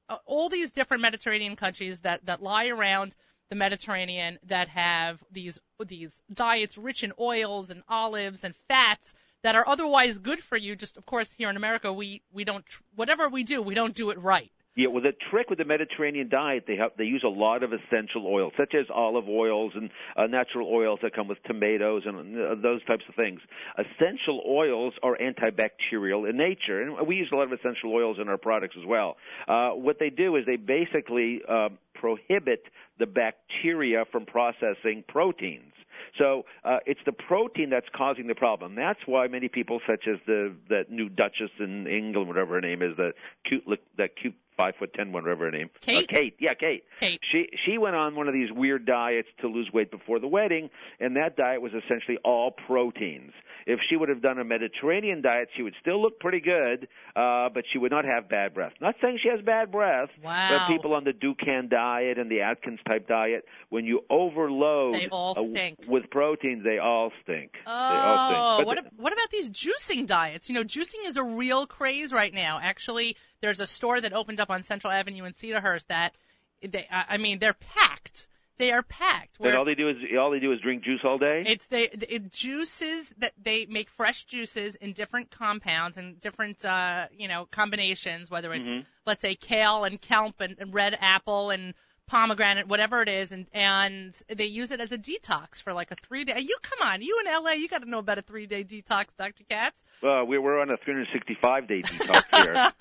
uh, 0.09 0.17
all 0.27 0.49
these 0.49 0.71
different 0.71 1.03
Mediterranean 1.03 1.57
countries 1.57 2.01
that 2.01 2.25
that 2.27 2.41
lie 2.43 2.69
around 2.69 3.17
the 3.51 3.57
Mediterranean 3.57 4.39
that 4.45 4.69
have 4.69 5.23
these 5.31 5.59
these 5.87 6.21
diets 6.33 6.79
rich 6.79 7.03
in 7.03 7.13
oils 7.19 7.71
and 7.71 7.83
olives 7.89 8.45
and 8.45 8.55
fats 8.69 9.15
that 9.43 9.55
are 9.57 9.69
otherwise 9.69 10.19
good 10.19 10.43
for 10.43 10.57
you. 10.57 10.75
Just 10.77 10.97
of 10.97 11.07
course 11.07 11.33
here 11.33 11.51
in 11.51 11.57
America 11.57 11.93
we 11.93 12.23
we 12.33 12.45
don't 12.45 12.65
whatever 12.95 13.29
we 13.29 13.45
do 13.45 13.61
we 13.63 13.75
don't 13.75 13.95
do 13.95 14.11
it 14.11 14.19
right. 14.19 14.51
Yeah, 14.77 14.89
well, 14.89 15.03
the 15.03 15.13
trick 15.31 15.51
with 15.51 15.61
the 15.61 15.65
Mediterranean 15.65 16.29
diet, 16.29 16.65
they 16.67 16.75
have 16.77 16.91
they 16.99 17.05
use 17.05 17.23
a 17.25 17.29
lot 17.29 17.63
of 17.63 17.73
essential 17.73 18.27
oils, 18.27 18.53
such 18.59 18.75
as 18.75 18.87
olive 18.93 19.29
oils 19.29 19.73
and 19.77 19.89
uh, 20.17 20.27
natural 20.27 20.69
oils 20.69 20.99
that 21.03 21.15
come 21.15 21.29
with 21.29 21.39
tomatoes 21.45 22.03
and 22.07 22.37
uh, 22.37 22.55
those 22.61 22.85
types 22.85 23.05
of 23.09 23.15
things. 23.15 23.41
Essential 23.79 24.43
oils 24.49 24.93
are 25.05 25.17
antibacterial 25.19 26.29
in 26.29 26.37
nature, 26.37 26.83
and 26.83 27.07
we 27.07 27.15
use 27.15 27.29
a 27.33 27.37
lot 27.37 27.45
of 27.45 27.53
essential 27.53 27.93
oils 27.93 28.17
in 28.21 28.29
our 28.29 28.37
products 28.37 28.75
as 28.77 28.85
well. 28.85 29.17
Uh, 29.47 29.71
what 29.71 30.01
they 30.01 30.11
do 30.11 30.35
is 30.35 30.45
they 30.45 30.57
basically 30.57 31.41
uh, 31.49 31.69
prohibit 31.95 32.65
the 32.99 33.07
bacteria 33.07 34.05
from 34.11 34.27
processing 34.27 35.05
proteins. 35.07 35.73
So 36.19 36.45
uh, 36.65 36.79
it's 36.87 37.01
the 37.07 37.13
protein 37.13 37.71
that's 37.71 37.87
causing 37.95 38.27
the 38.27 38.35
problem. 38.35 38.75
That's 38.75 39.01
why 39.07 39.29
many 39.29 39.49
people, 39.49 39.81
such 39.89 40.07
as 40.09 40.19
the 40.27 40.55
that 40.69 40.91
new 40.91 41.09
Duchess 41.09 41.51
in 41.61 41.87
England, 41.87 42.29
whatever 42.29 42.55
her 42.55 42.61
name 42.61 42.83
is, 42.83 42.97
the 42.97 43.13
cute, 43.49 43.65
that 43.99 44.11
cute 44.21 44.35
five 44.57 44.75
foot 44.79 44.93
ten 44.95 45.13
whatever 45.13 45.45
her 45.47 45.51
name, 45.51 45.71
Kate? 45.81 46.05
Uh, 46.11 46.15
Kate, 46.15 46.37
yeah, 46.41 46.55
Kate. 46.55 46.85
Kate. 47.01 47.21
She 47.33 47.47
she 47.67 47.79
went 47.79 47.97
on 47.97 48.15
one 48.15 48.29
of 48.29 48.35
these 48.35 48.51
weird 48.53 48.87
diets 48.87 49.29
to 49.41 49.49
lose 49.49 49.71
weight 49.73 49.91
before 49.91 50.19
the 50.21 50.29
wedding, 50.29 50.71
and 51.01 51.17
that 51.17 51.37
diet 51.37 51.61
was 51.63 51.73
essentially 51.73 52.19
all 52.25 52.51
proteins. 52.51 53.33
If 53.67 53.81
she 53.89 53.97
would 53.97 54.11
have 54.11 54.21
done 54.21 54.39
a 54.39 54.45
Mediterranean 54.45 55.23
diet, 55.23 55.49
she 55.57 55.63
would 55.63 55.73
still 55.81 56.01
look 56.03 56.21
pretty 56.21 56.41
good, 56.41 56.87
uh, 57.17 57.49
but 57.49 57.65
she 57.73 57.79
would 57.79 57.91
not 57.93 58.05
have 58.05 58.29
bad 58.29 58.53
breath. 58.53 58.73
Not 58.79 58.95
saying 59.01 59.21
she 59.23 59.31
has 59.31 59.41
bad 59.41 59.73
breath, 59.73 60.11
Wow. 60.23 60.67
but 60.69 60.73
people 60.75 60.93
on 60.93 61.05
the 61.05 61.13
Dukan 61.13 61.71
diet 61.71 62.19
and 62.19 62.31
the 62.31 62.43
Atkins 62.43 62.79
type 62.87 63.09
diet, 63.09 63.47
when 63.71 63.87
you 63.87 64.05
overload 64.11 64.95
They 64.97 65.09
all 65.09 65.33
uh, 65.39 65.45
stink. 65.45 65.79
with 65.89 66.11
proteins, 66.11 66.63
they 66.63 66.79
all 66.79 67.11
stink. 67.23 67.53
they 67.65 67.71
all 67.71 68.29
stink. 68.29 68.39
Oh, 68.39 68.67
what, 68.67 68.85
the- 68.85 68.91
what 69.03 69.13
about 69.15 69.31
these 69.31 69.49
juicing 69.49 70.07
diets? 70.07 70.51
You 70.51 70.57
know, 70.57 70.65
juicing 70.65 71.07
is 71.07 71.17
a 71.17 71.25
real 71.25 71.67
craze 71.67 72.13
right 72.13 72.35
now. 72.35 72.59
Actually, 72.63 73.17
there's 73.45 73.61
a 73.61 73.67
store 73.67 74.01
that 74.01 74.15
opened 74.15 74.41
up 74.41 74.49
on 74.49 74.63
Central 74.63 74.91
Avenue 74.91 75.25
in 75.25 75.35
Cedarhurst 75.35 75.87
that 75.89 76.15
they, 76.63 76.87
I 76.91 77.05
I 77.11 77.17
mean, 77.19 77.39
they're 77.39 77.53
packed. 77.75 78.27
They 78.57 78.71
are 78.73 78.83
packed. 78.83 79.37
and 79.41 79.55
all 79.57 79.65
they 79.67 79.75
do 79.75 79.89
is 79.91 79.97
all 80.19 80.31
they 80.31 80.39
do 80.39 80.53
is 80.53 80.61
drink 80.61 80.83
juice 80.85 81.01
all 81.05 81.19
day. 81.19 81.43
it's 81.47 81.67
they 81.67 81.83
it 81.89 82.31
juices 82.33 83.13
that 83.19 83.33
they 83.43 83.67
make 83.67 83.91
fresh 83.91 84.25
juices 84.25 84.77
in 84.77 84.93
different 84.93 85.31
compounds 85.31 85.99
and 85.99 86.19
different 86.21 86.65
uh 86.65 87.07
you 87.13 87.29
know 87.29 87.47
combinations, 87.51 88.31
whether 88.31 88.55
it's 88.55 88.71
Mhm. 88.71 88.87
let's 89.07 89.21
say 89.23 89.35
kale 89.35 89.85
and 89.85 90.01
kelp 90.01 90.41
and, 90.41 90.57
and 90.59 90.73
red 90.73 90.97
apple 91.01 91.51
and 91.51 91.75
pomegranate, 92.07 92.69
whatever 92.69 93.03
it 93.03 93.09
is, 93.09 93.33
and 93.33 93.47
and 93.53 94.15
they 94.35 94.45
use 94.45 94.71
it 94.71 94.81
as 94.81 94.93
a 94.93 94.99
detox 94.99 95.63
for 95.63 95.73
like 95.73 95.91
a 95.91 95.97
three 95.97 96.25
day. 96.25 96.39
You 96.41 96.57
come 96.63 96.87
on, 96.87 97.03
you 97.03 97.21
in 97.25 97.33
LA, 97.33 97.53
you 97.53 97.69
got 97.69 97.83
to 97.83 97.91
know 97.91 97.99
about 97.99 98.19
a 98.19 98.23
three 98.23 98.47
day 98.47 98.63
detox, 98.65 99.17
Dr. 99.17 99.45
Katz. 99.49 99.83
Uh, 100.03 100.25
we 100.27 100.39
we're 100.39 100.61
on 100.61 100.71
a 100.71 100.77
365 100.77 101.69
day 101.69 101.83
detox 101.83 102.45
here. 102.45 102.73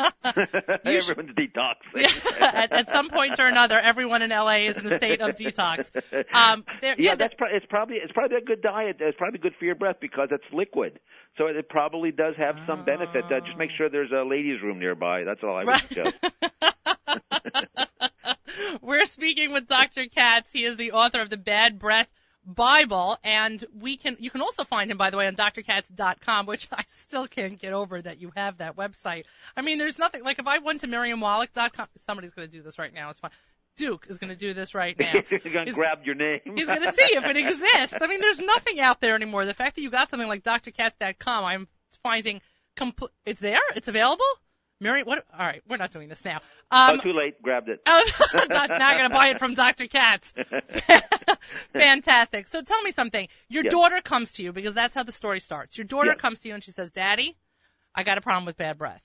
Everyone's 0.86 1.32
detoxing. 1.36 2.42
at, 2.42 2.72
at 2.72 2.90
some 2.92 3.10
point 3.10 3.40
or 3.40 3.48
another, 3.48 3.80
everyone 3.80 4.22
in 4.22 4.30
LA 4.32 4.68
is 4.68 4.78
in 4.78 4.86
a 4.86 4.98
state 4.98 5.22
of 5.22 5.36
detox. 5.36 5.90
Um, 6.34 6.64
yeah, 6.82 6.96
yeah, 6.98 7.16
that's 7.16 7.34
pro- 7.36 7.54
it's 7.56 7.66
probably 7.70 7.98
it's 7.98 8.12
probably 8.12 8.38
a 8.38 8.42
good 8.42 8.62
diet. 8.62 8.98
It's 9.00 9.18
probably 9.18 9.40
good 9.40 9.54
for 9.58 9.66
your 9.66 9.76
breath 9.76 9.98
because 10.02 10.30
it's 10.32 10.44
liquid. 10.54 11.00
So 11.38 11.48
it 11.48 11.68
probably 11.70 12.12
does 12.12 12.36
have 12.38 12.56
some 12.68 12.84
benefit. 12.86 13.26
Uh, 13.26 13.40
just 13.46 13.58
make 13.58 13.72
sure 13.76 13.90
there's 13.90 14.12
a 14.12 14.24
ladies' 14.24 14.62
room 14.62 14.78
nearby. 14.80 15.24
That's 15.24 15.42
all 15.44 15.56
I 15.56 15.64
would 15.64 15.68
Right. 15.68 15.88
suggest. 15.88 16.16
We're 18.82 19.06
speaking 19.06 19.52
with 19.54 19.68
Dr. 19.68 20.06
Katz. 20.08 20.52
He 20.52 20.64
is 20.66 20.78
the 20.78 20.92
author 20.94 21.22
of 21.22 21.30
the 21.30 21.38
Bad 21.38 21.80
Breath 21.80 22.10
Bible, 22.46 23.18
and 23.24 23.64
we 23.80 23.96
can 23.98 24.18
you 24.20 24.30
can 24.30 24.42
also 24.42 24.64
find 24.66 24.92
him 24.92 24.98
by 24.98 25.10
the 25.10 25.18
way 25.18 25.28
on 25.28 25.36
drkatz.com, 25.36 26.46
which 26.46 26.68
I 26.72 26.84
still 26.88 27.28
can't 27.28 27.60
get 27.60 27.74
over 27.74 28.02
that 28.02 28.20
you 28.20 28.32
have 28.36 28.58
that 28.58 28.76
website. 28.76 29.24
I 29.56 29.62
mean, 29.62 29.78
there's 29.78 29.98
nothing 29.98 30.24
like 30.24 30.40
if 30.40 30.48
I 30.48 30.60
went 30.60 30.82
to 30.82 30.88
miriamwallach.com, 30.88 31.88
somebody's 32.06 32.32
going 32.32 32.48
to 32.50 32.52
do 32.52 32.62
this 32.62 32.78
right 32.78 32.94
now. 32.94 33.10
It's 33.10 33.20
fine. 33.20 33.32
Duke 33.76 34.06
is 34.08 34.20
going 34.20 34.30
to 34.30 34.36
do 34.38 34.54
this 34.54 34.76
right 34.76 34.98
now. 35.00 35.14
You're 35.32 35.40
gonna 35.40 35.64
He's- 35.64 35.76
grab 35.76 36.00
your 36.04 36.16
name. 36.16 36.42
He's 36.56 36.68
going 36.68 36.84
to 36.84 36.92
see 36.92 37.02
if 37.02 37.26
it 37.26 37.38
exists. 37.38 37.96
I 38.00 38.08
mean, 38.08 38.22
there's 38.22 38.40
nothing 38.40 38.80
out 38.80 39.02
there 39.02 39.16
anymore. 39.16 39.46
The 39.46 39.54
fact 39.54 39.76
that 39.78 39.82
you 39.82 39.90
got 39.90 40.10
something 40.10 40.28
like 40.28 40.44
drkatz.com, 40.44 41.44
I'm 41.46 41.68
finding 42.04 42.42
compl- 42.78 43.10
it's 43.26 43.42
there, 43.42 43.58
it's 43.76 43.88
available. 43.88 44.26
Miriam, 44.84 45.08
what? 45.08 45.26
All 45.34 45.46
right, 45.46 45.62
we're 45.68 45.78
not 45.78 45.92
doing 45.92 46.10
this 46.10 46.24
now. 46.24 46.42
Um, 46.70 47.00
oh, 47.00 47.04
too 47.04 47.14
late. 47.14 47.42
Grabbed 47.42 47.70
it. 47.70 47.80
I 47.86 47.98
was 47.98 48.50
not, 48.50 48.70
not 48.70 48.98
going 48.98 49.10
to 49.10 49.16
buy 49.16 49.30
it 49.30 49.40
from 49.40 49.54
Dr. 49.54 49.88
Katz. 49.88 50.34
Fantastic. 51.74 52.48
So 52.48 52.62
tell 52.62 52.82
me 52.82 52.92
something. 52.92 53.28
Your 53.50 53.64
daughter 53.64 54.02
comes 54.02 54.34
to 54.34 54.44
you 54.44 54.52
because 54.52 54.74
that's 54.74 54.94
how 54.94 55.04
the 55.04 55.12
story 55.12 55.40
starts. 55.40 55.78
Your 55.78 55.86
daughter 55.86 56.14
comes 56.16 56.42
to 56.42 56.50
you 56.50 56.54
and 56.54 56.64
she 56.64 56.72
says, 56.72 56.90
"Daddy, 56.92 57.36
I 57.96 58.04
got 58.04 58.18
a 58.18 58.22
problem 58.22 58.46
with 58.46 58.58
bad 58.58 58.78
breath." 58.78 59.02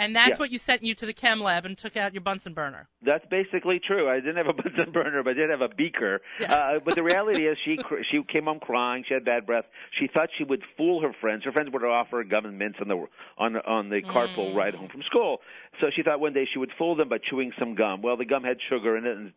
And 0.00 0.14
that's 0.14 0.30
Yeah. 0.30 0.36
what 0.38 0.50
you 0.52 0.58
sent 0.58 0.84
you 0.84 0.94
to 0.94 1.06
the 1.06 1.12
chem 1.12 1.40
lab 1.40 1.64
and 1.64 1.76
took 1.76 1.96
out 1.96 2.14
your 2.14 2.20
Bunsen 2.20 2.54
burner. 2.54 2.88
That's 3.02 3.24
basically 3.26 3.80
true. 3.80 4.08
I 4.08 4.20
didn't 4.20 4.36
have 4.36 4.46
a 4.46 4.52
Bunsen 4.62 4.92
burner, 4.92 5.22
but 5.24 5.30
I 5.30 5.34
did 5.34 5.50
have 5.50 5.60
a 5.60 5.68
beaker. 5.68 6.20
Yeah. 6.40 6.54
Uh, 6.54 6.78
but 6.84 6.94
the 6.94 7.02
reality 7.02 7.46
is, 7.48 7.58
she 7.64 7.76
cr- 7.76 8.02
she 8.10 8.22
came 8.32 8.44
home 8.44 8.60
crying. 8.60 9.04
She 9.08 9.14
had 9.14 9.24
bad 9.24 9.44
breath. 9.44 9.64
She 9.98 10.06
thought 10.06 10.28
she 10.38 10.44
would 10.44 10.62
fool 10.76 11.02
her 11.02 11.12
friends. 11.20 11.44
Her 11.44 11.52
friends 11.52 11.70
would 11.72 11.82
offer 11.84 12.18
her 12.18 12.24
gum 12.24 12.44
and 12.46 12.58
mints 12.58 12.78
on 12.80 12.86
the 12.88 13.06
on 13.38 13.56
on 13.56 13.88
the 13.88 14.02
carpool 14.02 14.52
Mm. 14.52 14.56
ride 14.56 14.74
home 14.74 14.88
from 14.88 15.02
school. 15.02 15.40
So 15.80 15.90
she 15.94 16.02
thought 16.02 16.20
one 16.20 16.32
day 16.32 16.46
she 16.52 16.58
would 16.58 16.70
fool 16.78 16.94
them 16.94 17.08
by 17.08 17.18
chewing 17.18 17.52
some 17.58 17.74
gum. 17.74 18.00
Well, 18.02 18.16
the 18.16 18.24
gum 18.24 18.44
had 18.44 18.58
sugar 18.68 18.96
in 18.96 19.04
it, 19.04 19.16
and 19.16 19.32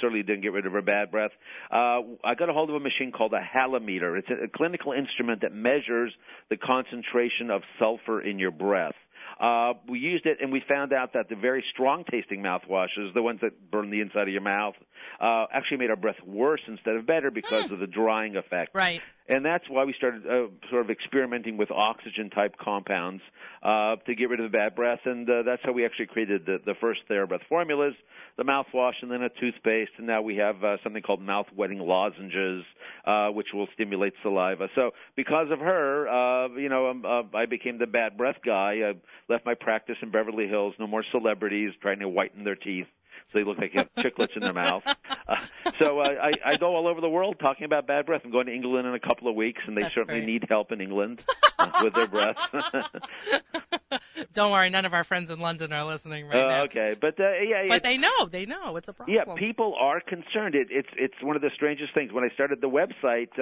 certainly 0.00 0.22
didn't 0.22 0.42
get 0.42 0.52
rid 0.52 0.66
of 0.66 0.72
her 0.72 0.82
bad 0.82 1.10
breath. 1.10 1.32
Uh, 1.70 2.00
I 2.24 2.34
got 2.34 2.48
a 2.48 2.52
hold 2.52 2.68
of 2.70 2.76
a 2.76 2.80
machine 2.80 3.12
called 3.12 3.32
a 3.34 3.40
Halimeter. 3.40 4.18
It's 4.18 4.28
a, 4.30 4.44
a 4.44 4.48
clinical 4.48 4.92
instrument 4.92 5.40
that 5.42 5.52
measures 5.54 6.12
the 6.50 6.56
concentration 6.56 7.50
of 7.50 7.62
sulfur 7.78 8.20
in 8.20 8.38
your 8.38 8.50
breath. 8.50 8.94
Uh, 9.42 9.72
we 9.88 9.98
used 9.98 10.24
it 10.24 10.38
and 10.40 10.52
we 10.52 10.62
found 10.68 10.92
out 10.92 11.14
that 11.14 11.28
the 11.28 11.34
very 11.34 11.64
strong 11.72 12.04
tasting 12.08 12.40
mouthwashes, 12.40 13.12
the 13.12 13.22
ones 13.22 13.40
that 13.42 13.70
burn 13.72 13.90
the 13.90 14.00
inside 14.00 14.28
of 14.28 14.28
your 14.28 14.40
mouth, 14.40 14.74
uh, 15.20 15.46
actually 15.52 15.78
made 15.78 15.90
our 15.90 15.96
breath 15.96 16.22
worse 16.24 16.60
instead 16.68 16.94
of 16.94 17.06
better 17.06 17.28
because 17.32 17.68
of 17.72 17.80
the 17.80 17.88
drying 17.88 18.36
effect. 18.36 18.72
Right. 18.72 19.00
And 19.28 19.44
that's 19.44 19.64
why 19.68 19.84
we 19.84 19.94
started 19.96 20.26
uh, 20.26 20.48
sort 20.68 20.84
of 20.84 20.90
experimenting 20.90 21.56
with 21.56 21.70
oxygen 21.70 22.30
type 22.30 22.56
compounds 22.58 23.22
uh, 23.62 23.96
to 24.06 24.14
get 24.14 24.28
rid 24.28 24.40
of 24.40 24.50
the 24.50 24.56
bad 24.56 24.74
breath. 24.74 25.00
And 25.04 25.28
uh, 25.28 25.42
that's 25.44 25.62
how 25.64 25.72
we 25.72 25.84
actually 25.84 26.06
created 26.06 26.44
the, 26.44 26.58
the 26.64 26.74
first 26.80 27.00
TheraBreath 27.08 27.46
formulas, 27.48 27.94
the 28.36 28.42
mouthwash, 28.42 28.94
and 29.00 29.10
then 29.10 29.22
a 29.22 29.28
toothpaste. 29.28 29.92
And 29.98 30.06
now 30.06 30.22
we 30.22 30.36
have 30.36 30.62
uh, 30.64 30.76
something 30.82 31.02
called 31.02 31.22
mouth 31.22 31.46
wetting 31.54 31.78
lozenges, 31.78 32.64
uh, 33.04 33.28
which 33.28 33.48
will 33.54 33.68
stimulate 33.74 34.14
saliva. 34.22 34.68
So 34.74 34.90
because 35.14 35.48
of 35.50 35.60
her, 35.60 36.08
uh, 36.08 36.48
you 36.56 36.68
know, 36.68 36.90
um, 36.90 37.30
I 37.34 37.46
became 37.46 37.78
the 37.78 37.86
bad 37.86 38.16
breath 38.16 38.38
guy. 38.44 38.80
I 38.84 38.92
left 39.32 39.46
my 39.46 39.54
practice 39.54 39.96
in 40.02 40.10
Beverly 40.10 40.48
Hills. 40.48 40.74
No 40.80 40.86
more 40.86 41.04
celebrities 41.12 41.72
trying 41.80 42.00
to 42.00 42.08
whiten 42.08 42.44
their 42.44 42.56
teeth 42.56 42.86
so 43.32 43.38
they 43.38 43.44
look 43.44 43.58
like 43.58 43.72
they 43.72 43.78
have 43.80 43.94
chiclets 44.04 44.34
in 44.36 44.40
their 44.42 44.52
mouth. 44.52 44.82
Uh, 45.28 45.36
so 45.78 46.00
uh, 46.00 46.08
I, 46.22 46.32
I 46.52 46.56
go 46.56 46.74
all 46.74 46.86
over 46.88 47.00
the 47.00 47.08
world 47.08 47.36
talking 47.40 47.64
about 47.64 47.86
bad 47.86 48.06
breath. 48.06 48.22
I'm 48.24 48.30
going 48.30 48.46
to 48.46 48.54
England 48.54 48.86
in 48.86 48.94
a 48.94 49.00
couple 49.00 49.28
of 49.28 49.34
weeks, 49.34 49.60
and 49.66 49.76
they 49.76 49.82
That's 49.82 49.94
certainly 49.94 50.20
great. 50.20 50.26
need 50.32 50.46
help 50.48 50.72
in 50.72 50.80
England 50.80 51.22
uh, 51.58 51.70
with 51.82 51.94
their 51.94 52.06
breath. 52.08 52.36
Don't 54.34 54.50
worry, 54.52 54.70
none 54.70 54.84
of 54.84 54.94
our 54.94 55.04
friends 55.04 55.30
in 55.30 55.38
London 55.40 55.72
are 55.72 55.84
listening 55.84 56.26
right 56.26 56.34
Uh, 56.42 56.48
now. 56.48 56.62
okay, 56.64 56.94
but 56.98 57.18
uh, 57.20 57.32
yeah, 57.46 57.64
But 57.68 57.82
they 57.82 57.98
know, 57.98 58.26
they 58.30 58.46
know 58.46 58.76
it's 58.76 58.88
a 58.88 58.92
problem. 58.92 59.14
Yeah, 59.16 59.34
people 59.34 59.74
are 59.78 60.00
concerned. 60.00 60.54
It, 60.54 60.68
it's 60.70 60.88
it's 60.96 61.14
one 61.22 61.36
of 61.36 61.42
the 61.42 61.50
strangest 61.54 61.92
things. 61.94 62.12
When 62.12 62.24
I 62.24 62.28
started 62.34 62.60
the 62.60 62.68
website 62.70 63.38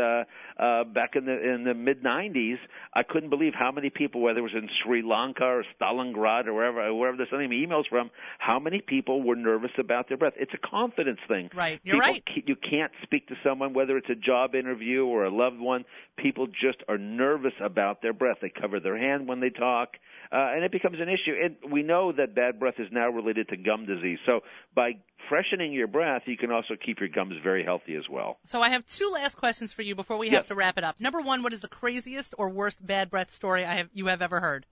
uh, 0.61 0.85
back 0.85 1.16
in 1.16 1.25
the 1.25 1.55
in 1.55 1.64
the 1.64 1.75
mid 1.75 2.03
'90s, 2.03 2.59
I 2.92 3.03
couldn't 3.03 3.31
believe 3.31 3.53
how 3.59 3.73
many 3.73 3.88
people, 3.88 4.20
whether 4.20 4.40
it 4.40 4.42
was 4.42 4.53
in 4.55 4.68
Sri 4.83 5.03
Lanka 5.03 5.44
or 5.44 5.64
Stalingrad 5.81 6.46
or 6.46 6.55
wherever 6.55 6.94
wherever 6.94 7.16
they're 7.16 7.29
sending 7.31 7.49
me 7.49 7.66
emails 7.66 7.88
from, 7.88 8.11
how 8.38 8.59
many 8.59 8.81
people 8.81 9.23
were 9.23 9.37
nervous 9.37 9.70
about 9.79 10.09
their 10.09 10.18
breath. 10.18 10.35
It's 10.37 10.53
a 10.53 10.68
confidence 10.68 11.20
thing. 11.27 11.51
Right, 11.55 11.81
you're 11.83 11.96
people, 11.96 12.12
right. 12.12 12.23
You 12.46 12.57
can't 12.57 12.92
speak 13.03 13.29
to 13.29 13.35
someone, 13.42 13.73
whether 13.73 13.96
it's 13.96 14.11
a 14.11 14.14
job 14.14 14.55
interview 14.55 15.05
or 15.07 15.25
a 15.25 15.31
loved 15.31 15.59
one. 15.59 15.85
People 16.18 16.46
just 16.46 16.83
are 16.88 16.99
nervous 16.99 17.55
about 17.62 18.03
their 18.03 18.12
breath. 18.12 18.38
They 18.42 18.51
cover 18.51 18.81
their 18.81 18.99
hand 18.99 19.27
when 19.27 19.40
they 19.40 19.51
talk, 19.51 19.96
uh, 20.33 20.53
and 20.55 20.64
it 20.64 20.73
becomes 20.73 20.99
an 21.01 21.09
issue. 21.09 21.35
And 21.43 21.73
we 21.73 21.83
know 21.83 22.12
that 22.12 22.35
bad 22.35 22.59
breath 22.59 22.75
is 22.79 22.88
now 22.93 23.09
related 23.09 23.49
to 23.49 23.57
gum 23.57 23.87
disease. 23.87 24.19
So 24.27 24.40
by 24.75 24.93
freshening 25.29 25.73
your 25.73 25.87
breath, 25.87 26.23
you 26.27 26.37
can 26.37 26.51
also 26.51 26.75
keep 26.85 27.01
your 27.01 27.09
gums 27.09 27.35
very 27.43 27.64
healthy 27.64 27.95
as 27.97 28.09
well. 28.09 28.38
So 28.45 28.62
I 28.62 28.71
have 28.71 28.87
two 28.87 29.09
last 29.12 29.37
questions 29.37 29.73
for 29.73 29.83
you 29.83 29.95
before 29.95 30.19
we 30.19 30.27
Yes. 30.27 30.37
have 30.37 30.47
to 30.49 30.55
wrap 30.55 30.79
it 30.79 30.85
up. 30.85 31.01
Number 31.01 31.21
one, 31.21 31.43
what 31.43 31.53
is 31.53 31.61
the 31.61 31.69
craziest 31.69 32.35
or 32.38 32.51
worst 32.51 32.85
bad 32.85 33.11
breath 33.11 33.31
story 33.31 33.64
I 33.64 33.75
have 33.77 33.88
you 33.93 34.07
have 34.07 34.23
ever 34.23 34.40
heard? 34.40 34.66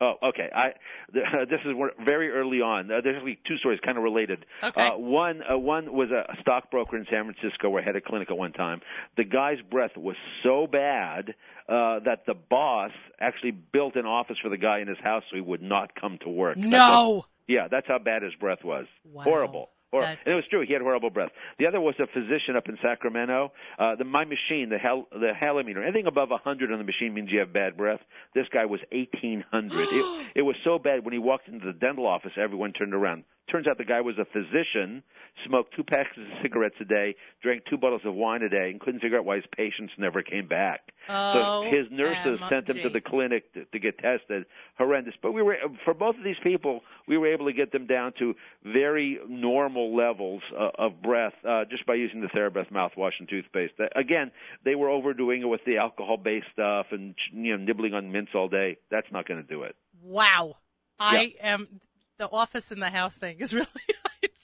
Oh, 0.00 0.14
okay. 0.28 0.48
I 0.54 0.68
th- 1.12 1.24
this 1.50 1.60
is 1.64 1.72
very 2.04 2.30
early 2.30 2.60
on. 2.60 2.90
Uh, 2.90 3.00
there's 3.02 3.16
actually 3.16 3.38
two 3.46 3.56
stories 3.58 3.80
kind 3.84 3.98
of 3.98 4.04
related. 4.04 4.44
Okay. 4.62 4.86
Uh, 4.88 4.96
one 4.96 5.42
uh, 5.42 5.58
one 5.58 5.92
was 5.92 6.10
a 6.10 6.36
stockbroker 6.40 6.96
in 6.96 7.04
San 7.10 7.24
Francisco 7.32 7.68
where 7.70 7.82
I 7.82 7.84
had 7.84 7.96
a 7.96 8.00
clinic 8.00 8.30
at 8.30 8.36
one 8.36 8.52
time. 8.52 8.80
The 9.16 9.24
guy's 9.24 9.58
breath 9.70 9.96
was 9.96 10.16
so 10.44 10.66
bad 10.70 11.34
uh, 11.68 11.98
that 12.04 12.24
the 12.26 12.34
boss 12.34 12.92
actually 13.20 13.50
built 13.52 13.96
an 13.96 14.06
office 14.06 14.36
for 14.42 14.48
the 14.48 14.56
guy 14.56 14.78
in 14.80 14.88
his 14.88 14.98
house 15.02 15.24
so 15.30 15.36
he 15.36 15.42
would 15.42 15.62
not 15.62 15.94
come 16.00 16.18
to 16.22 16.28
work. 16.28 16.56
That's 16.56 16.74
how- 16.76 17.02
No. 17.02 17.26
yeah, 17.48 17.66
that's 17.70 17.86
how 17.88 17.98
bad 17.98 18.22
his 18.22 18.34
breath 18.36 18.62
was. 18.64 18.86
Wow. 19.04 19.24
Horrible. 19.24 19.70
Or, 19.90 20.02
and 20.02 20.18
it 20.26 20.34
was 20.34 20.46
true. 20.46 20.60
He 20.66 20.74
had 20.74 20.82
horrible 20.82 21.10
breath. 21.10 21.30
The 21.58 21.66
other 21.66 21.80
was 21.80 21.94
a 21.98 22.06
physician 22.06 22.56
up 22.56 22.68
in 22.68 22.76
Sacramento. 22.82 23.52
Uh, 23.78 23.94
the 23.94 24.04
my 24.04 24.24
machine, 24.24 24.68
the 24.68 24.78
hal, 24.78 25.06
the 25.10 25.32
Halimeter, 25.40 25.82
anything 25.82 26.06
above 26.06 26.30
100 26.30 26.70
on 26.70 26.78
the 26.78 26.84
machine 26.84 27.14
means 27.14 27.30
you 27.30 27.38
have 27.38 27.52
bad 27.52 27.76
breath. 27.76 28.00
This 28.34 28.46
guy 28.52 28.66
was 28.66 28.80
1800. 28.92 29.88
it, 29.90 30.26
it 30.34 30.42
was 30.42 30.56
so 30.62 30.78
bad 30.78 31.04
when 31.04 31.12
he 31.12 31.18
walked 31.18 31.48
into 31.48 31.66
the 31.66 31.72
dental 31.72 32.06
office, 32.06 32.32
everyone 32.36 32.72
turned 32.72 32.92
around. 32.92 33.24
Turns 33.50 33.66
out 33.66 33.78
the 33.78 33.84
guy 33.84 34.00
was 34.00 34.16
a 34.18 34.26
physician, 34.26 35.02
smoked 35.46 35.74
two 35.74 35.84
packs 35.84 36.10
of 36.16 36.24
cigarettes 36.42 36.76
a 36.80 36.84
day, 36.84 37.14
drank 37.42 37.62
two 37.68 37.78
bottles 37.78 38.02
of 38.04 38.14
wine 38.14 38.42
a 38.42 38.48
day, 38.48 38.70
and 38.70 38.80
couldn't 38.80 39.00
figure 39.00 39.18
out 39.18 39.24
why 39.24 39.36
his 39.36 39.44
patients 39.56 39.92
never 39.98 40.22
came 40.22 40.46
back. 40.46 40.80
Oh, 41.08 41.64
so 41.64 41.76
his 41.76 41.86
nurses 41.90 42.40
sent 42.50 42.68
him 42.68 42.76
to 42.82 42.90
the 42.90 43.00
clinic 43.00 43.52
to, 43.54 43.64
to 43.64 43.78
get 43.78 43.98
tested. 43.98 44.44
Horrendous. 44.76 45.14
But 45.22 45.32
we 45.32 45.42
were 45.42 45.56
for 45.84 45.94
both 45.94 46.16
of 46.16 46.24
these 46.24 46.36
people, 46.42 46.80
we 47.06 47.16
were 47.16 47.32
able 47.32 47.46
to 47.46 47.52
get 47.52 47.72
them 47.72 47.86
down 47.86 48.12
to 48.18 48.34
very 48.64 49.18
normal 49.28 49.96
levels 49.96 50.42
uh, 50.58 50.70
of 50.78 51.00
breath 51.02 51.34
uh, 51.48 51.64
just 51.70 51.86
by 51.86 51.94
using 51.94 52.20
the 52.20 52.28
TheraBreath 52.28 52.70
mouthwash 52.70 53.12
and 53.18 53.28
toothpaste. 53.28 53.74
Uh, 53.80 53.86
Again, 53.96 54.30
they 54.64 54.74
were 54.74 54.90
overdoing 54.90 55.42
it 55.42 55.46
with 55.46 55.60
the 55.64 55.78
alcohol-based 55.78 56.46
stuff 56.52 56.86
and 56.90 57.14
you 57.32 57.56
know 57.56 57.64
nibbling 57.64 57.94
on 57.94 58.12
mints 58.12 58.32
all 58.34 58.48
day. 58.48 58.76
That's 58.90 59.06
not 59.10 59.26
going 59.26 59.42
to 59.42 59.48
do 59.48 59.62
it. 59.62 59.74
Wow. 60.02 60.56
I 61.00 61.34
am 61.42 61.80
the 62.18 62.28
office 62.30 62.72
in 62.72 62.80
the 62.80 62.90
house 62.90 63.16
thing 63.16 63.36
is 63.40 63.52
really 63.54 63.66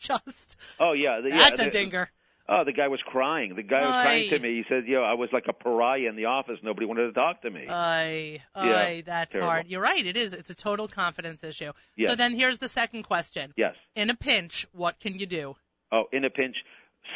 just 0.00 0.56
Oh 0.80 0.92
yeah, 0.92 1.20
the, 1.22 1.30
that's 1.30 1.60
yeah, 1.60 1.66
a 1.66 1.70
the- 1.70 1.70
dinger. 1.70 2.10
Oh, 2.46 2.62
the 2.62 2.72
guy 2.74 2.88
was 2.88 3.00
crying. 3.06 3.56
The 3.56 3.62
guy 3.62 3.80
was 3.80 4.02
crying 4.04 4.28
to 4.28 4.38
me. 4.38 4.56
He 4.56 4.64
said, 4.68 4.86
"You 4.86 4.96
know, 4.96 5.02
I 5.02 5.14
was 5.14 5.30
like 5.32 5.44
a 5.48 5.54
pariah 5.54 6.10
in 6.10 6.14
the 6.14 6.26
office. 6.26 6.58
Nobody 6.62 6.84
wanted 6.84 7.06
to 7.06 7.12
talk 7.14 7.40
to 7.40 7.50
me." 7.50 7.64
Aye, 7.66 8.42
Yeah, 8.54 8.62
aye, 8.62 9.02
that's 9.06 9.32
terrible. 9.32 9.48
hard. 9.50 9.66
You're 9.68 9.80
right. 9.80 10.04
It 10.04 10.18
is. 10.18 10.34
It's 10.34 10.50
a 10.50 10.54
total 10.54 10.86
confidence 10.86 11.42
issue. 11.42 11.72
Yes. 11.96 12.10
So 12.10 12.16
then 12.16 12.34
here's 12.34 12.58
the 12.58 12.68
second 12.68 13.04
question. 13.04 13.54
yes. 13.56 13.74
In 13.96 14.10
a 14.10 14.14
pinch, 14.14 14.66
what 14.72 15.00
can 15.00 15.18
you 15.18 15.24
do? 15.24 15.56
Oh, 15.90 16.04
in 16.12 16.26
a 16.26 16.30
pinch, 16.30 16.56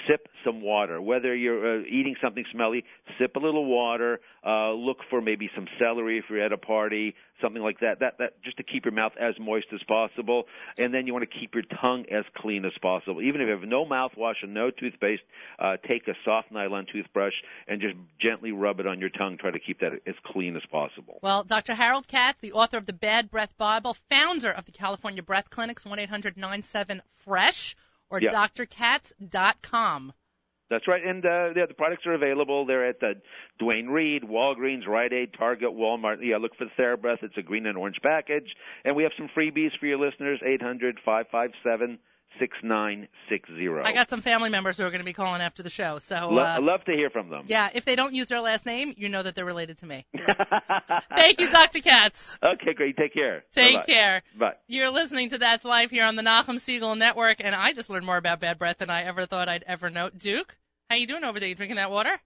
sip 0.08 0.28
some 0.44 0.60
water. 0.60 1.00
Whether 1.00 1.34
you're 1.34 1.80
uh, 1.80 1.82
eating 1.82 2.16
something 2.22 2.44
smelly, 2.52 2.84
sip 3.18 3.36
a 3.36 3.38
little 3.38 3.64
water. 3.64 4.20
Uh, 4.44 4.72
look 4.72 4.98
for 5.10 5.20
maybe 5.20 5.50
some 5.54 5.66
celery 5.78 6.18
if 6.18 6.24
you're 6.30 6.42
at 6.42 6.52
a 6.52 6.58
party, 6.58 7.14
something 7.42 7.62
like 7.62 7.80
that. 7.80 8.00
That 8.00 8.18
that 8.18 8.42
just 8.42 8.56
to 8.58 8.62
keep 8.62 8.84
your 8.84 8.92
mouth 8.92 9.12
as 9.20 9.34
moist 9.38 9.66
as 9.74 9.82
possible, 9.86 10.44
and 10.76 10.92
then 10.92 11.06
you 11.06 11.12
want 11.12 11.28
to 11.30 11.38
keep 11.38 11.54
your 11.54 11.64
tongue 11.82 12.04
as 12.10 12.24
clean 12.36 12.64
as 12.64 12.72
possible. 12.80 13.20
Even 13.22 13.40
if 13.40 13.46
you 13.46 13.52
have 13.52 13.62
no 13.62 13.84
mouthwash 13.84 14.42
and 14.42 14.54
no 14.54 14.70
toothpaste, 14.70 15.22
uh, 15.58 15.76
take 15.86 16.06
a 16.08 16.14
soft 16.24 16.50
nylon 16.50 16.86
toothbrush 16.90 17.34
and 17.66 17.80
just 17.80 17.94
gently 18.20 18.52
rub 18.52 18.80
it 18.80 18.86
on 18.86 19.00
your 19.00 19.10
tongue. 19.10 19.36
Try 19.38 19.50
to 19.50 19.60
keep 19.60 19.80
that 19.80 19.92
as 20.06 20.14
clean 20.24 20.56
as 20.56 20.62
possible. 20.70 21.18
Well, 21.22 21.44
Dr. 21.44 21.74
Harold 21.74 22.08
Katz, 22.08 22.40
the 22.40 22.52
author 22.52 22.78
of 22.78 22.86
the 22.86 22.92
Bad 22.92 23.30
Breath 23.30 23.56
Bible, 23.58 23.96
founder 24.08 24.50
of 24.50 24.64
the 24.64 24.72
California 24.72 25.22
Breath 25.22 25.50
Clinics, 25.50 25.84
1-800-97-FRESH, 25.84 27.76
or 28.10 28.20
Yeah. 28.20 28.30
drkatz.com. 28.30 30.12
That's 30.70 30.86
right, 30.86 31.02
and 31.02 31.24
uh, 31.24 31.48
yeah, 31.56 31.64
the 31.66 31.72
products 31.74 32.04
are 32.04 32.12
available. 32.12 32.66
They're 32.66 32.86
at 32.90 33.02
uh, 33.02 33.14
Duane 33.58 33.86
Reade, 33.88 34.22
Walgreens, 34.22 34.86
Rite 34.86 35.14
Aid, 35.14 35.30
Target, 35.38 35.70
Walmart. 35.70 36.16
Yeah, 36.20 36.36
look 36.36 36.52
for 36.58 36.66
the 36.66 36.82
TheraBreath. 36.82 37.22
It's 37.22 37.38
a 37.38 37.42
green 37.42 37.64
and 37.64 37.78
orange 37.78 37.96
package, 38.02 38.54
and 38.84 38.94
we 38.94 39.02
have 39.04 39.12
some 39.16 39.30
freebies 39.34 39.70
for 39.80 39.86
your 39.86 39.98
listeners. 39.98 40.40
Eight 40.44 40.60
hundred 40.60 40.98
five 41.06 41.24
five 41.32 41.52
seven 41.64 41.98
six 42.38 42.56
nine 42.62 43.08
six 43.28 43.48
zero. 43.56 43.82
I 43.84 43.92
got 43.92 44.10
some 44.10 44.22
family 44.22 44.50
members 44.50 44.78
who 44.78 44.84
are 44.84 44.90
going 44.90 45.00
to 45.00 45.04
be 45.04 45.12
calling 45.12 45.40
after 45.40 45.62
the 45.62 45.70
show. 45.70 45.98
So, 45.98 46.28
Lo- 46.30 46.42
uh, 46.42 46.44
I 46.44 46.58
love 46.58 46.84
to 46.84 46.92
hear 46.92 47.10
from 47.10 47.28
them. 47.30 47.44
yeah, 47.48 47.68
if 47.74 47.84
they 47.84 47.96
don't 47.96 48.14
use 48.14 48.26
their 48.26 48.40
last 48.40 48.66
name, 48.66 48.94
you 48.96 49.08
know 49.08 49.22
that 49.22 49.34
they're 49.34 49.44
related 49.44 49.78
to 49.78 49.86
me. 49.86 50.06
Thank 51.16 51.40
you, 51.40 51.50
Dr. 51.50 51.80
Katz. 51.80 52.36
Okay, 52.42 52.74
great. 52.74 52.96
Take 52.96 53.14
care. 53.14 53.44
Take 53.52 53.74
Bye-bye. 53.74 53.84
care. 53.86 54.22
Bye. 54.38 54.52
You're 54.66 54.90
listening 54.90 55.30
to 55.30 55.38
That's 55.38 55.64
Life 55.64 55.90
here 55.90 56.04
on 56.04 56.16
the 56.16 56.22
Nachum 56.22 56.56
Segal 56.56 56.96
Network, 56.96 57.38
and 57.40 57.54
I 57.54 57.72
just 57.72 57.90
learned 57.90 58.06
more 58.06 58.16
about 58.16 58.40
bad 58.40 58.58
breath 58.58 58.78
than 58.78 58.90
I 58.90 59.02
ever 59.04 59.26
thought 59.26 59.48
I'd 59.48 59.64
ever 59.66 59.90
know. 59.90 60.10
Duke, 60.10 60.56
how 60.88 60.96
you 60.96 61.06
doing 61.06 61.24
over 61.24 61.38
there? 61.40 61.48
You 61.48 61.54
drinking 61.54 61.76
that 61.76 61.90
water? 61.90 62.18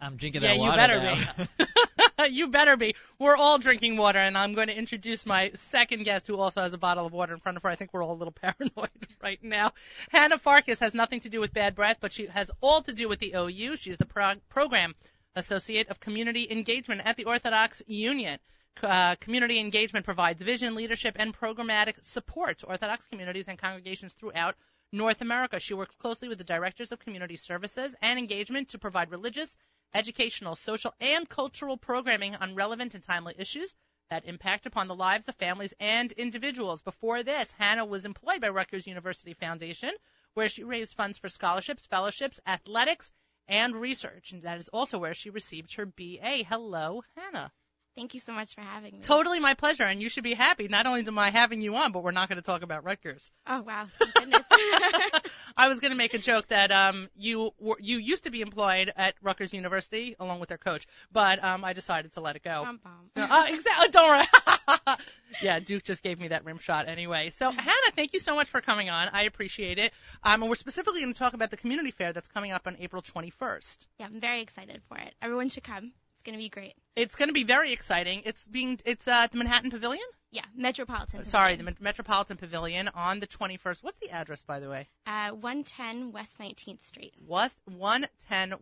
I'm 0.00 0.16
drinking 0.16 0.42
yeah, 0.42 0.56
that 0.56 0.58
you 0.58 0.70
better 0.72 1.00
now. 1.00 1.46
be. 1.58 1.64
you 2.30 2.48
better 2.48 2.76
be. 2.76 2.94
We're 3.18 3.36
all 3.36 3.58
drinking 3.58 3.96
water, 3.96 4.18
and 4.18 4.36
I'm 4.36 4.54
going 4.54 4.68
to 4.68 4.76
introduce 4.76 5.26
my 5.26 5.50
second 5.54 6.04
guest 6.04 6.26
who 6.26 6.36
also 6.36 6.62
has 6.62 6.74
a 6.74 6.78
bottle 6.78 7.06
of 7.06 7.12
water 7.12 7.34
in 7.34 7.40
front 7.40 7.56
of 7.56 7.62
her. 7.62 7.68
I 7.68 7.76
think 7.76 7.92
we're 7.92 8.02
all 8.02 8.14
a 8.14 8.18
little 8.18 8.32
paranoid 8.42 8.90
right 9.22 9.42
now. 9.42 9.72
Hannah 10.10 10.38
Farkas 10.38 10.80
has 10.80 10.94
nothing 10.94 11.20
to 11.20 11.28
do 11.28 11.40
with 11.40 11.52
bad 11.52 11.74
breath, 11.74 11.98
but 12.00 12.12
she 12.12 12.26
has 12.26 12.50
all 12.60 12.82
to 12.82 12.92
do 12.92 13.08
with 13.08 13.18
the 13.18 13.34
OU. 13.36 13.76
She's 13.76 13.96
the 13.96 14.06
pro- 14.06 14.34
program 14.48 14.94
associate 15.34 15.88
of 15.88 16.00
community 16.00 16.48
engagement 16.50 17.02
at 17.04 17.16
the 17.16 17.24
Orthodox 17.24 17.82
Union. 17.86 18.38
Uh, 18.82 19.14
community 19.16 19.58
engagement 19.58 20.04
provides 20.04 20.42
vision, 20.42 20.74
leadership, 20.74 21.16
and 21.18 21.36
programmatic 21.36 21.94
support 22.02 22.58
to 22.58 22.66
Orthodox 22.66 23.06
communities 23.06 23.48
and 23.48 23.58
congregations 23.58 24.12
throughout 24.12 24.54
North 24.92 25.20
America. 25.20 25.58
She 25.58 25.74
works 25.74 25.94
closely 25.96 26.28
with 26.28 26.38
the 26.38 26.44
directors 26.44 26.92
of 26.92 26.98
community 26.98 27.36
services 27.36 27.94
and 28.02 28.18
engagement 28.18 28.70
to 28.70 28.78
provide 28.78 29.10
religious, 29.10 29.56
educational, 29.96 30.54
social, 30.56 30.94
and 31.00 31.26
cultural 31.28 31.78
programming 31.78 32.36
on 32.36 32.54
relevant 32.54 32.94
and 32.94 33.02
timely 33.02 33.34
issues 33.38 33.74
that 34.10 34.26
impact 34.26 34.66
upon 34.66 34.88
the 34.88 34.94
lives 34.94 35.26
of 35.26 35.34
families 35.36 35.72
and 35.80 36.12
individuals. 36.12 36.82
Before 36.82 37.22
this, 37.22 37.50
Hannah 37.52 37.86
was 37.86 38.04
employed 38.04 38.42
by 38.42 38.50
Rutgers 38.50 38.86
University 38.86 39.32
Foundation, 39.32 39.90
where 40.34 40.50
she 40.50 40.64
raised 40.64 40.94
funds 40.94 41.16
for 41.18 41.28
scholarships, 41.28 41.86
fellowships, 41.86 42.38
athletics, 42.46 43.10
and 43.48 43.74
research. 43.74 44.32
And 44.32 44.42
that 44.42 44.58
is 44.58 44.68
also 44.68 44.98
where 44.98 45.14
she 45.14 45.30
received 45.30 45.74
her 45.74 45.86
BA. 45.86 46.44
Hello, 46.46 47.02
Hannah. 47.16 47.50
Thank 47.96 48.12
you 48.12 48.20
so 48.20 48.34
much 48.34 48.54
for 48.54 48.60
having 48.60 48.96
me. 48.96 49.00
Totally 49.00 49.40
my 49.40 49.54
pleasure, 49.54 49.84
and 49.84 50.02
you 50.02 50.10
should 50.10 50.24
be 50.24 50.34
happy. 50.34 50.68
Not 50.68 50.86
only 50.86 51.06
am 51.06 51.18
I 51.18 51.30
having 51.30 51.62
you 51.62 51.74
on, 51.76 51.92
but 51.92 52.02
we're 52.02 52.10
not 52.10 52.28
going 52.28 52.36
to 52.36 52.42
talk 52.42 52.62
about 52.62 52.84
Rutgers. 52.84 53.30
Oh 53.46 53.62
wow, 53.62 53.86
Thank 53.98 54.14
goodness. 54.14 54.45
I 55.56 55.68
was 55.68 55.80
going 55.80 55.92
to 55.92 55.96
make 55.96 56.14
a 56.14 56.18
joke 56.18 56.48
that 56.48 56.70
um 56.70 57.08
you 57.16 57.50
were, 57.58 57.76
you 57.80 57.98
used 57.98 58.24
to 58.24 58.30
be 58.30 58.40
employed 58.40 58.92
at 58.96 59.14
Rutgers 59.22 59.52
University 59.52 60.16
along 60.18 60.40
with 60.40 60.48
their 60.48 60.58
coach, 60.58 60.86
but 61.12 61.42
um 61.42 61.64
I 61.64 61.72
decided 61.72 62.12
to 62.14 62.20
let 62.20 62.36
it 62.36 62.42
go. 62.42 62.64
Bum, 62.64 62.80
bum. 62.82 63.30
Uh, 63.30 63.46
exactly. 63.48 63.88
Don't 63.88 64.08
worry. 64.08 64.96
yeah, 65.42 65.60
Duke 65.60 65.82
just 65.82 66.02
gave 66.02 66.20
me 66.20 66.28
that 66.28 66.44
rim 66.44 66.58
shot 66.58 66.88
anyway. 66.88 67.30
So 67.30 67.50
Hannah, 67.50 67.92
thank 67.94 68.12
you 68.12 68.20
so 68.20 68.34
much 68.34 68.48
for 68.48 68.60
coming 68.60 68.90
on. 68.90 69.08
I 69.12 69.22
appreciate 69.24 69.78
it. 69.78 69.92
Um, 70.22 70.42
and 70.42 70.48
we're 70.48 70.56
specifically 70.56 71.00
going 71.00 71.12
to 71.12 71.18
talk 71.18 71.34
about 71.34 71.50
the 71.50 71.56
community 71.56 71.90
fair 71.90 72.12
that's 72.12 72.28
coming 72.28 72.52
up 72.52 72.66
on 72.66 72.76
April 72.80 73.02
21st. 73.02 73.86
Yeah, 73.98 74.06
I'm 74.06 74.20
very 74.20 74.42
excited 74.42 74.82
for 74.88 74.98
it. 74.98 75.14
Everyone 75.22 75.48
should 75.48 75.64
come. 75.64 75.92
It's 76.14 76.22
gonna 76.24 76.38
be 76.38 76.48
great. 76.48 76.74
It's 76.96 77.14
going 77.14 77.28
to 77.28 77.34
be 77.34 77.44
very 77.44 77.72
exciting. 77.72 78.22
It's 78.24 78.46
being 78.46 78.80
it's 78.84 79.06
uh, 79.06 79.22
at 79.24 79.32
the 79.32 79.38
Manhattan 79.38 79.70
Pavilion. 79.70 80.06
Yeah, 80.36 80.44
Metropolitan. 80.54 81.24
Sorry, 81.24 81.56
the 81.56 81.62
Met- 81.62 81.80
Metropolitan 81.80 82.36
Pavilion 82.36 82.88
on 82.88 83.20
the 83.20 83.26
21st. 83.26 83.82
What's 83.82 83.98
the 84.00 84.10
address, 84.10 84.42
by 84.42 84.60
the 84.60 84.68
way? 84.68 84.86
uh, 85.06 85.30
110 85.30 86.12
West 86.12 86.38
19th 86.38 86.84
Street. 86.84 87.14
West 87.26 87.58
110 87.64 88.54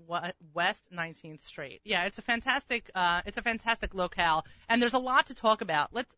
West 0.55 0.85
19th 0.93 1.43
Street. 1.43 1.81
Yeah, 1.85 2.05
it's 2.05 2.21
a 2.21 2.23
fantastic 2.23 2.93
uh, 2.95 3.23
it's 3.27 3.39
a 3.39 3.43
fantastic 3.43 3.93
locale, 3.93 4.47
and 4.69 4.81
there's 4.81 4.95
a 4.95 5.01
lot 5.01 5.27
to 5.27 5.35
talk 5.35 5.63
about. 5.63 5.93
Let's 5.93 6.09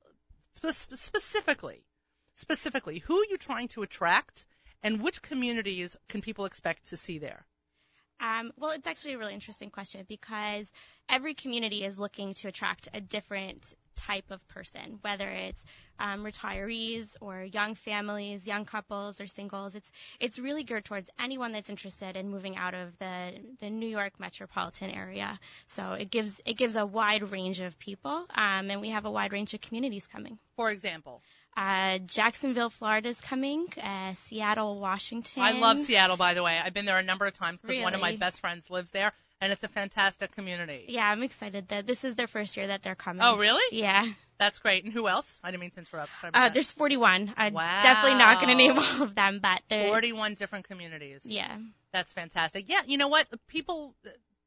spe- 0.56 0.94
specifically, 0.94 1.86
specifically, 2.34 2.98
who 2.98 3.16
are 3.16 3.26
you 3.30 3.38
trying 3.38 3.68
to 3.68 3.82
attract, 3.82 4.44
and 4.82 5.00
which 5.00 5.22
communities 5.22 5.96
can 6.10 6.20
people 6.20 6.44
expect 6.44 6.88
to 6.88 6.98
see 6.98 7.16
there? 7.18 7.46
Um, 8.20 8.52
well, 8.58 8.72
it's 8.72 8.86
actually 8.86 9.14
a 9.14 9.18
really 9.18 9.32
interesting 9.32 9.70
question 9.70 10.04
because 10.06 10.70
every 11.08 11.32
community 11.32 11.82
is 11.82 11.98
looking 11.98 12.34
to 12.34 12.48
attract 12.48 12.88
a 12.92 13.00
different 13.00 13.72
type 13.96 14.30
of 14.30 14.46
person, 14.48 14.98
whether 15.02 15.28
it's 15.28 15.62
um, 15.98 16.24
retirees 16.24 17.16
or 17.20 17.42
young 17.42 17.74
families, 17.74 18.46
young 18.46 18.64
couples 18.64 19.20
or 19.20 19.26
singles. 19.26 19.74
It's 19.74 19.90
it's 20.20 20.38
really 20.38 20.62
geared 20.62 20.84
towards 20.84 21.10
anyone 21.18 21.52
that's 21.52 21.70
interested 21.70 22.16
in 22.16 22.28
moving 22.28 22.56
out 22.56 22.74
of 22.74 22.96
the 22.98 23.32
the 23.60 23.70
New 23.70 23.88
York 23.88 24.20
metropolitan 24.20 24.90
area. 24.90 25.38
So 25.68 25.92
it 25.92 26.10
gives 26.10 26.40
it 26.44 26.54
gives 26.54 26.76
a 26.76 26.86
wide 26.86 27.30
range 27.30 27.60
of 27.60 27.78
people, 27.78 28.26
um, 28.34 28.70
and 28.70 28.80
we 28.80 28.90
have 28.90 29.06
a 29.06 29.10
wide 29.10 29.32
range 29.32 29.54
of 29.54 29.60
communities 29.60 30.06
coming. 30.06 30.38
For 30.56 30.70
example, 30.70 31.22
Uh, 31.56 31.98
Jacksonville, 32.04 32.68
Florida 32.68 33.08
is 33.08 33.18
coming. 33.18 33.66
Uh, 33.82 34.12
Seattle, 34.24 34.78
Washington. 34.78 35.42
I 35.42 35.52
love 35.52 35.78
Seattle, 35.80 36.18
by 36.18 36.34
the 36.34 36.42
way. 36.42 36.60
I've 36.62 36.74
been 36.74 36.84
there 36.84 36.98
a 36.98 37.02
number 37.02 37.24
of 37.24 37.32
times 37.32 37.62
because 37.62 37.82
one 37.82 37.94
of 37.94 38.00
my 38.02 38.16
best 38.16 38.40
friends 38.40 38.68
lives 38.68 38.90
there, 38.90 39.12
and 39.40 39.52
it's 39.52 39.64
a 39.64 39.68
fantastic 39.68 40.32
community. 40.34 40.86
Yeah, 40.88 41.06
I'm 41.08 41.22
excited 41.22 41.68
that 41.68 41.86
this 41.86 42.04
is 42.04 42.14
their 42.14 42.26
first 42.26 42.56
year 42.56 42.68
that 42.68 42.82
they're 42.82 42.94
coming. 42.94 43.22
Oh, 43.22 43.36
really? 43.36 43.76
Yeah. 43.78 44.06
That's 44.38 44.58
great. 44.58 44.84
And 44.84 44.92
who 44.92 45.08
else? 45.08 45.40
I 45.42 45.50
didn't 45.50 45.60
mean 45.60 45.70
to 45.72 45.80
interrupt. 45.80 46.10
Sorry 46.20 46.30
Uh, 46.34 46.48
there's 46.50 46.70
41. 46.70 47.32
I'm 47.36 47.54
Wow. 47.54 47.80
definitely 47.82 48.18
not 48.18 48.36
going 48.40 48.48
to 48.48 48.54
name 48.54 48.78
all 48.78 49.02
of 49.02 49.14
them, 49.14 49.40
but 49.42 49.62
there. 49.68 49.88
41 49.88 50.34
different 50.34 50.68
communities. 50.68 51.22
Yeah. 51.24 51.56
That's 51.92 52.12
fantastic. 52.12 52.68
Yeah, 52.68 52.80
you 52.86 52.98
know 52.98 53.08
what? 53.08 53.26
People, 53.48 53.94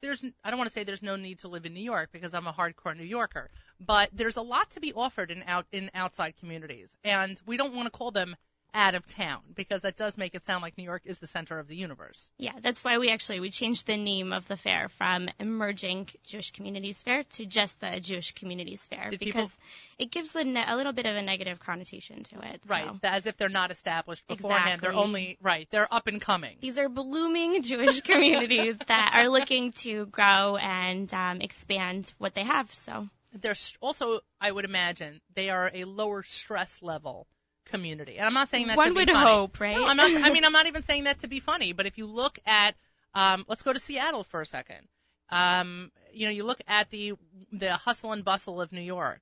there's, 0.01 0.23
I 0.43 0.49
don't 0.51 0.57
want 0.59 0.67
to 0.67 0.73
say 0.73 0.83
there's 0.83 1.01
no 1.01 1.15
need 1.15 1.39
to 1.39 1.47
live 1.47 1.65
in 1.65 1.73
New 1.73 1.83
York 1.83 2.09
because 2.11 2.33
I'm 2.33 2.45
a 2.47 2.53
hardcore 2.53 2.95
New 2.95 3.03
Yorker, 3.03 3.49
but 3.79 4.09
there's 4.13 4.37
a 4.37 4.41
lot 4.43 4.69
to 4.71 4.79
be 4.79 4.93
offered 4.93 5.31
in 5.31 5.43
out 5.47 5.65
in 5.71 5.89
outside 5.95 6.35
communities, 6.39 6.95
and 7.03 7.41
we 7.47 7.57
don't 7.57 7.73
want 7.73 7.87
to 7.87 7.91
call 7.97 8.11
them 8.11 8.35
out 8.73 8.93
of 8.95 9.07
town 9.07 9.39
because 9.55 9.81
that 9.81 9.97
does 9.97 10.17
make 10.17 10.35
it 10.35 10.45
sound 10.45 10.61
like 10.61 10.77
New 10.77 10.83
York 10.83 11.01
is 11.05 11.19
the 11.19 11.27
center 11.27 11.57
of 11.59 11.67
the 11.67 11.75
universe. 11.75 12.29
Yeah, 12.37 12.53
that's 12.61 12.83
why 12.83 12.97
we 12.99 13.09
actually 13.09 13.39
we 13.39 13.49
changed 13.49 13.87
the 13.87 13.97
name 13.97 14.31
of 14.33 14.47
the 14.47 14.57
fair 14.57 14.89
from 14.89 15.29
Emerging 15.39 16.07
Jewish 16.25 16.51
Communities 16.51 17.01
Fair 17.01 17.23
to 17.23 17.45
just 17.45 17.79
the 17.79 17.99
Jewish 17.99 18.33
Communities 18.33 18.85
Fair 18.85 19.07
Did 19.09 19.19
because 19.19 19.33
people- 19.49 19.49
it 19.97 20.11
gives 20.11 20.35
a, 20.35 20.43
ne- 20.43 20.63
a 20.67 20.75
little 20.75 20.93
bit 20.93 21.05
of 21.05 21.15
a 21.15 21.21
negative 21.21 21.59
connotation 21.59 22.23
to 22.23 22.39
it. 22.41 22.63
so. 22.63 22.73
Right, 22.73 22.89
as 23.03 23.25
if 23.25 23.37
they're 23.37 23.49
not 23.49 23.71
established 23.71 24.27
beforehand. 24.27 24.81
They're 24.81 24.93
only 24.93 25.37
right. 25.41 25.67
They're 25.71 25.91
up 25.93 26.07
and 26.07 26.21
coming. 26.21 26.57
These 26.61 26.77
are 26.77 26.89
blooming 26.89 27.61
Jewish 27.63 28.01
communities 28.01 28.77
that 28.87 29.11
are 29.15 29.27
looking 29.29 29.71
to 29.83 30.05
grow 30.05 30.55
and 30.57 31.11
um, 31.13 31.41
expand 31.41 32.13
what 32.17 32.33
they 32.35 32.43
have. 32.43 32.71
So 32.73 33.07
They're 33.33 33.51
s- 33.51 33.73
also, 33.81 34.19
I 34.39 34.51
would 34.51 34.65
imagine, 34.65 35.19
they 35.33 35.49
are 35.49 35.69
a 35.73 35.83
lower 35.85 36.23
stress 36.23 36.81
level 36.81 37.27
community. 37.69 38.17
And 38.17 38.27
I'm 38.27 38.33
not 38.33 38.49
saying 38.49 38.67
that 38.67 38.77
one 38.77 38.89
to 38.89 38.93
be 38.93 38.99
would 38.99 39.09
funny. 39.09 39.29
hope, 39.29 39.59
right? 39.59 39.75
No, 39.75 39.87
I'm 39.87 39.97
not. 39.97 40.11
I 40.11 40.29
mean, 40.33 40.43
I'm 40.43 40.51
not 40.51 40.67
even 40.67 40.83
saying 40.83 41.05
that 41.05 41.19
to 41.19 41.27
be 41.27 41.39
funny. 41.39 41.73
But 41.73 41.85
if 41.85 41.97
you 41.97 42.05
look 42.05 42.37
at, 42.45 42.75
um, 43.13 43.45
let's 43.47 43.61
go 43.61 43.73
to 43.73 43.79
Seattle 43.79 44.23
for 44.23 44.41
a 44.41 44.45
second. 44.45 44.87
Um, 45.29 45.91
you 46.13 46.25
know, 46.25 46.31
you 46.31 46.43
look 46.43 46.61
at 46.67 46.89
the 46.89 47.13
the 47.51 47.73
hustle 47.73 48.11
and 48.11 48.25
bustle 48.25 48.61
of 48.61 48.71
New 48.71 48.81
York, 48.81 49.21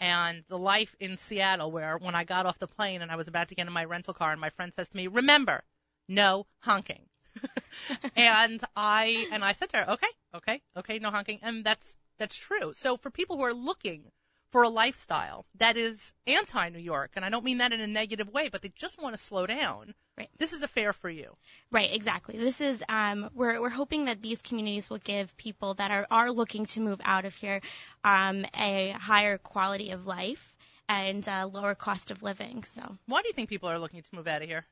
and 0.00 0.44
the 0.48 0.58
life 0.58 0.94
in 1.00 1.18
Seattle. 1.18 1.70
Where 1.70 1.98
when 1.98 2.14
I 2.14 2.24
got 2.24 2.46
off 2.46 2.58
the 2.58 2.66
plane 2.66 3.02
and 3.02 3.10
I 3.10 3.16
was 3.16 3.28
about 3.28 3.48
to 3.48 3.54
get 3.54 3.66
in 3.66 3.72
my 3.72 3.84
rental 3.84 4.14
car, 4.14 4.32
and 4.32 4.40
my 4.40 4.50
friend 4.50 4.72
says 4.74 4.88
to 4.88 4.96
me, 4.96 5.06
"Remember, 5.06 5.62
no 6.08 6.46
honking." 6.60 7.06
and 8.16 8.62
I 8.74 9.28
and 9.30 9.44
I 9.44 9.52
said 9.52 9.70
to 9.70 9.76
her, 9.78 9.90
"Okay, 9.92 10.08
okay, 10.34 10.62
okay, 10.76 10.98
no 10.98 11.10
honking," 11.10 11.40
and 11.42 11.64
that's 11.64 11.96
that's 12.18 12.36
true. 12.36 12.72
So 12.74 12.96
for 12.96 13.10
people 13.10 13.36
who 13.36 13.44
are 13.44 13.54
looking 13.54 14.10
for 14.50 14.62
a 14.62 14.68
lifestyle 14.68 15.44
that 15.58 15.76
is 15.76 16.12
anti 16.26 16.68
New 16.70 16.78
York, 16.78 17.12
and 17.16 17.24
I 17.24 17.30
don't 17.30 17.44
mean 17.44 17.58
that 17.58 17.72
in 17.72 17.80
a 17.80 17.86
negative 17.86 18.32
way, 18.32 18.48
but 18.48 18.62
they 18.62 18.72
just 18.74 19.00
want 19.00 19.14
to 19.14 19.22
slow 19.22 19.46
down. 19.46 19.94
Right. 20.16 20.30
This 20.38 20.54
is 20.54 20.62
a 20.62 20.68
fair 20.68 20.94
for 20.94 21.10
you. 21.10 21.36
Right, 21.70 21.92
exactly. 21.92 22.38
This 22.38 22.62
is 22.62 22.82
um, 22.88 23.28
we're 23.34 23.60
we're 23.60 23.68
hoping 23.68 24.06
that 24.06 24.22
these 24.22 24.40
communities 24.40 24.88
will 24.88 24.98
give 24.98 25.36
people 25.36 25.74
that 25.74 25.90
are 25.90 26.06
are 26.10 26.30
looking 26.30 26.64
to 26.66 26.80
move 26.80 27.00
out 27.04 27.26
of 27.26 27.34
here 27.34 27.60
um, 28.02 28.46
a 28.58 28.90
higher 28.92 29.36
quality 29.36 29.90
of 29.90 30.06
life 30.06 30.56
and 30.88 31.28
uh, 31.28 31.48
lower 31.52 31.74
cost 31.74 32.10
of 32.10 32.22
living. 32.22 32.64
So 32.64 32.96
Why 33.06 33.22
do 33.22 33.28
you 33.28 33.34
think 33.34 33.50
people 33.50 33.68
are 33.68 33.78
looking 33.78 34.02
to 34.02 34.14
move 34.14 34.26
out 34.26 34.42
of 34.42 34.48
here? 34.48 34.64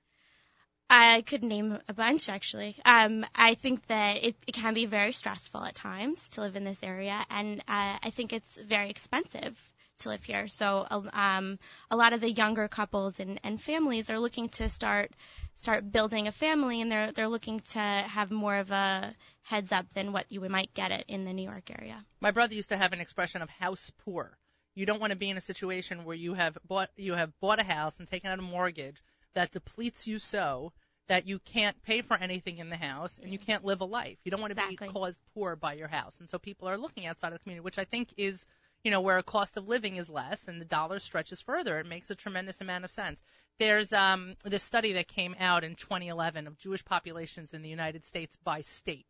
I 0.88 1.22
could 1.22 1.42
name 1.42 1.78
a 1.88 1.94
bunch 1.94 2.28
actually. 2.28 2.76
Um, 2.84 3.26
I 3.34 3.54
think 3.54 3.86
that 3.86 4.22
it, 4.22 4.36
it 4.46 4.52
can 4.52 4.74
be 4.74 4.86
very 4.86 5.12
stressful 5.12 5.64
at 5.64 5.74
times 5.74 6.28
to 6.30 6.40
live 6.40 6.56
in 6.56 6.64
this 6.64 6.82
area, 6.82 7.24
and 7.30 7.60
uh, 7.60 7.98
I 8.02 8.10
think 8.10 8.32
it's 8.32 8.56
very 8.56 8.90
expensive 8.90 9.58
to 9.98 10.08
live 10.08 10.24
here. 10.24 10.48
So 10.48 10.86
um, 11.12 11.58
a 11.90 11.96
lot 11.96 12.12
of 12.12 12.20
the 12.20 12.30
younger 12.30 12.68
couples 12.68 13.20
and, 13.20 13.40
and 13.44 13.60
families 13.60 14.10
are 14.10 14.18
looking 14.18 14.48
to 14.50 14.68
start 14.68 15.12
start 15.54 15.90
building 15.90 16.26
a 16.26 16.32
family, 16.32 16.80
and 16.80 16.90
they're 16.90 17.12
they're 17.12 17.28
looking 17.28 17.60
to 17.60 17.78
have 17.80 18.30
more 18.30 18.56
of 18.56 18.70
a 18.70 19.14
heads 19.42 19.72
up 19.72 19.88
than 19.94 20.12
what 20.12 20.30
you 20.30 20.40
might 20.48 20.74
get 20.74 20.90
it 20.90 21.04
in 21.08 21.22
the 21.22 21.32
New 21.32 21.48
York 21.48 21.70
area. 21.70 22.04
My 22.20 22.30
brother 22.30 22.54
used 22.54 22.70
to 22.70 22.76
have 22.76 22.92
an 22.92 23.00
expression 23.00 23.42
of 23.42 23.50
house 23.50 23.90
poor. 24.04 24.36
You 24.74 24.86
don't 24.86 25.00
want 25.00 25.12
to 25.12 25.16
be 25.16 25.30
in 25.30 25.36
a 25.36 25.40
situation 25.40 26.04
where 26.04 26.16
you 26.16 26.34
have 26.34 26.58
bought 26.66 26.90
you 26.96 27.14
have 27.14 27.32
bought 27.40 27.60
a 27.60 27.64
house 27.64 27.98
and 27.98 28.08
taken 28.08 28.30
out 28.30 28.38
a 28.38 28.42
mortgage 28.42 29.00
that 29.34 29.50
depletes 29.52 30.06
you 30.06 30.18
so 30.18 30.72
that 31.08 31.26
you 31.26 31.38
can't 31.38 31.80
pay 31.82 32.00
for 32.00 32.16
anything 32.16 32.58
in 32.58 32.70
the 32.70 32.76
house 32.76 33.18
and 33.22 33.30
you 33.30 33.38
can't 33.38 33.64
live 33.64 33.82
a 33.82 33.84
life. 33.84 34.16
You 34.24 34.30
don't 34.30 34.40
want 34.40 34.56
to 34.56 34.62
Exactly. 34.62 34.88
be 34.88 34.92
caused 34.94 35.20
poor 35.34 35.54
by 35.54 35.74
your 35.74 35.88
house. 35.88 36.18
And 36.18 36.30
so 36.30 36.38
people 36.38 36.68
are 36.68 36.78
looking 36.78 37.06
outside 37.06 37.28
of 37.28 37.34
the 37.34 37.38
community, 37.40 37.62
which 37.64 37.78
I 37.78 37.84
think 37.84 38.14
is, 38.16 38.46
you 38.84 38.90
know, 38.90 39.02
where 39.02 39.18
a 39.18 39.22
cost 39.22 39.58
of 39.58 39.68
living 39.68 39.96
is 39.96 40.08
less 40.08 40.48
and 40.48 40.60
the 40.60 40.64
dollar 40.64 40.98
stretches 41.00 41.42
further. 41.42 41.78
It 41.78 41.86
makes 41.86 42.08
a 42.10 42.14
tremendous 42.14 42.62
amount 42.62 42.84
of 42.84 42.90
sense. 42.90 43.22
There's 43.58 43.92
um, 43.92 44.36
this 44.44 44.62
study 44.62 44.94
that 44.94 45.06
came 45.06 45.36
out 45.38 45.62
in 45.62 45.74
2011 45.74 46.46
of 46.46 46.56
Jewish 46.56 46.84
populations 46.84 47.52
in 47.52 47.60
the 47.60 47.68
United 47.68 48.06
States 48.06 48.34
by 48.42 48.62
state. 48.62 49.06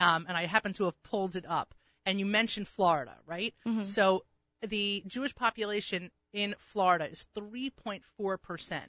Um, 0.00 0.24
and 0.26 0.36
I 0.36 0.46
happen 0.46 0.72
to 0.74 0.84
have 0.84 1.02
pulled 1.02 1.36
it 1.36 1.44
up. 1.46 1.74
And 2.06 2.18
you 2.18 2.26
mentioned 2.26 2.68
Florida, 2.68 3.16
right? 3.26 3.54
Mhm. 3.66 3.84
So 3.84 4.24
the 4.62 5.02
Jewish 5.06 5.34
population 5.34 6.10
in 6.32 6.54
Florida 6.58 7.08
is 7.08 7.26
3.4% 7.36 8.80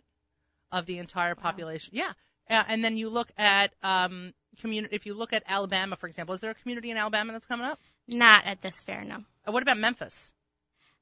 of 0.76 0.86
the 0.86 1.00
entire 1.00 1.34
Wow. 1.36 1.42
population. 1.42 1.94
Yeah. 1.96 2.12
Uh, 2.50 2.64
and 2.68 2.84
then 2.84 2.98
you 2.98 3.10
look 3.10 3.30
at 3.38 3.74
um, 3.82 4.34
community. 4.62 4.96
If 4.96 5.06
you 5.08 5.16
look 5.16 5.34
at 5.34 5.44
Alabama, 5.48 5.96
for 5.96 6.08
example, 6.08 6.34
is 6.36 6.42
there 6.42 6.52
a 6.52 6.56
community 6.56 6.92
in 6.92 6.98
Alabama 6.98 7.34
that's 7.34 7.48
coming 7.48 7.66
up? 7.66 7.80
Not 8.08 8.46
at 8.46 8.62
this 8.62 8.84
fair, 8.84 9.04
no. 9.04 9.24
Uh, 9.48 9.52
what 9.52 9.64
about 9.64 9.78
Memphis? 9.78 10.32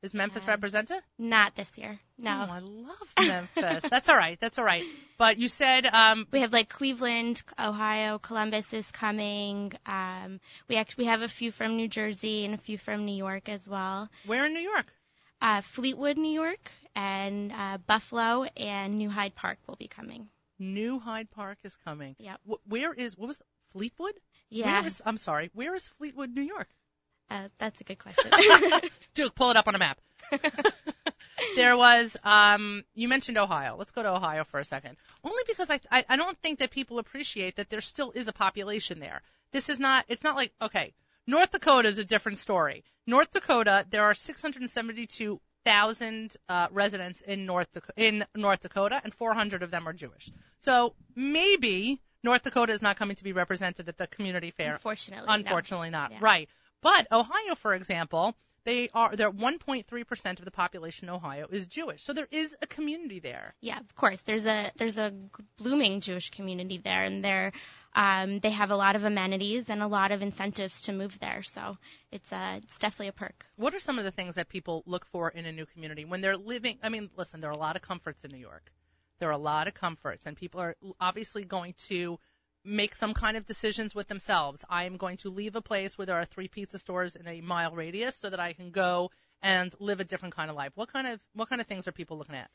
Is 0.02 0.14
Memphis 0.14 0.44
Um, 0.44 0.50
represented? 0.50 1.00
Not 1.18 1.56
this 1.56 1.78
year, 1.78 1.98
no. 2.18 2.32
Oh, 2.32 2.52
I 2.52 2.60
love 2.60 3.14
Memphis. 3.20 3.84
that's 3.90 4.10
all 4.10 4.18
right. 4.18 4.38
That's 4.40 4.60
all 4.60 4.66
right. 4.66 4.84
But 5.18 5.38
you 5.38 5.48
said 5.48 5.86
um, 5.86 6.28
We 6.32 6.42
have 6.42 6.52
like 6.54 6.68
Cleveland, 6.70 7.42
Ohio, 7.58 8.20
Columbus 8.20 8.74
is 8.74 8.90
coming. 8.92 9.72
Um, 9.86 10.40
we 10.68 10.76
actually 10.78 11.06
we 11.06 11.10
have 11.10 11.22
a 11.22 11.28
few 11.30 11.52
from 11.52 11.78
New 11.78 11.88
Jersey 11.88 12.44
and 12.46 12.54
a 12.54 12.58
few 12.58 12.78
from 12.78 13.06
New 13.06 13.16
York 13.16 13.48
as 13.50 13.68
well. 13.68 14.10
where 14.26 14.46
in 14.46 14.54
New 14.54 14.60
York? 14.60 14.86
Uh, 15.44 15.60
Fleetwood, 15.60 16.18
New 16.18 16.32
York, 16.32 16.72
and 16.96 17.52
uh, 17.52 17.78
Buffalo 17.86 18.44
and 18.56 18.98
New 18.98 19.10
Hyde 19.10 19.36
Park 19.36 19.58
will 19.68 19.76
be 19.76 19.90
coming. 19.90 20.30
New 20.58 21.00
Hyde 21.00 21.30
Park 21.32 21.58
is 21.66 21.76
coming. 21.84 22.16
Yep. 22.18 22.40
Wh- 22.50 22.72
where 22.72 22.94
is 22.94 23.18
what 23.18 23.28
was 23.28 23.42
Fleetwood? 23.74 24.14
Yeah, 24.50 24.80
Where 24.80 24.88
is, 24.88 25.02
I'm 25.06 25.18
sorry. 25.18 25.52
Where 25.54 25.76
is 25.76 25.90
Fleetwood, 25.90 26.34
New 26.34 26.44
York? 26.44 26.70
Uh, 27.30 27.50
that's 27.58 27.82
a 27.82 27.84
good 27.84 28.00
question. 28.00 28.32
Duke, 29.16 29.36
pull 29.36 29.52
it 29.52 29.58
up 29.58 29.68
on 29.68 29.76
a 29.76 29.80
map. 29.80 30.00
there 31.56 31.76
was 31.76 32.16
um 32.24 32.86
you 32.96 33.10
mentioned 33.10 33.38
Ohio. 33.38 33.76
Let's 33.78 33.92
go 33.92 34.02
to 34.02 34.10
Ohio 34.10 34.46
for 34.46 34.60
a 34.60 34.66
second. 34.66 34.96
Only 35.26 35.44
because 35.46 35.70
I, 35.70 35.82
I 35.92 36.06
I 36.08 36.16
don't 36.16 36.38
think 36.38 36.60
that 36.60 36.72
people 36.72 37.00
appreciate 37.00 37.58
that 37.58 37.70
there 37.70 37.82
still 37.82 38.12
is 38.12 38.30
a 38.30 38.34
population 38.34 39.00
there. 39.00 39.22
This 39.52 39.68
is 39.68 39.78
not 39.80 40.06
it's 40.08 40.24
not 40.24 40.36
like 40.36 40.54
okay, 40.62 40.94
North 41.28 41.52
Dakota 41.52 41.90
is 41.90 41.98
a 41.98 42.06
different 42.06 42.40
story. 42.40 42.84
North 43.08 43.32
Dakota, 43.32 43.86
there 43.90 44.04
are 44.04 44.14
672,000 44.14 46.36
uh, 46.50 46.68
residents 46.72 47.22
in 47.22 47.46
North 47.46 47.72
Dakota, 47.72 47.94
in 47.98 48.26
North 48.36 48.62
Dakota, 48.62 49.02
and 49.04 49.14
400 49.14 49.64
of 49.64 49.72
them 49.72 49.88
are 49.88 49.94
Jewish. 49.94 50.30
So 50.62 50.94
maybe 51.16 52.02
North 52.24 52.44
Dakota 52.44 52.74
is 52.74 52.82
not 52.82 52.98
coming 52.98 53.16
to 53.18 53.24
be 53.24 53.34
represented 53.34 53.90
at 53.90 53.98
the 53.98 54.08
community 54.08 54.52
fair. 54.52 54.74
Unfortunately, 54.74 55.26
Unfortunately, 55.28 55.90
no. 55.90 56.00
not. 56.00 56.12
Yeah. 56.12 56.20
Right. 56.22 56.50
But 56.82 57.08
Ohio, 57.12 57.56
for 57.56 57.74
example, 57.74 58.36
they 58.66 58.90
are 58.94 59.16
they're 59.16 59.32
1.3% 59.32 60.40
of 60.40 60.46
the 60.46 60.52
population 60.52 61.10
in 61.10 61.16
Ohio 61.16 61.48
is 61.50 61.68
Jewish. 61.68 62.04
So 62.04 62.14
there 62.14 62.28
is 62.32 62.56
a 62.62 62.68
community 62.68 63.20
there. 63.20 63.56
Yeah, 63.62 63.80
of 63.80 63.96
course. 63.96 64.22
There's 64.22 64.46
a 64.46 64.72
there's 64.78 64.98
a 64.98 65.14
blooming 65.58 66.02
Jewish 66.02 66.32
community 66.32 66.78
there, 66.78 67.04
and 67.04 67.24
they're 67.24 67.52
um, 67.96 68.40
they 68.40 68.50
have 68.50 68.72
a 68.72 68.76
lot 68.76 68.96
of 68.96 69.04
amenities 69.04 69.70
and 69.70 69.84
a 69.84 69.88
lot 69.88 70.12
of 70.12 70.22
incentives 70.22 70.82
to 70.84 70.94
move 70.94 71.18
there. 71.20 71.44
So 71.44 71.78
it's 72.12 72.32
uh, 72.32 72.60
it's 72.64 72.78
definitely 72.80 73.10
a 73.10 73.14
perk. 73.14 73.46
What 73.56 73.74
are 73.76 73.80
some 73.80 74.00
of 74.00 74.06
the 74.06 74.12
things 74.12 74.36
that 74.36 74.50
people 74.50 74.84
look 74.86 75.06
for 75.06 75.30
in 75.30 75.46
a 75.46 75.52
new 75.52 75.66
community 75.66 76.06
when 76.06 76.22
they're 76.22 76.38
living? 76.38 76.80
I 76.82 76.90
mean, 76.90 77.10
listen, 77.16 77.40
there 77.40 77.50
are 77.50 77.54
a 77.54 77.58
lot 77.58 77.76
of 77.76 77.82
comforts 77.82 78.26
in 78.26 78.32
New 78.32 78.38
York. 78.38 78.72
There 79.20 79.30
are 79.30 79.34
a 79.34 79.38
lot 79.38 79.68
of 79.68 79.74
comforts, 79.74 80.26
and 80.26 80.36
people 80.36 80.60
are 80.60 80.76
obviously 81.00 81.44
going 81.44 81.76
to 81.88 82.20
make 82.66 82.96
some 82.96 83.14
kind 83.14 83.38
of 83.38 83.46
decisions 83.46 83.94
with 83.94 84.08
themselves. 84.08 84.64
I 84.70 84.86
am 84.86 84.98
going 84.98 85.18
to 85.18 85.30
leave 85.30 85.56
a 85.56 85.62
place 85.62 85.98
where 85.98 86.06
there 86.06 86.16
are 86.16 86.26
three 86.26 86.48
pizza 86.48 86.80
stores 86.80 87.16
in 87.16 87.28
a 87.28 87.42
mile 87.42 87.76
radius 87.76 88.16
so 88.18 88.30
that 88.30 88.40
I 88.40 88.54
can 88.54 88.72
go 88.72 89.12
and 89.42 89.74
live 89.80 90.00
a 90.00 90.06
different 90.06 90.36
kind 90.36 90.50
of 90.50 90.56
life. 90.56 90.72
What 90.76 90.92
kind 90.92 91.08
of 91.08 91.20
what 91.34 91.50
kind 91.50 91.62
of 91.62 91.68
things 91.68 91.88
are 91.88 91.92
people 91.92 92.18
looking 92.18 92.36
at? 92.36 92.50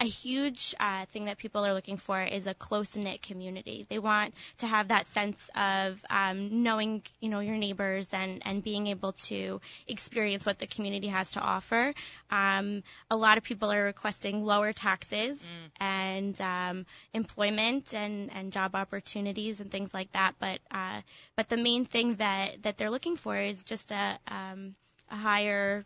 A 0.00 0.06
huge 0.06 0.74
uh, 0.80 1.06
thing 1.06 1.26
that 1.26 1.38
people 1.38 1.64
are 1.64 1.72
looking 1.72 1.98
for 1.98 2.20
is 2.20 2.46
a 2.46 2.54
close 2.54 2.96
knit 2.96 3.22
community. 3.22 3.86
They 3.88 3.98
want 4.00 4.34
to 4.58 4.66
have 4.66 4.88
that 4.88 5.06
sense 5.08 5.38
of 5.54 5.98
um, 6.10 6.62
knowing, 6.62 7.02
you 7.20 7.28
know, 7.28 7.40
your 7.40 7.56
neighbors 7.56 8.08
and 8.12 8.42
and 8.44 8.62
being 8.62 8.88
able 8.88 9.12
to 9.12 9.60
experience 9.86 10.44
what 10.44 10.58
the 10.58 10.66
community 10.66 11.08
has 11.08 11.30
to 11.32 11.40
offer. 11.40 11.94
Um, 12.30 12.82
a 13.10 13.16
lot 13.16 13.38
of 13.38 13.44
people 13.44 13.70
are 13.72 13.84
requesting 13.84 14.44
lower 14.44 14.72
taxes 14.72 15.40
and 15.80 16.38
um, 16.40 16.86
employment 17.12 17.94
and 17.94 18.32
and 18.34 18.52
job 18.52 18.74
opportunities 18.74 19.60
and 19.60 19.70
things 19.70 19.94
like 19.94 20.10
that. 20.12 20.34
But 20.40 20.58
uh, 20.70 21.02
but 21.36 21.48
the 21.48 21.56
main 21.56 21.84
thing 21.84 22.16
that 22.16 22.62
that 22.64 22.78
they're 22.78 22.90
looking 22.90 23.16
for 23.16 23.38
is 23.38 23.62
just 23.62 23.92
a 23.92 24.18
um, 24.26 24.74
a 25.08 25.16
higher 25.16 25.84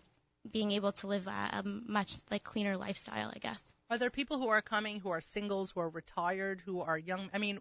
being 0.51 0.73
able 0.73 0.93
to 0.93 1.07
live 1.07 1.27
a, 1.27 1.31
a 1.59 1.63
much 1.63 2.15
like 2.31 2.43
cleaner 2.43 2.77
lifestyle, 2.77 3.31
I 3.35 3.39
guess. 3.39 3.63
Are 3.91 3.99
there 3.99 4.11
people 4.11 4.39
who 4.39 4.49
are 4.49 4.61
coming 4.63 5.01
who 5.01 5.11
are 5.11 5.21
singles, 5.21 5.71
who 5.71 5.81
are 5.81 5.89
retired, 5.89 6.63
who 6.65 6.81
are 6.81 6.99
young? 6.99 7.31
I 7.33 7.39
mean, 7.39 7.59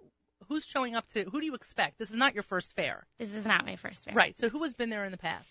who's 0.49 0.65
showing 0.65 0.95
up 0.95 1.07
to? 1.09 1.23
Who 1.23 1.39
do 1.39 1.45
you 1.45 1.55
expect? 1.55 1.97
This 1.97 2.09
is 2.09 2.15
not 2.17 2.33
your 2.33 2.43
first 2.43 2.75
fair, 2.75 3.05
This 3.17 3.33
is 3.33 3.45
not 3.45 3.65
my 3.65 3.75
first 3.77 4.03
fair. 4.03 4.13
right? 4.13 4.37
So 4.37 4.49
who 4.49 4.63
has 4.63 4.73
been 4.73 4.89
there 4.89 5.05
in 5.05 5.11
the 5.11 5.17
past? 5.17 5.49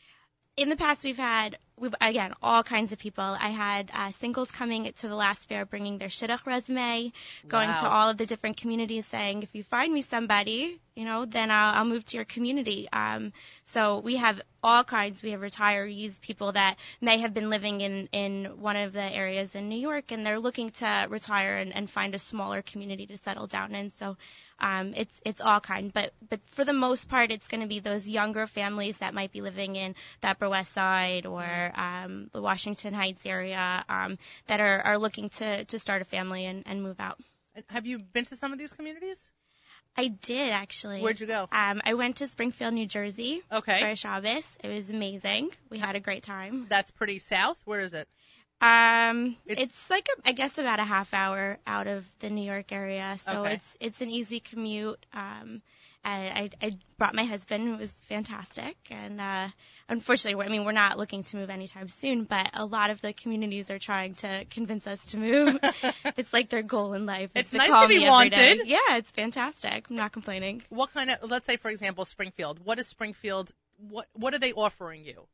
In 0.57 0.69
the 0.69 0.77
past, 0.77 1.05
we've 1.05 1.17
had, 1.19 1.59
we've 1.79 1.95
again, 2.01 2.35
all 2.43 2.63
kinds 2.63 2.93
of 2.93 2.99
people. 2.99 3.25
I 3.25 3.49
had 3.49 3.91
uh, 3.95 4.11
singles 4.13 4.51
coming 4.51 4.93
to 5.01 5.09
the 5.09 5.17
last 5.17 5.49
fair, 5.49 5.65
bringing 5.65 5.99
their 5.99 6.09
shidduch 6.09 6.47
resume, 6.47 7.13
going 7.49 7.69
to 7.69 7.89
all 7.89 8.11
of 8.11 8.17
the 8.17 8.27
different 8.27 8.57
communities, 8.57 9.07
saying, 9.07 9.43
if 9.43 9.55
you 9.55 9.63
find 9.63 9.93
me 9.93 10.03
somebody, 10.03 10.81
you 10.95 11.05
know, 11.05 11.27
then 11.27 11.51
I'll, 11.51 11.75
I'll 11.75 11.85
move 11.85 12.05
to 12.07 12.17
your 12.17 12.25
community. 12.25 12.89
Um, 12.93 13.33
so 13.67 13.99
we 13.99 14.17
have 14.17 14.41
all 14.63 14.83
kinds. 14.83 15.23
We 15.23 15.33
have 15.33 15.41
retirees, 15.41 16.19
people 16.21 16.53
that 16.53 16.77
may 17.01 17.19
have 17.19 17.35
been 17.35 17.51
living 17.51 17.83
in 17.83 18.09
in 18.13 18.47
one 18.59 18.77
of 18.77 18.93
the 18.93 19.03
areas 19.03 19.55
in 19.55 19.69
New 19.69 19.79
York, 19.79 20.11
and 20.11 20.25
they're 20.25 20.41
looking 20.41 20.71
to 20.71 21.07
retire 21.09 21.59
and, 21.59 21.75
and 21.75 21.91
find 21.91 22.15
a 22.15 22.19
smaller 22.19 22.63
community 22.63 23.07
to 23.07 23.17
settle 23.19 23.47
down 23.47 23.75
in. 23.75 23.91
So 23.91 24.17
um, 24.59 24.95
it's 24.97 25.21
it's 25.25 25.41
all 25.43 25.61
kind, 25.61 25.93
but 25.93 26.15
but 26.31 26.41
for 26.47 26.65
the 26.65 26.73
most 26.73 27.09
part, 27.09 27.31
it's 27.31 27.47
going 27.49 27.61
to 27.61 27.67
be 27.67 27.81
those 27.81 28.09
younger 28.09 28.47
families 28.47 28.99
that 28.99 29.13
might 29.13 29.31
be 29.31 29.43
living 29.43 29.77
in 29.77 29.95
the 30.23 30.29
Upper 30.29 30.49
West 30.49 30.73
Side 30.73 31.27
or 31.27 31.66
um, 31.75 32.31
the 32.33 32.43
Washington 32.43 32.95
Heights 32.95 33.25
area 33.27 33.85
um, 33.89 34.19
that 34.47 34.61
are 34.61 34.81
are 34.83 34.99
looking 34.99 35.29
to 35.31 35.65
to 35.65 35.79
start 35.79 36.03
a 36.03 36.05
family 36.05 36.47
and, 36.47 36.63
and 36.67 36.83
move 36.83 37.01
out. 37.01 37.19
Have 37.69 37.87
you 37.87 37.99
been 37.99 38.25
to 38.27 38.37
some 38.37 38.53
of 38.53 38.59
these 38.59 38.73
communities? 38.73 39.31
I 39.97 40.09
did 40.09 40.53
actually. 40.53 41.01
Where'd 41.01 41.19
you 41.21 41.27
go? 41.27 41.49
Um, 41.51 41.81
I 41.85 41.95
went 41.95 42.17
to 42.17 42.29
Springfield, 42.29 42.75
New 42.75 42.87
Jersey 42.87 43.43
Okay, 43.51 43.81
for 43.81 43.97
Shabbos. 43.97 44.47
It 44.63 44.69
was 44.69 44.91
amazing. 44.91 45.51
We 45.71 45.79
had 45.79 45.97
a 45.97 46.01
great 46.01 46.23
time. 46.23 46.67
that's 46.69 46.91
pretty 46.91 47.19
south. 47.19 47.57
Where 47.65 47.81
is 47.81 47.95
it? 47.95 48.07
Um, 48.61 49.37
It's- 49.47 49.69
it's, 49.69 49.91
like 49.91 50.09
a, 50.17 50.29
I 50.29 50.33
guess 50.33 50.57
about 50.59 50.81
a 50.81 50.85
half 50.85 51.13
hour 51.13 51.59
out 51.67 51.87
of 51.87 52.05
the 52.21 52.31
New 52.31 52.45
York 52.45 52.73
area, 52.73 53.17
so 53.19 53.43
Okay. 53.45 53.55
it's 53.55 53.77
it's 53.81 54.01
an 54.01 54.11
easy 54.11 54.41
commute. 54.41 55.05
Um, 55.13 55.61
I, 56.07 56.51
I 56.63 56.67
I 56.67 56.71
brought 56.99 57.15
my 57.15 57.25
husband, 57.25 57.69
it 57.69 57.79
was 57.79 57.91
fantastic, 58.09 58.77
and 58.91 59.21
uh, 59.21 59.49
unfortunately, 59.89 60.43
I 60.45 60.49
mean, 60.49 60.65
we're 60.65 60.71
not 60.71 60.99
looking 60.99 61.25
to 61.25 61.37
move 61.37 61.51
anytime 61.51 61.89
soon, 61.89 62.25
but 62.25 62.51
a 62.55 62.65
lot 62.65 62.91
of 62.91 63.01
the 63.03 63.13
communities 63.13 63.71
are 63.73 63.81
trying 63.81 64.15
to 64.17 64.45
convince 64.45 64.87
us 64.87 65.05
to 65.07 65.17
move. 65.17 65.59
it's 66.17 66.33
like 66.33 66.49
their 66.49 66.63
goal 66.63 66.93
in 66.93 67.07
life. 67.07 67.31
It's 67.35 67.51
to 67.51 67.59
nice 67.59 67.71
call 67.71 67.83
to 67.83 67.89
be 67.89 67.99
me 67.99 68.07
every 68.07 68.31
day. 68.31 68.51
wanted. 68.51 68.69
Yeah, 68.69 68.97
it's 68.97 69.11
fantastic. 69.11 69.91
I'm 69.91 69.97
not 69.97 70.13
complaining. 70.13 70.63
What 70.69 70.95
kind 70.95 71.11
of? 71.11 71.29
Let's 71.29 71.45
say, 71.45 71.57
for 71.57 71.71
example, 71.73 72.05
Springfield. 72.05 72.65
What 72.65 72.79
is 72.79 72.87
Springfield? 72.87 73.51
What 73.79 74.07
What 74.13 74.33
are 74.33 74.39
they 74.39 74.53
offering 74.53 75.05
you? 75.05 75.27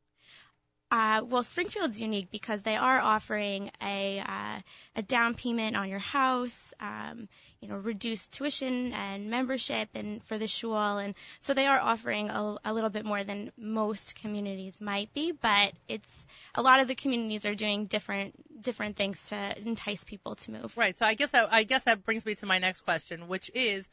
Uh, 0.93 1.23
well, 1.23 1.41
Springfield's 1.41 1.99
unique 1.99 2.29
because 2.29 2.61
they 2.61 2.75
are 2.75 2.99
offering 2.99 3.71
a 3.81 4.19
uh, 4.19 4.59
a 4.95 5.01
down 5.01 5.33
payment 5.33 5.75
on 5.75 5.89
your 5.89 5.97
house, 5.97 6.55
um, 6.79 7.27
you 7.59 7.67
know, 7.67 7.75
reduced 7.77 8.31
tuition 8.31 8.93
and 8.93 9.27
membership, 9.27 9.89
and 9.95 10.23
for 10.25 10.37
the 10.37 10.47
shul, 10.47 10.99
and 10.99 11.15
so 11.39 11.55
they 11.55 11.65
are 11.65 11.79
offering 11.79 12.29
a, 12.29 12.57
a 12.63 12.71
little 12.71 12.91
bit 12.91 13.05
more 13.05 13.23
than 13.23 13.51
most 13.57 14.13
communities 14.13 14.79
might 14.79 15.11
be. 15.15 15.31
But 15.31 15.73
it's 15.87 16.27
a 16.53 16.61
lot 16.61 16.79
of 16.79 16.87
the 16.87 16.93
communities 16.93 17.43
are 17.47 17.55
doing 17.55 17.87
different 17.87 18.61
different 18.61 18.95
things 18.95 19.29
to 19.29 19.67
entice 19.67 20.03
people 20.03 20.35
to 20.35 20.51
move. 20.51 20.77
Right. 20.77 20.95
So 20.95 21.07
I 21.07 21.15
guess 21.15 21.31
that 21.31 21.51
I 21.51 21.63
guess 21.63 21.85
that 21.85 22.05
brings 22.05 22.23
me 22.23 22.35
to 22.35 22.45
my 22.45 22.59
next 22.59 22.81
question, 22.81 23.27
which 23.27 23.49
is, 23.55 23.89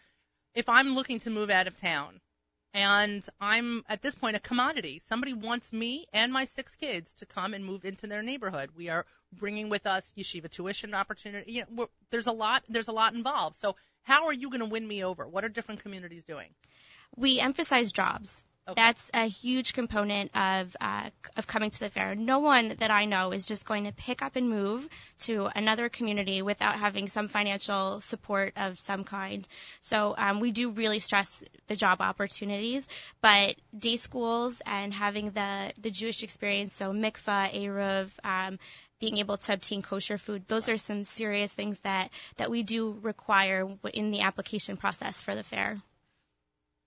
if 0.55 0.68
I'm 0.68 0.88
looking 0.88 1.20
to 1.20 1.30
move 1.30 1.48
out 1.48 1.66
of 1.66 1.78
town, 1.78 2.20
and 2.73 3.25
I'm 3.41 3.85
at 3.89 4.03
this 4.03 4.14
point 4.14 4.37
a 4.37 4.41
commodity, 4.41 5.01
somebody 5.07 5.33
wants 5.33 5.73
me 5.73 6.07
and 6.12 6.33
my 6.33 6.45
six 6.45 6.77
kids 6.77 7.14
to 7.14 7.27
come 7.27 7.55
and 7.55 7.64
move 7.64 7.85
into 7.85 8.07
their 8.07 8.23
neighborhood. 8.23 8.71
We 8.77 8.89
are 8.89 9.07
bringing 9.33 9.68
with 9.68 9.87
us 9.87 10.12
yeshiva 10.16 10.49
tuition 10.51 10.95
opportunity. 10.95 11.53
You 11.53 11.64
know, 11.68 11.89
there's 12.11 12.27
a 12.27 12.33
lot 12.33 12.62
there's 12.68 12.89
a 12.89 12.93
lot 12.93 13.14
involved. 13.14 13.57
So 13.57 13.77
how 14.03 14.27
are 14.27 14.33
you 14.33 14.49
going 14.49 14.61
to 14.61 14.66
win 14.66 14.87
me 14.87 15.05
over? 15.05 15.27
What 15.27 15.45
are 15.45 15.49
different 15.49 15.83
communities 15.83 16.25
doing? 16.25 16.49
We 17.16 17.41
emphasize 17.41 17.93
jobs. 17.93 18.45
Okay. 18.69 18.81
That's 18.81 19.11
a 19.15 19.25
huge 19.25 19.73
component 19.73 20.37
of 20.37 20.77
uh, 20.81 21.11
of 21.37 21.47
coming 21.47 21.71
to 21.71 21.81
the 21.81 21.89
fair. 21.89 22.15
No 22.15 22.39
one 22.39 22.77
that 22.79 22.91
I 22.91 23.07
know 23.07 23.33
is 23.33 23.47
just 23.47 23.65
going 23.65 23.85
to 23.85 23.93
pick 23.93 24.23
up 24.23 24.37
and 24.37 24.49
move 24.49 24.89
to 25.21 25.49
another 25.57 25.89
community 25.89 26.43
without 26.43 26.79
having 26.79 27.09
some 27.09 27.29
financial 27.29 28.01
support 28.01 28.53
of 28.57 28.79
some 28.79 29.03
kind. 29.05 29.49
So 29.81 30.15
um, 30.17 30.41
we 30.41 30.53
do 30.53 30.71
really 30.71 30.99
stress 30.99 31.43
the 31.67 31.75
job 31.75 32.01
opportunities, 32.01 32.87
but 33.21 33.57
day 33.77 33.97
schools 33.97 34.61
and 34.67 34.93
having 34.93 35.31
the 35.31 35.73
the 35.81 35.91
Jewish 35.91 36.23
experience, 36.23 36.75
so 36.75 36.93
mikvah, 36.93 37.53
eruv. 37.53 38.11
Um, 38.23 38.59
being 39.01 39.17
able 39.17 39.39
to 39.39 39.55
obtain 39.55 39.81
kosher 39.81 40.19
food, 40.19 40.45
those 40.47 40.69
are 40.69 40.77
some 40.77 41.05
serious 41.05 41.51
things 41.51 41.79
that, 41.79 42.11
that 42.37 42.51
we 42.51 42.63
do 42.63 42.99
require 43.01 43.67
in 43.95 44.11
the 44.11 44.21
application 44.21 44.77
process 44.77 45.23
for 45.23 45.35
the 45.35 45.43
fair. 45.43 45.81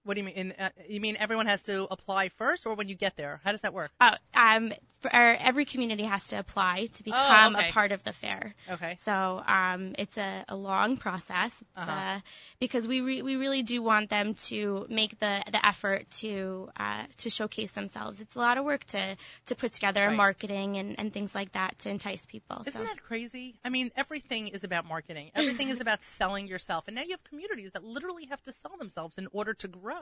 What 0.04 0.16
do 0.16 0.20
you 0.22 0.26
mean? 0.26 0.36
In, 0.36 0.52
uh, 0.54 0.70
you 0.88 1.00
mean 1.00 1.16
everyone 1.18 1.46
has 1.48 1.62
to 1.64 1.88
apply 1.90 2.30
first, 2.30 2.66
or 2.66 2.76
when 2.76 2.90
you 2.90 2.96
get 2.96 3.16
there? 3.16 3.40
How 3.44 3.52
does 3.52 3.62
that 3.62 3.74
work? 3.74 3.92
Oh, 4.02 4.12
um, 4.36 4.74
for 5.02 5.14
every 5.14 5.66
community 5.66 6.04
has 6.04 6.24
to 6.28 6.40
apply 6.40 6.86
to 6.94 7.04
become 7.04 7.56
Oh, 7.56 7.60
okay. 7.60 7.70
a 7.70 7.74
part 7.74 7.92
of 7.92 8.04
the 8.06 8.14
fair. 8.14 8.56
Okay. 8.70 8.98
So 9.02 9.12
um, 9.46 9.96
it's 9.98 10.18
a, 10.18 10.46
a 10.48 10.56
long 10.56 10.96
process 10.98 11.54
Uh-huh. 11.76 11.92
uh, 11.92 12.20
because 12.60 12.88
we 12.88 13.02
re- 13.02 13.22
we 13.22 13.36
really 13.36 13.64
do 13.64 13.82
want 13.84 14.10
them 14.10 14.34
to 14.50 14.86
make 14.90 15.20
the, 15.20 15.44
the 15.52 15.66
effort 15.66 16.10
to 16.22 16.70
uh, 16.78 17.04
to 17.18 17.30
showcase 17.30 17.72
themselves. 17.74 18.22
It's 18.22 18.36
a 18.36 18.40
lot 18.40 18.58
of 18.58 18.64
work 18.66 18.84
to 18.96 19.18
to 19.48 19.56
put 19.56 19.74
together 19.74 20.08
Right. 20.08 20.16
marketing 20.16 20.78
and, 20.78 20.98
and 21.00 21.12
things 21.14 21.34
like 21.36 21.52
that 21.54 21.80
to 21.80 21.90
entice 21.90 22.26
people. 22.26 22.58
Isn't 22.66 22.74
so 22.74 22.84
that 22.84 23.02
crazy? 23.04 23.56
I 23.66 23.70
mean, 23.70 23.92
everything 23.98 24.48
is 24.50 24.64
about 24.64 24.86
marketing. 24.86 25.32
Everything 25.36 25.70
is 25.70 25.82
about 25.86 26.04
selling 26.04 26.48
yourself. 26.48 26.86
And 26.88 26.96
now 26.96 27.04
you 27.04 27.12
have 27.12 27.24
communities 27.26 27.72
that 27.74 27.84
literally 27.84 28.26
have 28.28 28.42
to 28.44 28.52
sell 28.54 28.76
themselves 28.78 29.18
in 29.18 29.28
order 29.34 29.54
to 29.56 29.68
grow. 29.68 29.93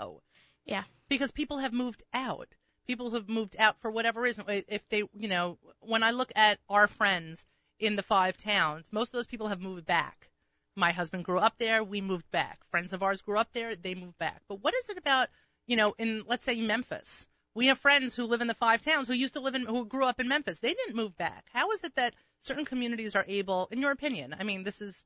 Yeah. 0.65 0.83
Because 1.09 1.31
people 1.31 1.59
have 1.59 1.73
moved 1.73 2.03
out. 2.13 2.49
People 2.87 3.11
have 3.11 3.29
moved 3.29 3.55
out 3.57 3.79
for 3.79 3.91
whatever 3.91 4.21
reason. 4.21 4.45
If 4.47 4.87
they, 4.89 5.03
you 5.13 5.27
know, 5.27 5.57
when 5.79 6.03
I 6.03 6.11
look 6.11 6.31
at 6.35 6.59
our 6.69 6.87
friends 6.87 7.45
in 7.79 7.95
the 7.95 8.03
five 8.03 8.37
towns, 8.37 8.89
most 8.91 9.09
of 9.09 9.13
those 9.13 9.27
people 9.27 9.47
have 9.47 9.61
moved 9.61 9.85
back. 9.85 10.29
My 10.75 10.91
husband 10.91 11.25
grew 11.25 11.39
up 11.39 11.57
there, 11.57 11.83
we 11.83 11.99
moved 11.99 12.29
back. 12.31 12.59
Friends 12.69 12.93
of 12.93 13.03
ours 13.03 13.21
grew 13.21 13.37
up 13.37 13.51
there, 13.53 13.75
they 13.75 13.93
moved 13.93 14.17
back. 14.17 14.41
But 14.47 14.63
what 14.63 14.73
is 14.73 14.89
it 14.89 14.97
about, 14.97 15.29
you 15.67 15.75
know, 15.75 15.93
in 15.97 16.23
let's 16.27 16.45
say 16.45 16.61
Memphis, 16.61 17.27
We 17.53 17.67
have 17.67 17.79
friends 17.79 18.15
who 18.15 18.25
live 18.25 18.41
in 18.41 18.47
the 18.47 18.53
five 18.53 18.81
towns 18.81 19.07
who 19.07 19.13
used 19.13 19.33
to 19.33 19.41
live 19.41 19.55
in, 19.55 19.65
who 19.65 19.85
grew 19.85 20.05
up 20.05 20.19
in 20.21 20.27
Memphis. 20.29 20.59
They 20.59 20.73
didn't 20.73 20.95
move 20.95 21.17
back. 21.17 21.47
How 21.51 21.71
is 21.71 21.83
it 21.83 21.95
that 21.95 22.13
certain 22.43 22.63
communities 22.63 23.15
are 23.15 23.25
able, 23.27 23.67
in 23.71 23.79
your 23.79 23.91
opinion, 23.91 24.35
I 24.39 24.43
mean, 24.43 24.63
this 24.63 24.81
is, 24.81 25.05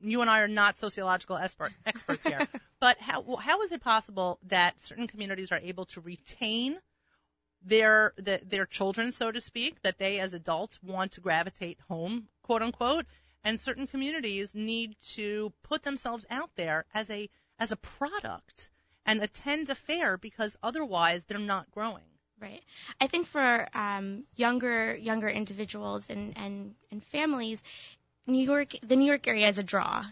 you 0.00 0.22
and 0.22 0.30
I 0.30 0.40
are 0.40 0.48
not 0.48 0.78
sociological 0.78 1.36
expert, 1.36 1.72
experts 1.84 2.24
here, 2.24 2.48
but 2.80 2.98
how, 2.98 3.36
how 3.36 3.60
is 3.60 3.72
it 3.72 3.82
possible 3.82 4.38
that 4.44 4.80
certain 4.80 5.06
communities 5.06 5.52
are 5.52 5.60
able 5.60 5.84
to 5.86 6.00
retain 6.00 6.78
their, 7.64 8.14
the, 8.16 8.40
their 8.44 8.66
children, 8.66 9.12
so 9.12 9.30
to 9.30 9.40
speak, 9.40 9.80
that 9.82 9.98
they 9.98 10.18
as 10.18 10.34
adults 10.34 10.82
want 10.82 11.12
to 11.12 11.20
gravitate 11.20 11.78
home, 11.88 12.26
quote 12.42 12.62
unquote, 12.62 13.06
and 13.44 13.60
certain 13.60 13.86
communities 13.86 14.54
need 14.54 14.96
to 15.14 15.52
put 15.62 15.82
themselves 15.82 16.24
out 16.30 16.50
there 16.56 16.86
as 16.94 17.10
a, 17.10 17.28
as 17.58 17.70
a 17.70 17.76
product 17.76 18.70
and 19.06 19.22
attend 19.22 19.70
a 19.70 19.74
fair 19.74 20.16
because 20.16 20.56
otherwise 20.62 21.22
they're 21.24 21.38
not 21.38 21.70
growing. 21.70 22.04
Right. 22.40 22.62
I 23.00 23.06
think 23.06 23.28
for 23.28 23.68
um, 23.72 24.24
younger 24.34 24.96
younger 24.96 25.28
individuals 25.28 26.10
and, 26.10 26.36
and, 26.36 26.74
and 26.90 27.04
families, 27.04 27.62
New 28.26 28.44
York 28.44 28.74
the 28.82 28.96
New 28.96 29.06
York 29.06 29.26
area 29.28 29.48
is 29.48 29.58
a 29.58 29.62
draw. 29.62 30.04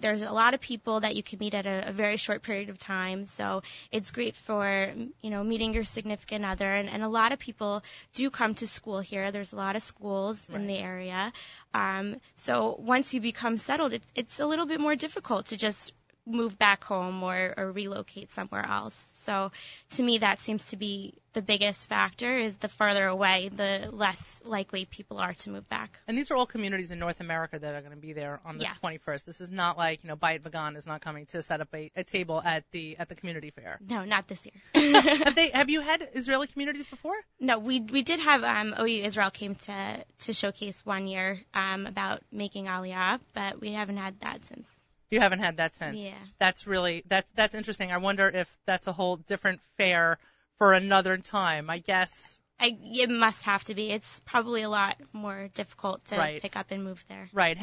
There's 0.00 0.22
a 0.22 0.30
lot 0.30 0.54
of 0.54 0.60
people 0.60 1.00
that 1.00 1.16
you 1.16 1.24
can 1.24 1.40
meet 1.40 1.54
at 1.54 1.66
a, 1.66 1.88
a 1.88 1.92
very 1.92 2.16
short 2.16 2.42
period 2.42 2.68
of 2.70 2.78
time, 2.78 3.24
so 3.24 3.62
it's 3.90 4.12
great 4.12 4.36
for 4.36 4.92
you 5.22 5.30
know 5.30 5.42
meeting 5.42 5.74
your 5.74 5.82
significant 5.82 6.44
other. 6.44 6.72
And, 6.72 6.88
and 6.88 7.02
a 7.02 7.08
lot 7.08 7.32
of 7.32 7.40
people 7.40 7.82
do 8.14 8.30
come 8.30 8.54
to 8.56 8.66
school 8.68 9.00
here. 9.00 9.32
There's 9.32 9.52
a 9.52 9.56
lot 9.56 9.74
of 9.74 9.82
schools 9.82 10.40
Right. 10.48 10.60
in 10.60 10.66
the 10.68 10.78
area, 10.78 11.32
um, 11.74 12.16
so 12.36 12.76
once 12.78 13.12
you 13.12 13.20
become 13.20 13.56
settled, 13.56 13.92
it's 13.92 14.06
it's 14.14 14.38
a 14.38 14.46
little 14.46 14.66
bit 14.66 14.78
more 14.78 14.94
difficult 14.94 15.46
to 15.46 15.56
just 15.56 15.92
move 16.26 16.58
back 16.58 16.84
home 16.84 17.22
or, 17.22 17.54
or 17.56 17.72
relocate 17.72 18.30
somewhere 18.30 18.64
else. 18.66 18.94
So 19.14 19.52
to 19.90 20.02
me, 20.02 20.18
that 20.18 20.40
seems 20.40 20.64
to 20.70 20.76
be 20.76 21.14
the 21.32 21.42
biggest 21.42 21.88
factor 21.88 22.36
is 22.38 22.54
the 22.56 22.68
further 22.68 23.06
away, 23.06 23.48
the 23.54 23.88
less 23.90 24.42
likely 24.44 24.84
people 24.84 25.18
are 25.18 25.32
to 25.32 25.50
move 25.50 25.68
back. 25.68 25.98
And 26.06 26.16
these 26.18 26.30
are 26.30 26.36
all 26.36 26.46
communities 26.46 26.90
in 26.90 26.98
North 26.98 27.20
America 27.20 27.58
that 27.58 27.74
are 27.74 27.80
going 27.80 27.94
to 27.94 28.00
be 28.00 28.12
there 28.12 28.40
on 28.44 28.58
the 28.58 28.64
Yeah. 28.64 28.74
21st. 28.82 29.24
This 29.24 29.40
is 29.40 29.50
not 29.50 29.78
like, 29.78 30.02
you 30.04 30.08
know, 30.08 30.16
Bayit 30.16 30.42
Vegan 30.42 30.76
is 30.76 30.86
not 30.86 31.00
coming 31.00 31.26
to 31.26 31.42
set 31.42 31.60
up 31.60 31.68
a, 31.74 31.90
a 31.96 32.04
table 32.04 32.40
at 32.44 32.64
the 32.72 32.96
at 32.98 33.08
the 33.08 33.14
community 33.14 33.50
fair. 33.50 33.78
No, 33.88 34.04
not 34.04 34.28
this 34.28 34.40
year. 34.44 35.00
have 35.24 35.34
they 35.34 35.50
have 35.54 35.70
you 35.70 35.80
had 35.80 36.06
Israeli 36.14 36.46
communities 36.48 36.86
before? 36.86 37.14
no, 37.40 37.58
we 37.58 37.80
we 37.80 38.02
did 38.02 38.20
have 38.20 38.42
um, 38.44 38.74
OU 38.78 39.02
Israel 39.04 39.30
came 39.30 39.54
to 39.54 40.04
to 40.20 40.34
showcase 40.34 40.84
one 40.84 41.06
year 41.06 41.40
um, 41.54 41.86
about 41.86 42.20
making 42.30 42.66
Aliyah, 42.66 43.20
but 43.34 43.60
we 43.60 43.72
haven't 43.72 43.96
had 43.96 44.20
that 44.20 44.44
since. 44.44 44.68
You 45.12 45.20
haven't 45.20 45.40
had 45.40 45.58
that 45.58 45.74
since. 45.76 45.98
Yeah. 45.98 46.14
That's 46.38 46.66
really 46.66 47.04
that's 47.06 47.30
that's 47.36 47.54
interesting. 47.54 47.92
I 47.92 47.98
wonder 47.98 48.28
if 48.28 48.48
that's 48.66 48.86
a 48.86 48.92
whole 48.92 49.16
different 49.18 49.60
fair 49.76 50.18
for 50.58 50.72
another 50.72 51.18
time. 51.18 51.68
I 51.70 51.78
guess 51.78 52.38
I, 52.58 52.76
it 52.80 53.10
must 53.10 53.42
have 53.44 53.62
to 53.64 53.74
be. 53.74 53.90
It's 53.90 54.20
probably 54.20 54.62
a 54.62 54.68
lot 54.70 54.96
more 55.12 55.48
difficult 55.52 56.04
to 56.06 56.16
Right. 56.16 56.40
pick 56.40 56.56
up 56.56 56.70
and 56.70 56.82
move 56.82 57.04
there. 57.08 57.28
right. 57.32 57.58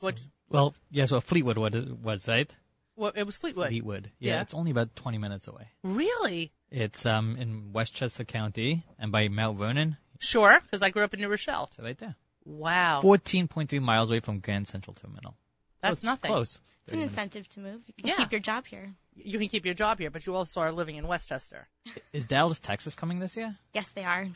What 0.00 0.20
Well, 0.48 0.74
yes, 0.90 1.10
well, 1.10 1.20
Fleetwood 1.20 1.56
was, 1.58 1.74
was 1.74 2.28
right? 2.28 2.50
well, 2.96 3.12
it 3.14 3.22
was 3.24 3.36
Fleetwood. 3.36 3.68
Fleetwood. 3.68 4.10
Yeah, 4.18 4.34
Yeah. 4.34 4.40
it's 4.42 4.54
only 4.54 4.70
about 4.70 4.94
20 4.96 5.18
minutes 5.18 5.48
away. 5.48 5.68
Really? 5.82 6.52
It's 6.70 7.06
um 7.06 7.36
in 7.36 7.72
Westchester 7.72 8.24
County 8.24 8.84
and 8.98 9.10
by 9.10 9.28
Mount 9.28 9.58
Vernon. 9.58 9.96
Sure, 10.18 10.60
because 10.60 10.82
I 10.82 10.90
grew 10.90 11.04
up 11.04 11.14
in 11.14 11.20
New 11.20 11.28
Rochelle. 11.30 11.70
So 11.76 11.82
right 11.82 11.96
there. 11.98 12.14
Wow. 12.44 13.00
14.3 13.02 13.80
miles 13.80 14.10
away 14.10 14.20
from 14.20 14.40
Grand 14.40 14.66
Central 14.66 14.94
Terminal. 14.94 15.34
So 15.80 15.88
That's 15.88 15.98
it's 15.98 16.04
nothing. 16.04 16.30
Close. 16.30 16.58
It's 16.84 16.92
an 16.94 16.94
30 16.94 16.96
minutes. 16.98 17.12
incentive 17.12 17.48
to 17.50 17.60
move. 17.60 17.80
You 17.86 17.94
can 17.94 18.06
Yeah. 18.08 18.14
keep 18.16 18.32
your 18.32 18.40
job 18.40 18.66
here. 18.66 18.92
You 19.16 19.38
can 19.38 19.48
keep 19.48 19.64
your 19.64 19.74
job 19.74 19.98
here, 19.98 20.10
but 20.10 20.26
you 20.26 20.34
also 20.34 20.60
are 20.60 20.72
living 20.72 20.96
in 20.96 21.06
Westchester. 21.06 21.68
Is 22.12 22.26
Dallas, 22.26 22.60
Texas 22.60 22.94
coming 22.94 23.18
this 23.18 23.36
year? 23.36 23.54
Yes, 23.74 23.88
they 23.90 24.04
are. 24.04 24.26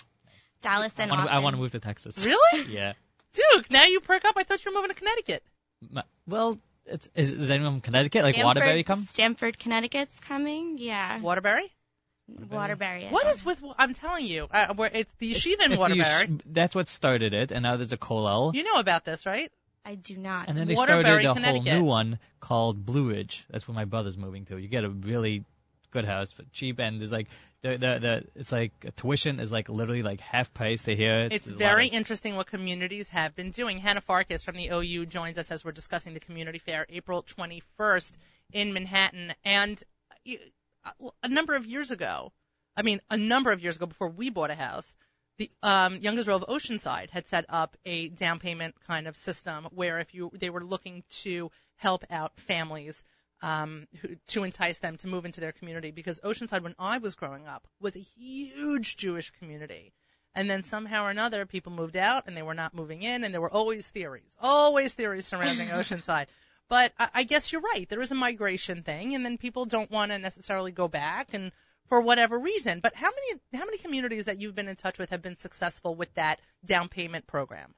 Dallas 0.62 0.92
and 0.98 1.10
I 1.10 1.14
wanna, 1.16 1.30
I 1.30 1.38
want 1.40 1.54
to 1.56 1.60
move 1.60 1.72
to 1.72 1.80
Texas. 1.80 2.24
Really? 2.24 2.66
Yeah. 2.72 2.92
Duke, 3.32 3.70
now 3.70 3.84
you 3.84 4.00
perk 4.00 4.24
up. 4.24 4.34
I 4.36 4.42
thought 4.44 4.62
you 4.64 4.70
were 4.70 4.74
moving 4.76 4.90
to 4.90 4.94
Connecticut. 4.94 5.42
Ma- 5.90 6.02
Well, 6.28 6.58
it's, 6.86 7.08
is, 7.14 7.32
is 7.32 7.50
anyone 7.50 7.74
from 7.74 7.80
Connecticut? 7.80 8.22
Like 8.24 8.34
Stamford, 8.34 8.46
Waterbury 8.46 8.84
come? 8.84 9.06
Stamford, 9.06 9.58
Connecticut's 9.58 10.20
coming. 10.20 10.76
Yeah. 10.78 11.18
Waterbury? 11.20 11.72
Waterbury. 12.50 13.06
What 13.08 13.26
is 13.26 13.44
with? 13.44 13.62
I'm 13.78 13.94
telling 13.94 14.26
you, 14.26 14.46
uh, 14.50 14.74
where 14.74 14.90
it's 14.92 15.12
the 15.18 15.32
yeshiva 15.32 15.64
in 15.64 15.72
It's 15.72 15.80
Waterbury. 15.80 15.98
Yesh- 16.04 16.28
that's 16.46 16.74
what 16.74 16.88
started 16.88 17.34
it, 17.34 17.50
and 17.52 17.62
now 17.62 17.76
there's 17.76 17.92
a 17.92 17.96
kollel. 17.96 18.54
You 18.54 18.62
know 18.64 18.74
about 18.76 19.04
this, 19.04 19.26
right? 19.26 19.50
I 19.84 19.96
do 19.96 20.16
not. 20.16 20.48
And 20.48 20.56
then 20.56 20.68
they 20.68 20.74
Waterbury, 20.74 21.24
started 21.24 21.44
a 21.44 21.50
whole 21.50 21.62
new 21.62 21.84
one 21.84 22.18
called 22.40 22.84
Blue 22.86 23.10
Ridge. 23.10 23.44
That's 23.50 23.66
where 23.66 23.74
my 23.74 23.84
brother's 23.84 24.16
moving 24.16 24.44
to. 24.46 24.56
You 24.56 24.68
get 24.68 24.84
a 24.84 24.88
really 24.88 25.44
good 25.90 26.04
house 26.04 26.32
for 26.32 26.44
cheap, 26.52 26.78
and 26.78 27.00
there's 27.00 27.12
like 27.12 27.28
the 27.62 27.70
the 27.70 27.98
the 27.98 28.24
it's 28.34 28.52
like 28.52 28.72
tuition 28.96 29.40
is 29.40 29.50
like 29.50 29.68
literally 29.68 30.02
like 30.02 30.20
half 30.20 30.52
price 30.54 30.84
to 30.84 30.96
here. 30.96 31.28
It's 31.30 31.46
lot 31.46 31.58
very 31.58 31.88
of- 31.88 31.94
interesting 31.94 32.36
what 32.36 32.46
communities 32.46 33.08
have 33.10 33.34
been 33.34 33.50
doing. 33.50 33.78
Hannah 33.78 34.00
Farkas 34.00 34.42
from 34.42 34.56
the 34.56 34.68
OU 34.72 35.06
joins 35.06 35.38
us 35.38 35.50
as 35.50 35.64
we're 35.64 35.72
discussing 35.72 36.14
the 36.14 36.20
community 36.20 36.58
fair 36.58 36.86
April 36.88 37.22
21st 37.22 38.12
in 38.52 38.72
Manhattan. 38.72 39.34
And 39.44 39.82
a 41.22 41.28
number 41.28 41.54
of 41.54 41.66
years 41.66 41.90
ago, 41.90 42.32
I 42.76 42.82
mean, 42.82 43.00
a 43.10 43.16
number 43.16 43.52
of 43.52 43.62
years 43.62 43.76
ago 43.76 43.86
before 43.86 44.08
we 44.08 44.30
bought 44.30 44.50
a 44.50 44.54
house, 44.54 44.96
the 45.38 45.50
um, 45.62 45.98
Young 46.00 46.18
Israel 46.18 46.42
of 46.42 46.48
Oceanside 46.48 47.10
had 47.10 47.28
set 47.28 47.46
up 47.48 47.76
a 47.84 48.08
down 48.08 48.38
payment 48.38 48.74
kind 48.86 49.06
of 49.06 49.16
system 49.16 49.66
where 49.72 49.98
if 49.98 50.14
you 50.14 50.30
they 50.34 50.50
were 50.50 50.64
looking 50.64 51.04
to 51.22 51.50
help 51.76 52.04
out 52.10 52.38
families 52.38 53.02
um, 53.42 53.88
who, 54.00 54.16
to 54.28 54.44
entice 54.44 54.78
them 54.78 54.96
to 54.98 55.08
move 55.08 55.24
into 55.24 55.40
their 55.40 55.52
community 55.52 55.90
because 55.90 56.20
Oceanside, 56.20 56.62
when 56.62 56.76
I 56.78 56.98
was 56.98 57.16
growing 57.16 57.46
up, 57.46 57.66
was 57.80 57.96
a 57.96 58.00
huge 58.00 58.96
Jewish 58.96 59.30
community. 59.40 59.92
And 60.34 60.48
then 60.48 60.62
somehow 60.62 61.04
or 61.04 61.10
another, 61.10 61.44
people 61.44 61.72
moved 61.72 61.96
out 61.96 62.24
and 62.26 62.36
they 62.36 62.42
were 62.42 62.54
not 62.54 62.72
moving 62.72 63.02
in, 63.02 63.24
and 63.24 63.34
there 63.34 63.40
were 63.40 63.52
always 63.52 63.90
theories, 63.90 64.34
always 64.40 64.94
theories 64.94 65.26
surrounding 65.26 65.68
Oceanside. 65.70 66.26
But 66.68 66.92
I, 66.98 67.08
I 67.14 67.22
guess 67.24 67.52
you're 67.52 67.60
right. 67.60 67.86
There 67.88 68.00
is 68.00 68.12
a 68.12 68.14
migration 68.14 68.82
thing, 68.82 69.14
and 69.14 69.26
then 69.26 69.36
people 69.36 69.66
don't 69.66 69.90
want 69.90 70.10
to 70.10 70.18
necessarily 70.18 70.72
go 70.72 70.88
back, 70.88 71.34
and 71.34 71.52
for 71.92 72.00
whatever 72.00 72.38
reason. 72.38 72.80
But 72.80 72.94
how 72.94 73.10
many 73.10 73.42
how 73.52 73.66
many 73.66 73.76
communities 73.76 74.24
that 74.24 74.40
you've 74.40 74.54
been 74.54 74.66
in 74.66 74.76
touch 74.76 74.98
with 74.98 75.10
have 75.10 75.20
been 75.20 75.38
successful 75.38 75.94
with 75.94 76.08
that 76.14 76.40
down 76.64 76.88
payment 76.88 77.26
program? 77.26 77.74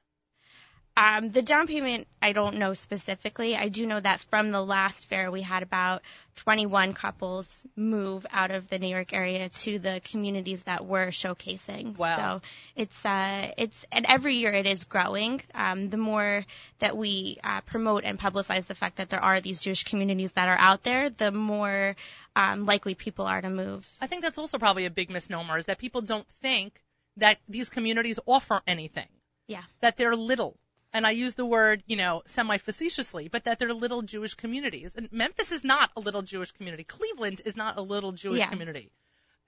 Um, 0.97 1.29
the 1.29 1.41
down 1.41 1.67
payment, 1.67 2.07
I 2.21 2.31
don't 2.31 2.55
know 2.55 2.73
specifically. 2.73 3.57
I 3.57 3.67
do 3.67 3.85
know 3.85 3.99
that 3.99 4.21
from 4.21 4.51
the 4.51 4.61
last 4.61 5.07
fair, 5.07 5.29
we 5.29 5.41
had 5.41 5.61
about 5.61 6.03
21 6.37 6.93
couples 6.93 7.65
move 7.75 8.25
out 8.31 8.51
of 8.51 8.69
the 8.69 8.79
New 8.79 8.87
York 8.87 9.11
area 9.11 9.49
to 9.49 9.77
the 9.77 10.01
communities 10.05 10.63
that 10.63 10.85
we're 10.85 11.07
showcasing. 11.07 11.97
Wow. 11.97 12.17
So 12.17 12.41
it's 12.77 13.05
uh, 13.05 13.51
it's 13.57 13.85
and 13.91 14.05
every 14.07 14.35
year 14.35 14.53
it 14.53 14.65
is 14.65 14.85
growing. 14.85 15.41
Um, 15.53 15.89
the 15.89 15.97
more 15.97 16.45
that 16.79 16.95
we 16.95 17.39
uh, 17.43 17.59
promote 17.61 18.05
and 18.05 18.17
publicize 18.17 18.65
the 18.65 18.75
fact 18.75 18.95
that 18.95 19.09
there 19.09 19.23
are 19.23 19.41
these 19.41 19.59
Jewish 19.59 19.83
communities 19.83 20.31
that 20.33 20.47
are 20.47 20.57
out 20.57 20.83
there, 20.83 21.09
the 21.09 21.31
more 21.31 21.97
um, 22.37 22.65
likely 22.65 22.95
people 22.95 23.25
are 23.25 23.41
to 23.41 23.49
move. 23.49 23.85
I 23.99 24.07
think 24.07 24.21
that's 24.21 24.37
also 24.37 24.59
probably 24.59 24.85
a 24.85 24.89
big 24.89 25.09
misnomer 25.09 25.57
is 25.57 25.65
that 25.65 25.77
people 25.77 26.01
don't 26.01 26.27
think 26.41 26.81
that 27.17 27.37
these 27.49 27.69
communities 27.69 28.17
offer 28.25 28.61
anything. 28.65 29.07
Yeah. 29.47 29.63
That 29.81 29.97
they're 29.97 30.15
little. 30.15 30.55
And 30.95 31.05
I 31.05 31.11
use 31.11 31.35
the 31.35 31.45
word, 31.45 31.83
you 31.87 31.97
know, 31.97 32.21
semi-facetiously, 32.25 33.27
but 33.27 33.43
that 33.43 33.59
they're 33.59 33.73
little 33.73 34.01
Jewish 34.01 34.33
communities. 34.33 34.93
And 34.95 35.11
Memphis 35.11 35.51
is 35.51 35.63
not 35.65 35.91
a 35.97 35.99
little 35.99 36.21
Jewish 36.21 36.51
community. 36.53 36.85
Cleveland 36.85 37.41
is 37.43 37.57
not 37.57 37.77
a 37.77 37.81
little 37.81 38.13
Jewish 38.13 38.39
Yeah. 38.39 38.49
community. 38.49 38.91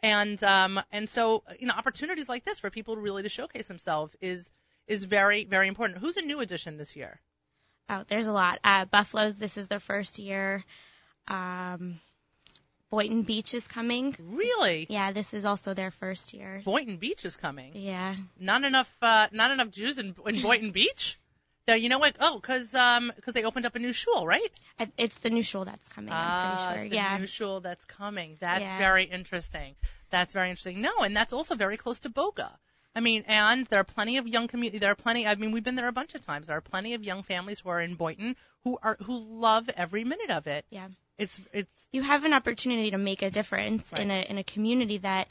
And 0.04 0.44
um 0.44 0.80
and 0.92 1.10
so 1.10 1.44
you 1.60 1.68
know 1.68 1.74
opportunities 1.74 2.28
like 2.28 2.44
this 2.44 2.60
for 2.60 2.70
people 2.70 2.98
really 2.98 3.24
to 3.24 3.30
showcase 3.30 3.68
themselves 3.68 4.14
is 4.20 4.52
is 4.88 5.06
very 5.06 5.46
very 5.46 5.70
important. 5.70 6.00
Who's 6.00 6.18
a 6.18 6.22
new 6.22 6.42
addition 6.42 6.76
this 6.78 6.96
year? 6.98 7.22
Oh, 7.90 8.04
there's 8.10 8.28
a 8.28 8.34
lot. 8.34 8.60
Uh, 8.66 8.84
Buffalo's, 8.84 9.36
this 9.36 9.56
is 9.56 9.68
their 9.70 9.80
first 9.80 10.20
year. 10.20 10.66
Um, 11.30 12.02
Boynton 12.90 13.24
Beach 13.24 13.54
is 13.54 13.66
coming. 13.68 14.14
Really? 14.20 14.88
Yeah, 14.90 15.14
this 15.14 15.34
is 15.34 15.46
also 15.46 15.74
their 15.74 15.92
first 15.92 16.34
year. 16.34 16.62
Boynton 16.66 16.98
Beach 16.98 17.24
is 17.24 17.38
coming. 17.38 17.72
Yeah. 17.76 18.16
Not 18.38 18.64
enough 18.66 18.92
uh 19.02 19.28
not 19.32 19.52
enough 19.52 19.70
Jews 19.72 19.98
in, 20.00 20.14
in 20.26 20.42
Boynton 20.42 20.72
Beach? 20.72 21.18
There, 21.68 21.76
you 21.76 21.90
know 21.90 22.00
what? 22.00 22.16
Oh, 22.22 22.40
cuz 22.40 22.74
um 22.74 23.12
cuz 23.24 23.34
they 23.34 23.44
opened 23.44 23.66
up 23.66 23.76
a 23.76 23.80
new 23.80 23.92
shul, 23.92 24.26
right? 24.26 24.52
It's 24.98 25.18
the 25.18 25.30
new 25.30 25.42
shul 25.42 25.66
that's 25.66 25.90
coming, 25.90 26.14
Ah, 26.14 26.74
the 26.74 26.80
sure. 26.80 26.86
Yeah. 26.86 27.18
new 27.18 27.28
shul 27.28 27.60
that's 27.60 27.84
coming. 27.86 28.38
That's 28.40 28.64
Yeah. 28.64 28.78
very 28.78 29.04
interesting. 29.04 29.76
That's 30.10 30.34
very 30.34 30.50
interesting. 30.50 30.80
No, 30.82 30.94
and 31.00 31.16
that's 31.16 31.34
also 31.34 31.56
very 31.56 31.76
close 31.76 32.00
to 32.02 32.10
Boca. 32.10 32.50
I 32.96 33.02
mean, 33.02 33.26
and 33.28 33.66
there 33.66 33.82
are 33.82 33.84
plenty 33.84 34.16
of 34.18 34.28
young 34.28 34.48
community. 34.48 34.80
There 34.80 34.92
are 34.92 34.96
plenty. 34.96 35.28
I 35.28 35.36
mean, 35.36 35.52
we've 35.52 35.64
been 35.64 35.76
there 35.76 35.90
a 35.90 35.98
bunch 36.00 36.16
of 36.16 36.22
times. 36.26 36.48
There 36.48 36.56
are 36.58 36.62
plenty 36.62 36.94
of 36.94 37.04
young 37.04 37.22
families 37.24 37.60
who 37.60 37.70
are 37.70 37.82
in 37.82 37.96
Boynton 37.96 38.38
who 38.64 38.80
are 38.82 38.98
who 39.04 39.18
love 39.48 39.70
every 39.86 40.06
minute 40.06 40.32
of 40.32 40.48
it. 40.48 40.66
Yeah. 40.70 40.88
It's 41.18 41.40
it's 41.52 41.88
You 41.92 42.02
have 42.04 42.24
an 42.24 42.34
opportunity 42.40 42.92
to 42.92 42.98
make 42.98 43.22
a 43.22 43.30
difference 43.30 43.92
in 43.92 44.10
a 44.10 44.22
in 44.36 44.38
a 44.38 44.44
community 44.56 45.00
that 45.00 45.28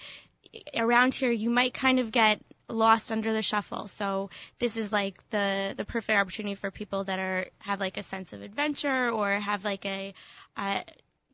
around 0.74 1.14
here 1.14 1.30
you 1.30 1.48
might 1.48 1.74
kind 1.74 1.98
of 1.98 2.12
get 2.12 2.40
lost 2.68 3.12
under 3.12 3.32
the 3.32 3.42
shuffle. 3.42 3.86
So 3.88 4.30
this 4.58 4.76
is 4.76 4.92
like 4.92 5.16
the 5.30 5.74
the 5.76 5.84
perfect 5.84 6.18
opportunity 6.18 6.54
for 6.54 6.70
people 6.70 7.04
that 7.04 7.18
are 7.18 7.46
have 7.58 7.80
like 7.80 7.96
a 7.96 8.02
sense 8.02 8.32
of 8.32 8.42
adventure 8.42 9.10
or 9.10 9.32
have 9.32 9.64
like 9.64 9.84
a 9.86 10.14
uh, 10.56 10.80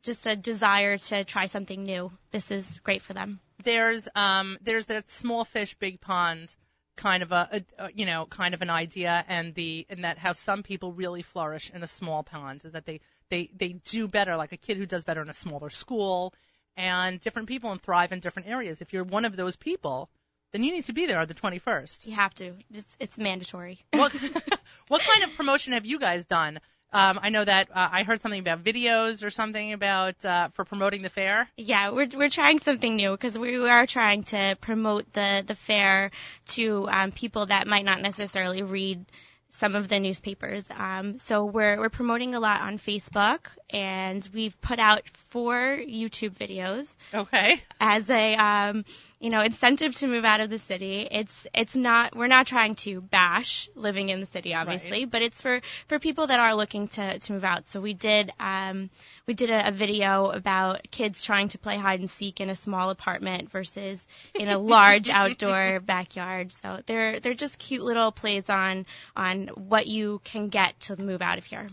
just 0.03 0.27
a 0.27 0.37
desire 0.37 0.99
to 0.99 1.25
try 1.25 1.47
something 1.47 1.83
new. 1.85 2.11
This 2.33 2.51
is 2.51 2.79
great 2.83 3.03
for 3.03 3.15
them. 3.15 3.41
there's 3.65 4.09
um 4.15 4.59
there's 4.63 4.87
that 4.87 5.11
small 5.11 5.45
fish 5.45 5.75
big 5.79 6.01
pond 6.01 6.55
kind 6.97 7.23
of 7.23 7.33
a, 7.33 7.65
a, 7.79 7.91
you 7.95 8.05
know 8.05 8.27
kind 8.27 8.55
of 8.55 8.61
an 8.63 8.71
idea 8.71 9.25
and 9.29 9.55
the 9.55 9.87
and 9.89 10.05
that 10.05 10.19
how 10.19 10.33
some 10.33 10.63
people 10.63 10.93
really 10.93 11.23
flourish 11.23 11.71
in 11.71 11.83
a 11.83 11.87
small 11.87 12.23
pond 12.23 12.65
is 12.65 12.73
that 12.73 12.85
they 12.85 13.01
they 13.31 13.49
they 13.57 13.73
do 13.85 14.07
better 14.09 14.37
like 14.37 14.53
a 14.53 14.57
kid 14.57 14.77
who 14.77 14.85
does 14.85 15.05
better 15.05 15.23
in 15.23 15.31
a 15.31 15.35
smaller 15.35 15.71
school 15.71 16.35
and 16.77 17.21
different 17.21 17.49
people 17.49 17.71
and 17.71 17.81
thrive 17.81 18.13
in 18.13 18.21
different 18.21 18.49
areas 18.49 18.83
if 18.83 18.93
you're 18.93 19.05
one 19.05 19.25
of 19.25 19.37
those 19.37 19.57
people 19.57 20.11
then 20.53 20.63
you 20.65 20.73
need 20.73 20.85
to 20.85 20.93
be 20.93 21.07
there 21.07 21.19
on 21.19 21.27
the 21.27 21.35
21st 21.35 22.07
You 22.07 22.15
have 22.15 22.35
to. 22.35 22.53
It's, 22.73 22.97
it's 23.01 23.19
mandatory. 23.19 23.81
what 23.93 24.13
what 24.89 25.03
kind 25.03 25.25
of 25.25 25.35
promotion 25.37 25.73
have 25.73 25.87
you 25.87 25.99
guys 25.99 26.25
done 26.25 26.61
um, 26.95 27.19
I 27.23 27.31
know 27.31 27.43
that 27.43 27.71
uh, 27.71 27.89
I 27.91 28.03
heard 28.03 28.21
something 28.21 28.39
about 28.41 28.63
videos 28.63 29.25
or 29.25 29.31
something 29.31 29.73
about 29.73 30.23
uh, 30.27 30.49
for 30.53 30.67
promoting 30.67 31.01
the 31.01 31.09
fair. 31.09 31.49
Yeah, 31.57 31.91
we're 31.91 32.09
we're 32.15 32.29
trying 32.29 32.61
something 32.61 32.97
new 32.97 33.13
because 33.13 33.39
we 33.39 33.57
are 33.67 33.87
trying 33.87 34.25
to 34.25 34.59
promote 34.61 35.11
the 35.15 35.43
the 35.47 35.55
fair 35.55 36.11
to 36.49 36.87
um, 36.91 37.11
people 37.11 37.47
that 37.47 37.67
might 37.67 37.87
not 37.87 38.03
necessarily 38.03 38.63
read 38.63 39.07
some 39.49 39.75
of 39.75 39.89
the 39.89 40.01
newspapers. 40.01 40.65
Um, 40.71 41.17
so 41.17 41.47
we're 41.47 41.79
we're 41.79 41.89
promoting 41.89 42.35
a 42.35 42.41
lot 42.41 42.61
on 42.61 42.79
Facebook, 42.79 43.41
and 43.71 44.29
we've 44.35 44.61
put 44.61 44.79
out 44.79 45.03
four 45.31 45.55
YouTube 45.79 46.33
videos 46.37 46.95
Okay. 47.15 47.63
as 47.81 48.11
a 48.11 48.35
um, 48.37 48.85
you 49.23 49.31
know 49.31 49.41
incentive 49.41 49.97
to 49.99 50.09
move 50.09 50.25
out 50.25 50.41
of 50.41 50.51
the 50.51 50.59
city. 50.59 51.07
It's 51.09 51.47
it's 51.55 51.77
not 51.77 52.17
we're 52.17 52.27
not 52.27 52.49
trying 52.49 52.75
to 52.87 53.01
bash 53.01 53.69
living 53.77 54.09
in 54.09 54.19
the 54.19 54.27
city, 54.27 54.53
obviously, 54.53 55.05
but 55.05 55.23
it's 55.23 55.41
for 55.41 55.61
for 55.87 56.01
people 56.01 56.27
that 56.27 56.41
are 56.41 56.57
looking 56.57 56.89
to 56.89 57.21
to 57.21 57.33
move 57.33 57.45
out. 57.45 57.69
So 57.69 57.81
we 57.81 57.95
did 57.95 58.33
um, 58.41 58.91
we 59.29 59.35
did 59.35 59.51
a, 59.51 59.69
a 59.69 59.71
video 59.71 60.31
about 60.31 60.91
kids 60.91 61.25
trying 61.25 61.49
to 61.51 61.59
play 61.59 61.77
hide 61.77 62.01
and 62.01 62.11
seek 62.11 62.41
in 62.41 62.51
a 62.51 62.57
small 62.57 62.91
apartment 62.91 63.53
versus 63.53 64.03
in 64.35 64.49
a 64.49 64.59
large 64.59 65.09
outdoor 65.21 65.79
backyard. 65.79 66.53
So 66.53 66.81
they're 66.87 67.21
they're 67.21 67.35
just 67.35 67.61
cute 67.61 67.85
little 67.85 68.11
plays 68.11 68.51
on 68.51 68.87
on 69.15 69.49
what 69.55 69.87
you 69.87 70.21
can 70.25 70.49
get 70.49 70.79
to 70.81 71.01
move 71.01 71.23
out 71.23 71.39
of 71.39 71.45
here. 71.45 71.69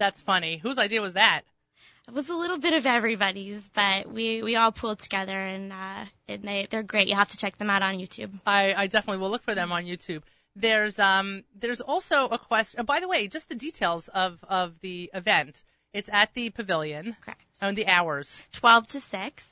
That's 0.00 0.20
funny. 0.20 0.56
Whose 0.56 0.78
idea 0.78 1.00
was 1.00 1.14
that? 1.14 1.42
It 2.08 2.14
was 2.14 2.30
a 2.30 2.34
little 2.34 2.58
bit 2.58 2.72
of 2.72 2.86
everybody's, 2.86 3.68
but 3.68 4.10
we 4.10 4.42
we 4.42 4.56
all 4.56 4.72
pulled 4.72 4.98
together 4.98 5.38
and 5.38 5.70
uh, 5.70 6.06
and 6.26 6.42
they 6.42 6.66
they're 6.70 6.82
great. 6.82 7.06
You 7.06 7.14
have 7.14 7.28
to 7.28 7.36
check 7.36 7.58
them 7.58 7.68
out 7.68 7.82
on 7.82 7.96
YouTube. 7.96 8.30
I, 8.46 8.72
I 8.72 8.86
definitely 8.86 9.20
will 9.20 9.30
look 9.30 9.42
for 9.42 9.54
them 9.54 9.72
on 9.72 9.84
YouTube. 9.84 10.22
There's 10.56 10.98
um 10.98 11.44
there's 11.54 11.82
also 11.82 12.26
a 12.28 12.38
question. 12.38 12.80
Oh, 12.80 12.84
by 12.84 13.00
the 13.00 13.08
way, 13.08 13.28
just 13.28 13.50
the 13.50 13.54
details 13.54 14.08
of 14.08 14.42
of 14.48 14.80
the 14.80 15.10
event. 15.12 15.62
It's 15.92 16.08
at 16.10 16.32
the 16.32 16.48
pavilion. 16.48 17.14
Correct. 17.20 17.42
And 17.60 17.76
the 17.76 17.86
hours. 17.86 18.40
12 18.52 18.88
to 18.88 19.00
6 19.00 19.46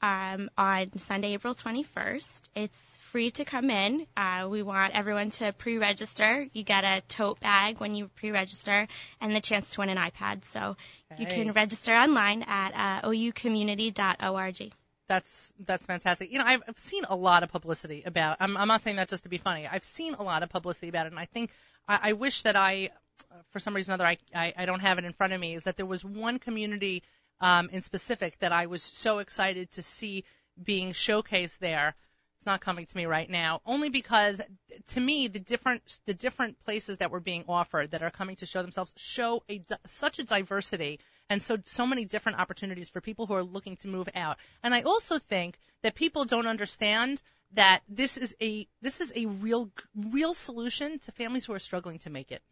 um, 0.00 0.50
on 0.58 0.98
Sunday, 0.98 1.34
April 1.34 1.54
21st. 1.54 2.40
It's 2.54 2.91
free 3.12 3.30
to 3.30 3.44
come 3.44 3.70
in. 3.70 4.06
Uh, 4.16 4.48
we 4.50 4.62
want 4.62 4.94
everyone 4.94 5.28
to 5.28 5.52
pre-register. 5.52 6.46
You 6.52 6.64
get 6.64 6.82
a 6.84 7.02
tote 7.02 7.38
bag 7.40 7.78
when 7.78 7.94
you 7.94 8.08
pre-register 8.08 8.88
and 9.20 9.36
the 9.36 9.40
chance 9.40 9.68
to 9.70 9.80
win 9.80 9.90
an 9.90 9.98
iPad. 9.98 10.44
So 10.46 10.76
you 11.18 11.26
can 11.26 11.52
register 11.52 11.94
online 11.94 12.42
at 12.42 12.72
uh, 12.74 13.08
oucommunity.org. 13.08 14.72
That's 15.08 15.52
that's 15.66 15.84
fantastic. 15.84 16.32
You 16.32 16.38
know, 16.38 16.46
I've, 16.46 16.62
I've 16.66 16.78
seen 16.78 17.04
a 17.06 17.14
lot 17.14 17.42
of 17.42 17.50
publicity 17.50 18.02
about. 18.06 18.38
I'm, 18.40 18.56
I'm 18.56 18.68
not 18.68 18.82
saying 18.82 18.96
that 18.96 19.10
just 19.10 19.24
to 19.24 19.28
be 19.28 19.36
funny. 19.36 19.68
I've 19.70 19.84
seen 19.84 20.14
a 20.14 20.22
lot 20.22 20.42
of 20.42 20.48
publicity 20.48 20.88
about 20.88 21.06
it, 21.06 21.12
and 21.12 21.18
I 21.18 21.26
think 21.26 21.50
I, 21.86 21.98
I 22.02 22.12
wish 22.14 22.42
that 22.42 22.56
I, 22.56 22.90
uh, 23.30 23.34
for 23.50 23.58
some 23.58 23.76
reason 23.76 23.92
or 23.92 23.94
other, 23.94 24.06
I, 24.06 24.16
I 24.34 24.54
I 24.56 24.64
don't 24.64 24.80
have 24.80 24.98
it 24.98 25.04
in 25.04 25.12
front 25.12 25.34
of 25.34 25.40
me. 25.40 25.54
Is 25.54 25.64
that 25.64 25.76
there 25.76 25.84
was 25.84 26.02
one 26.02 26.38
community 26.38 27.02
um, 27.42 27.68
in 27.72 27.82
specific 27.82 28.38
that 28.38 28.52
I 28.52 28.66
was 28.66 28.82
so 28.82 29.18
excited 29.18 29.70
to 29.72 29.82
see 29.82 30.24
being 30.62 30.92
showcased 30.92 31.58
there. 31.58 31.94
It's 32.42 32.46
not 32.48 32.60
coming 32.60 32.86
to 32.86 32.96
me 32.96 33.06
right 33.06 33.30
now, 33.30 33.60
only 33.64 33.88
because 33.88 34.40
to 34.88 35.00
me 35.00 35.28
the 35.28 35.38
different 35.38 36.00
the 36.06 36.12
different 36.12 36.58
places 36.64 36.98
that 36.98 37.12
were 37.12 37.20
being 37.20 37.44
offered 37.48 37.92
that 37.92 38.02
are 38.02 38.10
coming 38.10 38.34
to 38.36 38.46
show 38.46 38.62
themselves 38.62 38.92
show 38.96 39.44
a 39.48 39.62
such 39.86 40.18
a 40.18 40.24
diversity 40.24 40.98
and 41.30 41.40
so 41.40 41.58
so 41.66 41.86
many 41.86 42.04
different 42.04 42.40
opportunities 42.40 42.88
for 42.88 43.00
people 43.00 43.28
who 43.28 43.34
are 43.34 43.44
looking 43.44 43.76
to 43.76 43.86
move 43.86 44.08
out. 44.16 44.38
And 44.64 44.74
I 44.74 44.82
also 44.82 45.20
think 45.20 45.56
that 45.82 45.94
people 45.94 46.24
don't 46.24 46.48
understand 46.48 47.22
that 47.52 47.82
this 47.88 48.16
is 48.16 48.34
a 48.42 48.66
this 48.80 49.00
is 49.00 49.12
a 49.14 49.26
real 49.26 49.70
real 50.10 50.34
solution 50.34 50.98
to 50.98 51.12
families 51.12 51.44
who 51.46 51.52
are 51.52 51.60
struggling 51.60 52.00
to 52.00 52.10
make 52.10 52.32
it. 52.32 52.42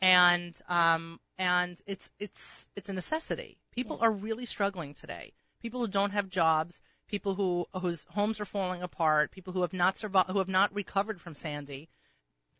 And 0.00 0.54
um 0.68 1.18
and 1.38 1.76
it's 1.88 2.08
it's 2.20 2.68
it's 2.76 2.88
a 2.88 2.92
necessity. 2.92 3.58
People 3.72 3.98
are 4.00 4.12
really 4.12 4.46
struggling 4.46 4.94
today. 4.94 5.32
People 5.60 5.80
who 5.80 5.88
don't 5.88 6.12
have 6.12 6.28
jobs, 6.28 6.80
people 7.08 7.34
who 7.34 7.66
whose 7.80 8.04
homes 8.04 8.40
are 8.40 8.44
falling 8.44 8.82
apart, 8.82 9.30
people 9.30 9.52
who 9.52 9.62
have 9.62 9.72
not 9.72 9.98
survived 9.98 10.30
who 10.30 10.38
have 10.38 10.48
not 10.48 10.74
recovered 10.74 11.20
from 11.20 11.34
Sandy. 11.34 11.88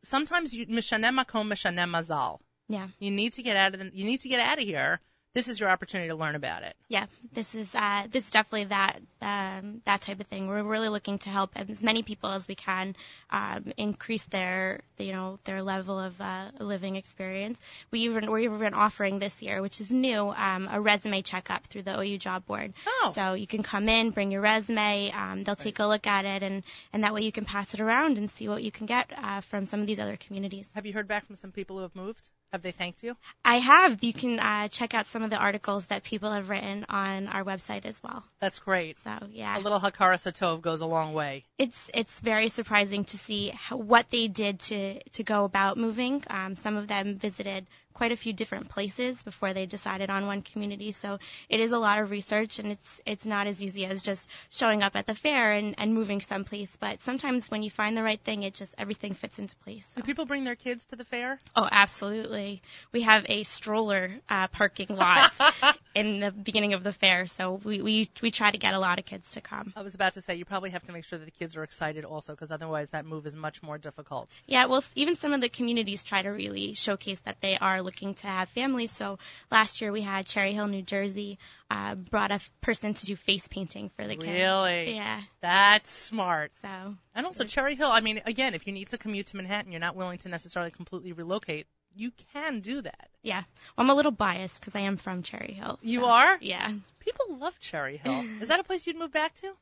Sometimes 0.03 0.55
you 0.55 0.67
mishanem 0.67 1.19
makom 1.19 1.49
mishanem 1.49 1.91
mazal. 1.91 2.41
Yeah. 2.69 2.89
You 2.99 3.11
need 3.11 3.35
to 3.35 3.43
get 3.43 3.57
out 3.57 3.75
of 3.75 3.81
the, 3.81 3.91
you 3.93 4.05
need 4.05 4.21
to 4.21 4.29
get 4.29 4.41
out 4.41 4.59
of 4.59 4.65
here. 4.65 5.01
This 5.35 5.49
is 5.49 5.59
your 5.59 5.69
opportunity 5.69 6.11
to 6.11 6.15
learn 6.15 6.37
about 6.37 6.63
it. 6.63 6.77
Yeah, 6.89 7.07
this 7.33 7.57
is 7.57 7.75
uh, 7.75 8.07
this 8.09 8.23
is 8.23 8.31
definitely 8.31 8.67
that 8.67 9.01
um, 9.21 9.83
that 9.85 10.01
type 10.01 10.21
of 10.21 10.29
thing. 10.29 10.47
We're 10.47 10.63
really 10.63 10.89
looking 10.89 11.19
to 11.21 11.29
help 11.29 11.51
as 11.57 11.83
many 11.83 12.05
people 12.05 12.31
as 12.31 12.47
we 12.47 12.55
can 12.55 12.95
um, 13.31 13.73
increase 13.77 14.23
their 14.27 14.81
you 14.97 15.13
know 15.13 15.41
their 15.43 15.61
level 15.63 15.99
of 15.99 16.21
uh, 16.21 16.51
living 16.61 16.95
experience. 16.95 17.59
We 17.91 18.01
even 18.01 18.31
we're 18.31 18.39
even 18.41 18.75
offering 18.75 19.19
this 19.19 19.43
year, 19.43 19.61
which 19.61 19.81
is 19.81 19.91
new, 19.93 20.31
um, 20.31 20.69
a 20.71 20.81
resume 20.81 21.21
checkup 21.23 21.67
through 21.67 21.83
the 21.83 21.99
OU 21.99 22.19
Job 22.19 22.47
Board. 22.47 22.73
Oh. 22.87 23.13
So 23.13 23.35
you 23.35 23.49
can 23.49 23.65
come 23.65 23.89
in, 23.89 24.11
bring 24.11 24.31
your 24.31 24.41
resume. 24.41 25.11
Um, 25.11 25.43
they'll 25.43 25.57
take 25.57 25.81
a 25.81 25.87
look 25.87 26.07
at 26.07 26.27
it, 26.27 26.45
and 26.45 26.63
and 26.93 27.03
that 27.03 27.13
way 27.13 27.23
you 27.23 27.33
can 27.33 27.45
pass 27.45 27.75
it 27.75 27.81
around 27.81 28.19
and 28.19 28.31
see 28.31 28.49
what 28.49 28.63
you 28.63 28.71
can 28.71 28.87
get 28.87 29.11
uh, 29.17 29.41
from 29.41 29.65
some 29.65 29.81
of 29.81 29.89
these 29.89 29.99
other 29.99 30.17
communities. 30.17 30.71
Have 30.77 30.87
you 30.87 30.93
heard 30.93 31.09
back 31.09 31.27
from 31.27 31.35
some 31.35 31.51
people 31.51 31.75
who 31.75 31.83
have 31.83 31.97
moved? 31.97 32.29
Have 32.55 32.63
they 32.63 32.71
thanked 32.71 33.03
you? 33.03 33.17
I 33.45 33.57
have. 33.57 34.05
You 34.05 34.13
can 34.13 34.39
uh, 34.39 34.69
check 34.69 34.95
out 34.95 35.07
some 35.07 35.25
of 35.25 35.31
the 35.31 35.37
articles 35.37 35.87
that 35.87 36.05
people 36.05 36.31
have 36.31 36.51
written 36.51 36.87
on 36.89 37.27
our 37.27 37.43
website 37.43 37.85
as 37.85 38.01
well. 38.01 38.23
That's 38.39 38.61
great. 38.61 38.97
So 38.99 39.11
yeah. 39.33 39.59
A 39.59 39.61
little 39.61 39.81
Hakaras 39.81 40.25
Hatov 40.31 40.63
goes 40.63 40.81
a 40.81 40.87
long 40.87 41.15
way. 41.15 41.43
it's 41.59 41.91
it's 41.93 42.21
very 42.21 42.49
surprising 42.49 43.07
to 43.07 43.19
see 43.19 43.49
how, 43.49 43.77
what 43.77 44.09
they 44.11 44.29
did 44.29 44.61
to 44.61 45.03
to 45.03 45.25
go 45.25 45.43
about 45.43 45.79
moving. 45.79 46.23
Um, 46.31 46.55
some 46.55 46.77
of 46.77 46.87
them 46.87 47.17
visited 47.17 47.67
quite 47.95 48.13
a 48.13 48.17
few 48.17 48.33
different 48.33 48.69
places 48.69 49.23
before 49.23 49.55
they 49.55 49.67
decided 49.67 50.11
on 50.11 50.27
one 50.27 50.43
community. 50.43 50.93
So 50.93 51.19
it 51.49 51.61
is 51.61 51.73
a 51.73 51.79
lot 51.79 52.01
of 52.01 52.11
research, 52.11 52.59
and 52.59 52.73
it's 52.73 53.01
it's 53.07 53.25
not 53.25 53.47
as 53.47 53.63
easy 53.63 53.87
as 53.87 54.03
just 54.03 54.29
showing 54.51 54.83
up 54.83 54.97
at 54.97 55.07
the 55.07 55.15
fair 55.15 55.53
and, 55.53 55.75
and 55.79 55.95
moving 55.95 56.21
someplace. 56.21 56.77
But 56.79 57.01
sometimes 57.01 57.51
when 57.51 57.63
you 57.63 57.71
find 57.71 57.97
the 57.97 58.03
right 58.03 58.21
thing, 58.21 58.43
it 58.43 58.55
just 58.55 58.75
everything 58.77 59.15
fits 59.15 59.39
into 59.39 59.57
place. 59.57 59.89
So. 59.95 60.01
Do 60.01 60.07
people 60.07 60.27
bring 60.27 60.45
their 60.45 60.57
kids 60.57 60.85
to 60.87 60.97
the 60.97 61.05
fair? 61.05 61.41
Oh, 61.57 61.69
absolutely. 61.71 62.63
We 62.93 63.03
have 63.03 63.25
a 63.29 63.45
stroller 63.45 64.11
uh, 64.29 64.49
parking 64.49 64.89
lot 64.95 65.33
in 65.95 66.21
the 66.21 66.33
beginning 66.33 66.75
of 66.75 66.83
the 66.83 66.93
fair, 66.93 67.27
so 67.27 67.61
we, 67.63 67.81
we 67.81 68.09
we 68.21 68.31
try 68.31 68.51
to 68.51 68.59
get 68.59 68.75
a 68.75 68.79
lot 68.79 68.99
of 68.99 69.05
kids 69.05 69.31
to 69.33 69.41
come. 69.41 69.73
I 69.77 69.83
was 69.83 69.95
about 69.95 70.15
to 70.15 70.21
say 70.21 70.35
you 70.35 70.45
probably 70.45 70.71
have 70.71 70.85
to 70.85 70.93
make 70.93 71.05
sure 71.05 71.19
that 71.19 71.25
the 71.25 71.31
kids 71.31 71.57
are 71.57 71.63
excited 71.63 72.05
also, 72.05 72.33
because 72.33 72.51
otherwise 72.51 72.91
that 72.91 73.07
move 73.07 73.27
is 73.27 73.37
much 73.37 73.63
more 73.63 73.79
difficult. 73.79 74.29
Yeah, 74.47 74.67
well, 74.67 74.83
even 74.97 75.15
some 75.15 75.33
of 75.33 75.41
the 75.41 75.49
communities 75.49 76.03
try 76.03 76.23
to 76.23 76.31
really 76.31 76.75
showcase 76.75 77.21
that 77.21 77.41
they 77.41 77.57
are 77.57 77.84
looking 77.85 78.15
to 78.15 78.27
have 78.27 78.49
families. 78.49 78.91
So 78.91 79.19
last 79.51 79.81
year 79.81 79.93
we 79.93 80.01
had 80.01 80.27
Cherry 80.27 80.53
Hill, 80.53 80.67
New 80.67 80.83
Jersey, 80.83 81.39
uh, 81.71 81.95
brought 81.95 82.33
a 82.33 82.41
person 82.61 82.95
to 82.95 83.07
do 83.07 83.15
face 83.17 83.47
painting 83.49 83.91
for 83.97 84.07
the 84.07 84.17
kids. 84.17 84.33
Really? 84.33 84.95
Yeah. 84.97 85.21
That's 85.41 85.91
smart. 85.91 86.53
So 86.63 86.97
And 87.15 87.27
also 87.27 87.45
Cherry 87.45 87.75
Hill. 87.77 87.91
I 87.91 88.01
mean, 88.01 88.21
again, 88.27 88.55
if 88.55 88.67
you 88.67 88.73
need 88.73 88.91
to 88.91 88.99
commute 88.99 89.27
to 89.29 89.37
Manhattan, 89.37 89.71
you're 89.71 89.81
not 89.81 89.97
willing 89.97 90.19
to 90.19 90.29
necessarily 90.29 90.71
completely 90.71 91.13
relocate. 91.13 91.67
You 91.97 92.11
can 92.33 92.59
do 92.61 92.83
that. 92.83 93.09
yeah, 93.23 93.45
well, 93.77 93.85
I'm 93.85 93.91
a 93.91 93.95
little 93.95 94.11
biased 94.11 94.59
because 94.59 94.75
I 94.75 94.81
am 94.81 94.97
from 94.97 95.23
Cherry 95.23 95.53
Hill. 95.53 95.79
You 95.81 96.07
are? 96.07 96.37
Yeah, 96.41 96.73
People 96.99 97.37
love 97.39 97.57
Cherry 97.61 97.99
Hill. 97.99 98.25
Is 98.41 98.49
that 98.49 98.59
a 98.61 98.65
place 98.65 98.87
you'd 98.87 98.99
move 98.99 99.13
back 99.13 99.35
to? 99.35 99.53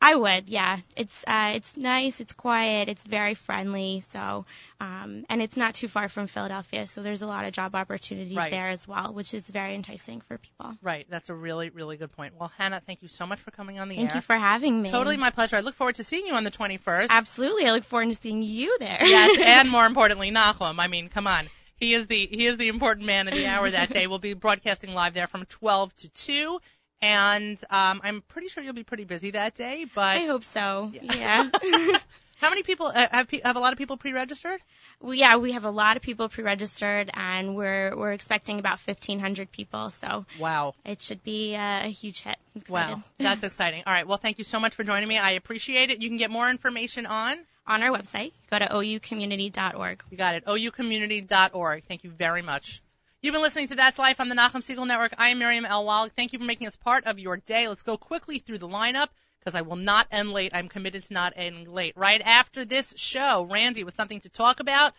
I 0.00 0.14
would. 0.14 0.48
Yeah, 0.48 0.78
it's 0.96 1.24
uh, 1.26 1.52
it's 1.54 1.76
nice, 1.76 2.20
it's 2.20 2.32
quiet, 2.32 2.88
it's 2.88 3.04
very 3.04 3.34
friendly. 3.34 4.02
So, 4.08 4.44
um, 4.80 5.24
and 5.28 5.40
it's 5.42 5.56
not 5.56 5.74
too 5.74 5.88
far 5.88 6.08
from 6.08 6.26
Philadelphia, 6.26 6.86
so 6.86 7.02
there's 7.02 7.22
a 7.22 7.26
lot 7.26 7.44
of 7.44 7.52
job 7.52 7.74
opportunities 7.74 8.36
Right. 8.36 8.50
there 8.50 8.68
as 8.68 8.86
well, 8.86 9.12
which 9.12 9.34
is 9.34 9.48
very 9.48 9.74
enticing 9.74 10.20
for 10.20 10.38
people. 10.38 10.74
Right. 10.82 11.06
That's 11.08 11.28
a 11.30 11.34
really, 11.34 11.70
really 11.70 11.96
good 11.96 12.10
point. 12.16 12.34
Well, 12.38 12.52
Hannah, 12.58 12.80
thank 12.86 13.02
you 13.02 13.08
so 13.08 13.26
much 13.26 13.40
for 13.40 13.50
coming 13.50 13.78
on 13.78 13.88
the 13.88 13.96
Thank 13.96 14.10
air. 14.10 14.16
you 14.16 14.22
for 14.22 14.36
having 14.36 14.82
me. 14.82 14.90
Totally 14.90 15.16
my 15.16 15.30
pleasure. 15.30 15.56
I 15.56 15.60
look 15.60 15.74
forward 15.74 15.96
to 15.96 16.04
seeing 16.04 16.26
you 16.26 16.34
on 16.34 16.44
the 16.44 16.50
21st. 16.50 17.08
Absolutely, 17.10 17.66
I 17.66 17.72
look 17.72 17.84
forward 17.84 18.08
to 18.08 18.14
seeing 18.14 18.42
you 18.42 18.76
there. 18.78 18.98
yes, 19.00 19.38
and 19.42 19.70
more 19.70 19.86
importantly, 19.86 20.30
Nachum. 20.30 20.78
I 20.78 20.86
mean, 20.88 21.08
come 21.08 21.26
on. 21.26 21.48
He 21.78 21.92
is 21.92 22.06
the 22.06 22.26
he 22.30 22.46
is 22.46 22.56
the 22.56 22.68
important 22.68 23.04
man 23.06 23.28
of 23.28 23.34
the 23.34 23.46
hour 23.46 23.70
that 23.70 23.90
day. 23.90 24.06
We'll 24.06 24.18
be 24.18 24.32
broadcasting 24.32 24.94
live 24.94 25.12
there 25.12 25.26
from 25.26 25.44
12 25.44 25.94
to 25.96 26.08
2, 26.08 26.58
and 27.02 27.58
um, 27.70 28.00
I'm 28.02 28.22
pretty 28.28 28.48
sure 28.48 28.62
you'll 28.62 28.72
be 28.74 28.84
pretty 28.84 29.04
busy 29.04 29.32
that 29.32 29.54
day. 29.54 29.86
But 29.94 30.16
I 30.16 30.26
hope 30.26 30.44
so. 30.44 30.90
Yeah. 30.92 31.50
Yeah. 31.62 31.98
How 32.38 32.50
many 32.50 32.62
people 32.62 32.86
uh, 32.94 33.06
have 33.10 33.30
have 33.44 33.56
a 33.56 33.60
lot 33.60 33.72
of 33.72 33.78
people 33.78 33.96
pre-registered? 33.96 34.60
We, 35.00 35.18
yeah, 35.20 35.36
we 35.36 35.52
have 35.52 35.64
a 35.64 35.70
lot 35.70 35.96
of 35.96 36.02
people 36.02 36.28
pre-registered, 36.28 37.10
and 37.14 37.56
we're 37.56 37.96
we're 37.96 38.12
expecting 38.12 38.58
about 38.58 38.78
1,500 38.80 39.50
people. 39.50 39.88
So 39.88 40.26
Wow. 40.38 40.74
it 40.84 41.00
should 41.00 41.22
be 41.24 41.54
a, 41.54 41.84
a 41.84 41.88
huge 41.88 42.22
hit. 42.22 42.36
Wow. 42.68 43.02
That's 43.18 43.42
exciting. 43.50 43.84
All 43.86 43.92
right. 43.92 44.06
Well, 44.06 44.18
thank 44.18 44.36
you 44.36 44.44
so 44.44 44.60
much 44.60 44.74
for 44.74 44.84
joining 44.84 45.08
me. 45.08 45.16
I 45.16 45.30
appreciate 45.30 45.90
it. 45.90 46.02
You 46.02 46.10
can 46.10 46.18
get 46.18 46.30
more 46.30 46.50
information 46.50 47.06
on 47.06 47.38
On 47.66 47.82
our 47.82 47.90
website, 47.90 48.32
go 48.50 48.58
to 48.58 48.66
oucommunity.org. 48.66 50.04
You 50.10 50.16
got 50.18 50.34
it. 50.34 50.44
oucommunity.org. 50.44 51.84
Thank 51.84 52.04
you 52.04 52.10
very 52.10 52.42
much. 52.42 52.82
You've 53.22 53.32
been 53.32 53.42
listening 53.42 53.68
to 53.68 53.76
That's 53.76 53.98
Life 53.98 54.20
on 54.20 54.28
the 54.28 54.34
Nachum 54.34 54.60
Segal 54.60 54.86
Network. 54.86 55.14
I 55.16 55.30
am 55.30 55.38
Miriam 55.38 55.64
L. 55.64 55.86
Wallach. 55.86 56.12
Thank 56.14 56.34
you 56.34 56.38
for 56.38 56.44
making 56.44 56.66
us 56.66 56.76
part 56.76 57.06
of 57.06 57.18
your 57.18 57.38
day. 57.38 57.66
Let's 57.66 57.82
go 57.82 57.96
quickly 57.96 58.40
through 58.40 58.58
the 58.58 58.68
lineup 58.68 59.08
because 59.40 59.54
I 59.54 59.62
will 59.62 59.76
not 59.76 60.06
end 60.10 60.32
late. 60.32 60.52
I'm 60.54 60.68
committed 60.68 61.02
to 61.04 61.14
not 61.14 61.32
ending 61.34 61.72
late. 61.72 61.94
Right 61.96 62.20
after 62.20 62.66
this 62.66 62.92
show, 62.98 63.48
Randy 63.50 63.84
with 63.84 63.96
something 63.96 64.20
to 64.20 64.28
talk 64.28 64.60
about, 64.60 64.92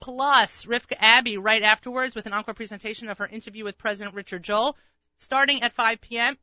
plus 0.00 0.64
Rivka 0.64 0.96
Abbey 0.98 1.38
right 1.38 1.62
afterwards 1.62 2.16
with 2.16 2.26
an 2.26 2.32
encore 2.32 2.54
presentation 2.54 3.08
of 3.08 3.18
her 3.18 3.26
interview 3.28 3.62
with 3.62 3.78
President 3.78 4.16
Richard 4.16 4.42
Joel, 4.42 4.76
starting 5.18 5.62
at 5.62 5.72
5 5.72 6.00
p.m. 6.00 6.36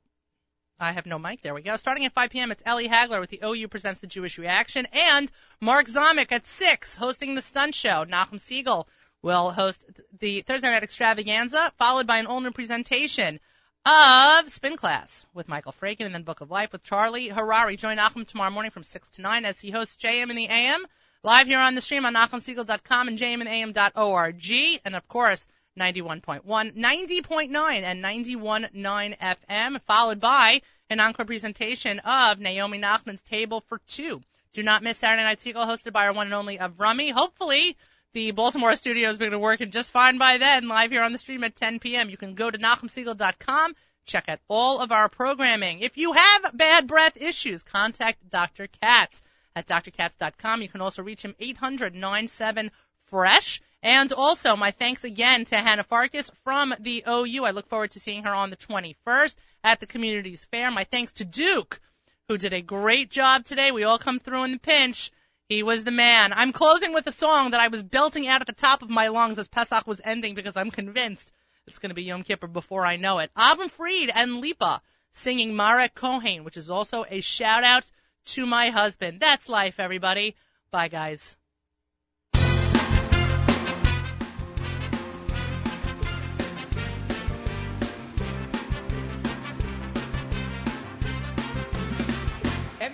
I 0.80 0.94
have 0.94 1.06
no 1.06 1.20
mic. 1.20 1.42
There 1.42 1.54
we 1.54 1.62
go. 1.62 1.76
Starting 1.76 2.06
at 2.06 2.14
5 2.14 2.30
p.m., 2.30 2.52
it's 2.52 2.64
Ellie 2.66 2.88
Hagler 2.88 3.20
with 3.20 3.32
the 3.32 3.42
OU 3.44 3.68
Presents 3.68 4.00
the 4.00 4.08
Jewish 4.08 4.38
Reaction, 4.38 4.88
and 4.94 5.30
Mark 5.60 5.88
Zomick 5.88 6.32
at 6.32 6.48
6 6.48 6.96
hosting 6.96 7.36
the 7.36 7.42
Stunt 7.42 7.76
Show. 7.76 8.06
Nachum 8.06 8.40
Segal 8.40 8.86
will 9.28 9.52
host 9.52 9.84
the 10.20 10.42
Thursday 10.42 10.70
Night 10.70 10.84
Extravaganza, 10.84 11.74
followed 11.78 12.08
by 12.08 12.18
an 12.18 12.28
all-new 12.28 12.52
presentation 12.52 13.42
of 13.86 14.50
Spin 14.50 14.78
Class 14.78 15.26
with 15.34 15.50
Michael 15.50 15.74
Fraken 15.74 16.06
and 16.06 16.16
then 16.16 16.24
Book 16.24 16.40
of 16.40 16.50
Life 16.50 16.72
with 16.72 16.82
Charlie 16.84 17.28
Harary. 17.28 17.78
Join 17.78 17.98
Nachum 17.98 18.26
tomorrow 18.26 18.52
morning 18.52 18.72
from 18.72 18.84
6 18.84 19.10
to 19.10 19.22
9 19.22 19.44
as 19.44 19.60
he 19.60 19.70
hosts 19.70 19.98
JM 20.02 20.30
in 20.30 20.38
the 20.38 20.48
AM, 20.48 20.86
live 21.24 21.48
here 21.48 21.60
on 21.60 21.76
the 21.76 21.82
stream 21.82 22.06
on 22.06 22.14
NachumSegal.com 22.14 23.10
and 23.10 23.20
jmintheam.org, 23.20 24.80
and 24.86 24.96
of 24.96 25.08
course, 25.10 25.46
91.1, 25.78 26.46
90.9, 26.78 27.84
and 27.84 28.02
91.9 28.02 29.18
FM, 29.20 29.82
followed 29.82 30.22
by 30.22 30.62
an 30.90 31.02
encore 31.02 31.26
presentation 31.26 32.00
of 32.00 32.40
Naomi 32.40 32.80
Nachman's 32.80 33.24
Table 33.24 33.60
for 33.60 33.82
Two. 33.88 34.22
Do 34.54 34.64
not 34.64 34.84
miss 34.84 34.98
Saturday 34.98 35.24
Night 35.24 35.40
Segal, 35.40 35.68
hosted 35.68 35.92
by 35.92 36.06
our 36.06 36.14
one 36.14 36.28
and 36.28 36.34
only 36.34 36.58
Avrami. 36.58 37.12
Hopefully, 37.12 37.76
the 38.14 38.32
Baltimore 38.32 38.76
studio 38.76 39.10
is 39.10 39.18
going 39.18 39.32
to 39.32 39.40
work 39.40 39.60
just 39.70 39.92
fine 39.92 40.18
by 40.18 40.38
then, 40.38 40.68
live 40.68 40.92
here 40.92 41.04
on 41.04 41.12
the 41.12 41.18
stream 41.18 41.44
at 41.44 41.56
10 41.56 41.80
p.m. 41.80 42.10
You 42.10 42.18
can 42.18 42.36
go 42.36 42.50
to 42.50 42.58
NachumSegal.com, 42.58 43.76
check 44.06 44.26
out 44.28 44.40
all 44.48 44.80
of 44.80 44.92
our 44.92 45.10
programming. 45.10 45.82
If 45.82 45.98
you 45.98 46.14
have 46.14 46.58
bad 46.58 46.88
breath 46.88 47.18
issues, 47.18 47.64
contact 47.64 48.30
Dr. 48.30 48.68
Katz 48.82 49.22
at 49.56 49.68
drkatz.com. 49.68 50.62
You 50.62 50.70
can 50.70 50.82
also 50.82 51.04
reach 51.04 51.24
him 51.24 51.36
800-97-FRESH. 51.40 53.62
And 53.84 54.12
also, 54.12 54.56
my 54.56 54.72
thanks 54.72 55.04
again 55.04 55.46
to 55.46 55.56
Hannah 55.56 55.84
Farkas 55.84 56.32
from 56.44 56.74
the 56.80 57.04
OU. 57.08 57.46
I 57.46 57.52
look 57.52 57.70
forward 57.70 57.92
to 57.92 58.00
seeing 58.00 58.24
her 58.24 58.34
on 58.34 58.50
the 58.50 58.58
21st 58.58 59.36
at 59.64 59.80
the 59.80 59.86
Communities 59.86 60.46
Fair. 60.46 60.72
My 60.72 60.86
thanks 60.86 61.14
to 61.14 61.26
Duke, 61.26 61.80
who 62.28 62.38
did 62.38 62.54
a 62.54 62.62
great 62.62 63.12
job 63.12 63.46
today. 63.46 63.72
We 63.72 63.84
all 63.84 64.00
come 64.00 64.20
through 64.20 64.46
in 64.46 64.54
the 64.54 64.60
pinch. 64.60 65.12
He 65.50 65.64
was 65.64 65.86
the 65.86 65.92
man. 65.92 66.34
I'm 66.34 66.52
closing 66.52 66.94
with 66.94 67.08
a 67.08 67.12
song 67.12 67.52
that 67.52 67.62
I 67.62 67.70
was 67.70 67.82
belting 67.82 68.28
out 68.28 68.42
at 68.42 68.48
the 68.48 68.54
top 68.54 68.82
of 68.82 68.90
my 68.90 69.08
lungs 69.08 69.40
as 69.40 69.48
Pesach 69.48 69.88
was 69.88 70.02
ending 70.04 70.36
because 70.36 70.58
I'm 70.58 70.72
convinced 70.72 71.32
it's 71.68 71.80
going 71.80 71.90
to 71.90 71.96
be 71.96 72.04
Yom 72.04 72.24
Kippur 72.24 72.48
before 72.48 72.86
I 72.86 72.98
know 72.98 73.20
it. 73.20 73.32
Avin 73.36 73.70
Fried 73.70 74.12
and 74.14 74.42
Lipa 74.42 74.82
singing 75.14 75.54
Mareh 75.54 75.94
Kohen, 75.94 76.44
which 76.44 76.58
is 76.58 76.70
also 76.70 77.06
a 77.10 77.22
shout 77.22 77.64
out 77.64 77.86
to 78.26 78.46
my 78.46 78.72
husband. 78.72 79.22
That's 79.22 79.48
life, 79.48 79.80
everybody. 79.80 80.36
Bye, 80.70 80.90
guys. 80.90 81.38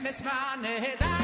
Miss 0.04 0.22
my 0.22 1.23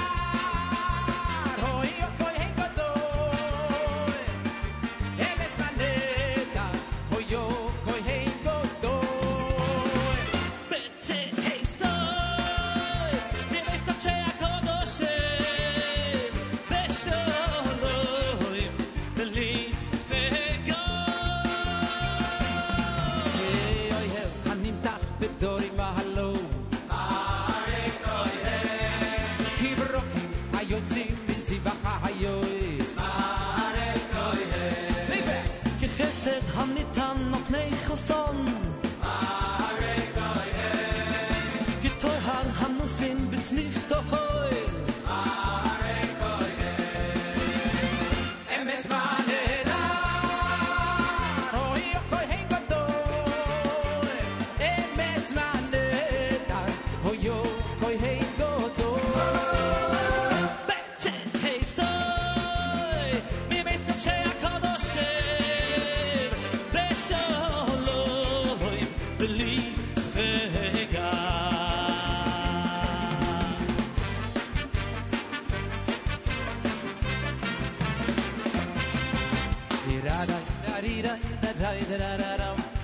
da 80.81 81.17
da 81.41 81.51
da 81.59 81.97
da 81.97 82.17
da 82.17 82.37
da 82.37 82.78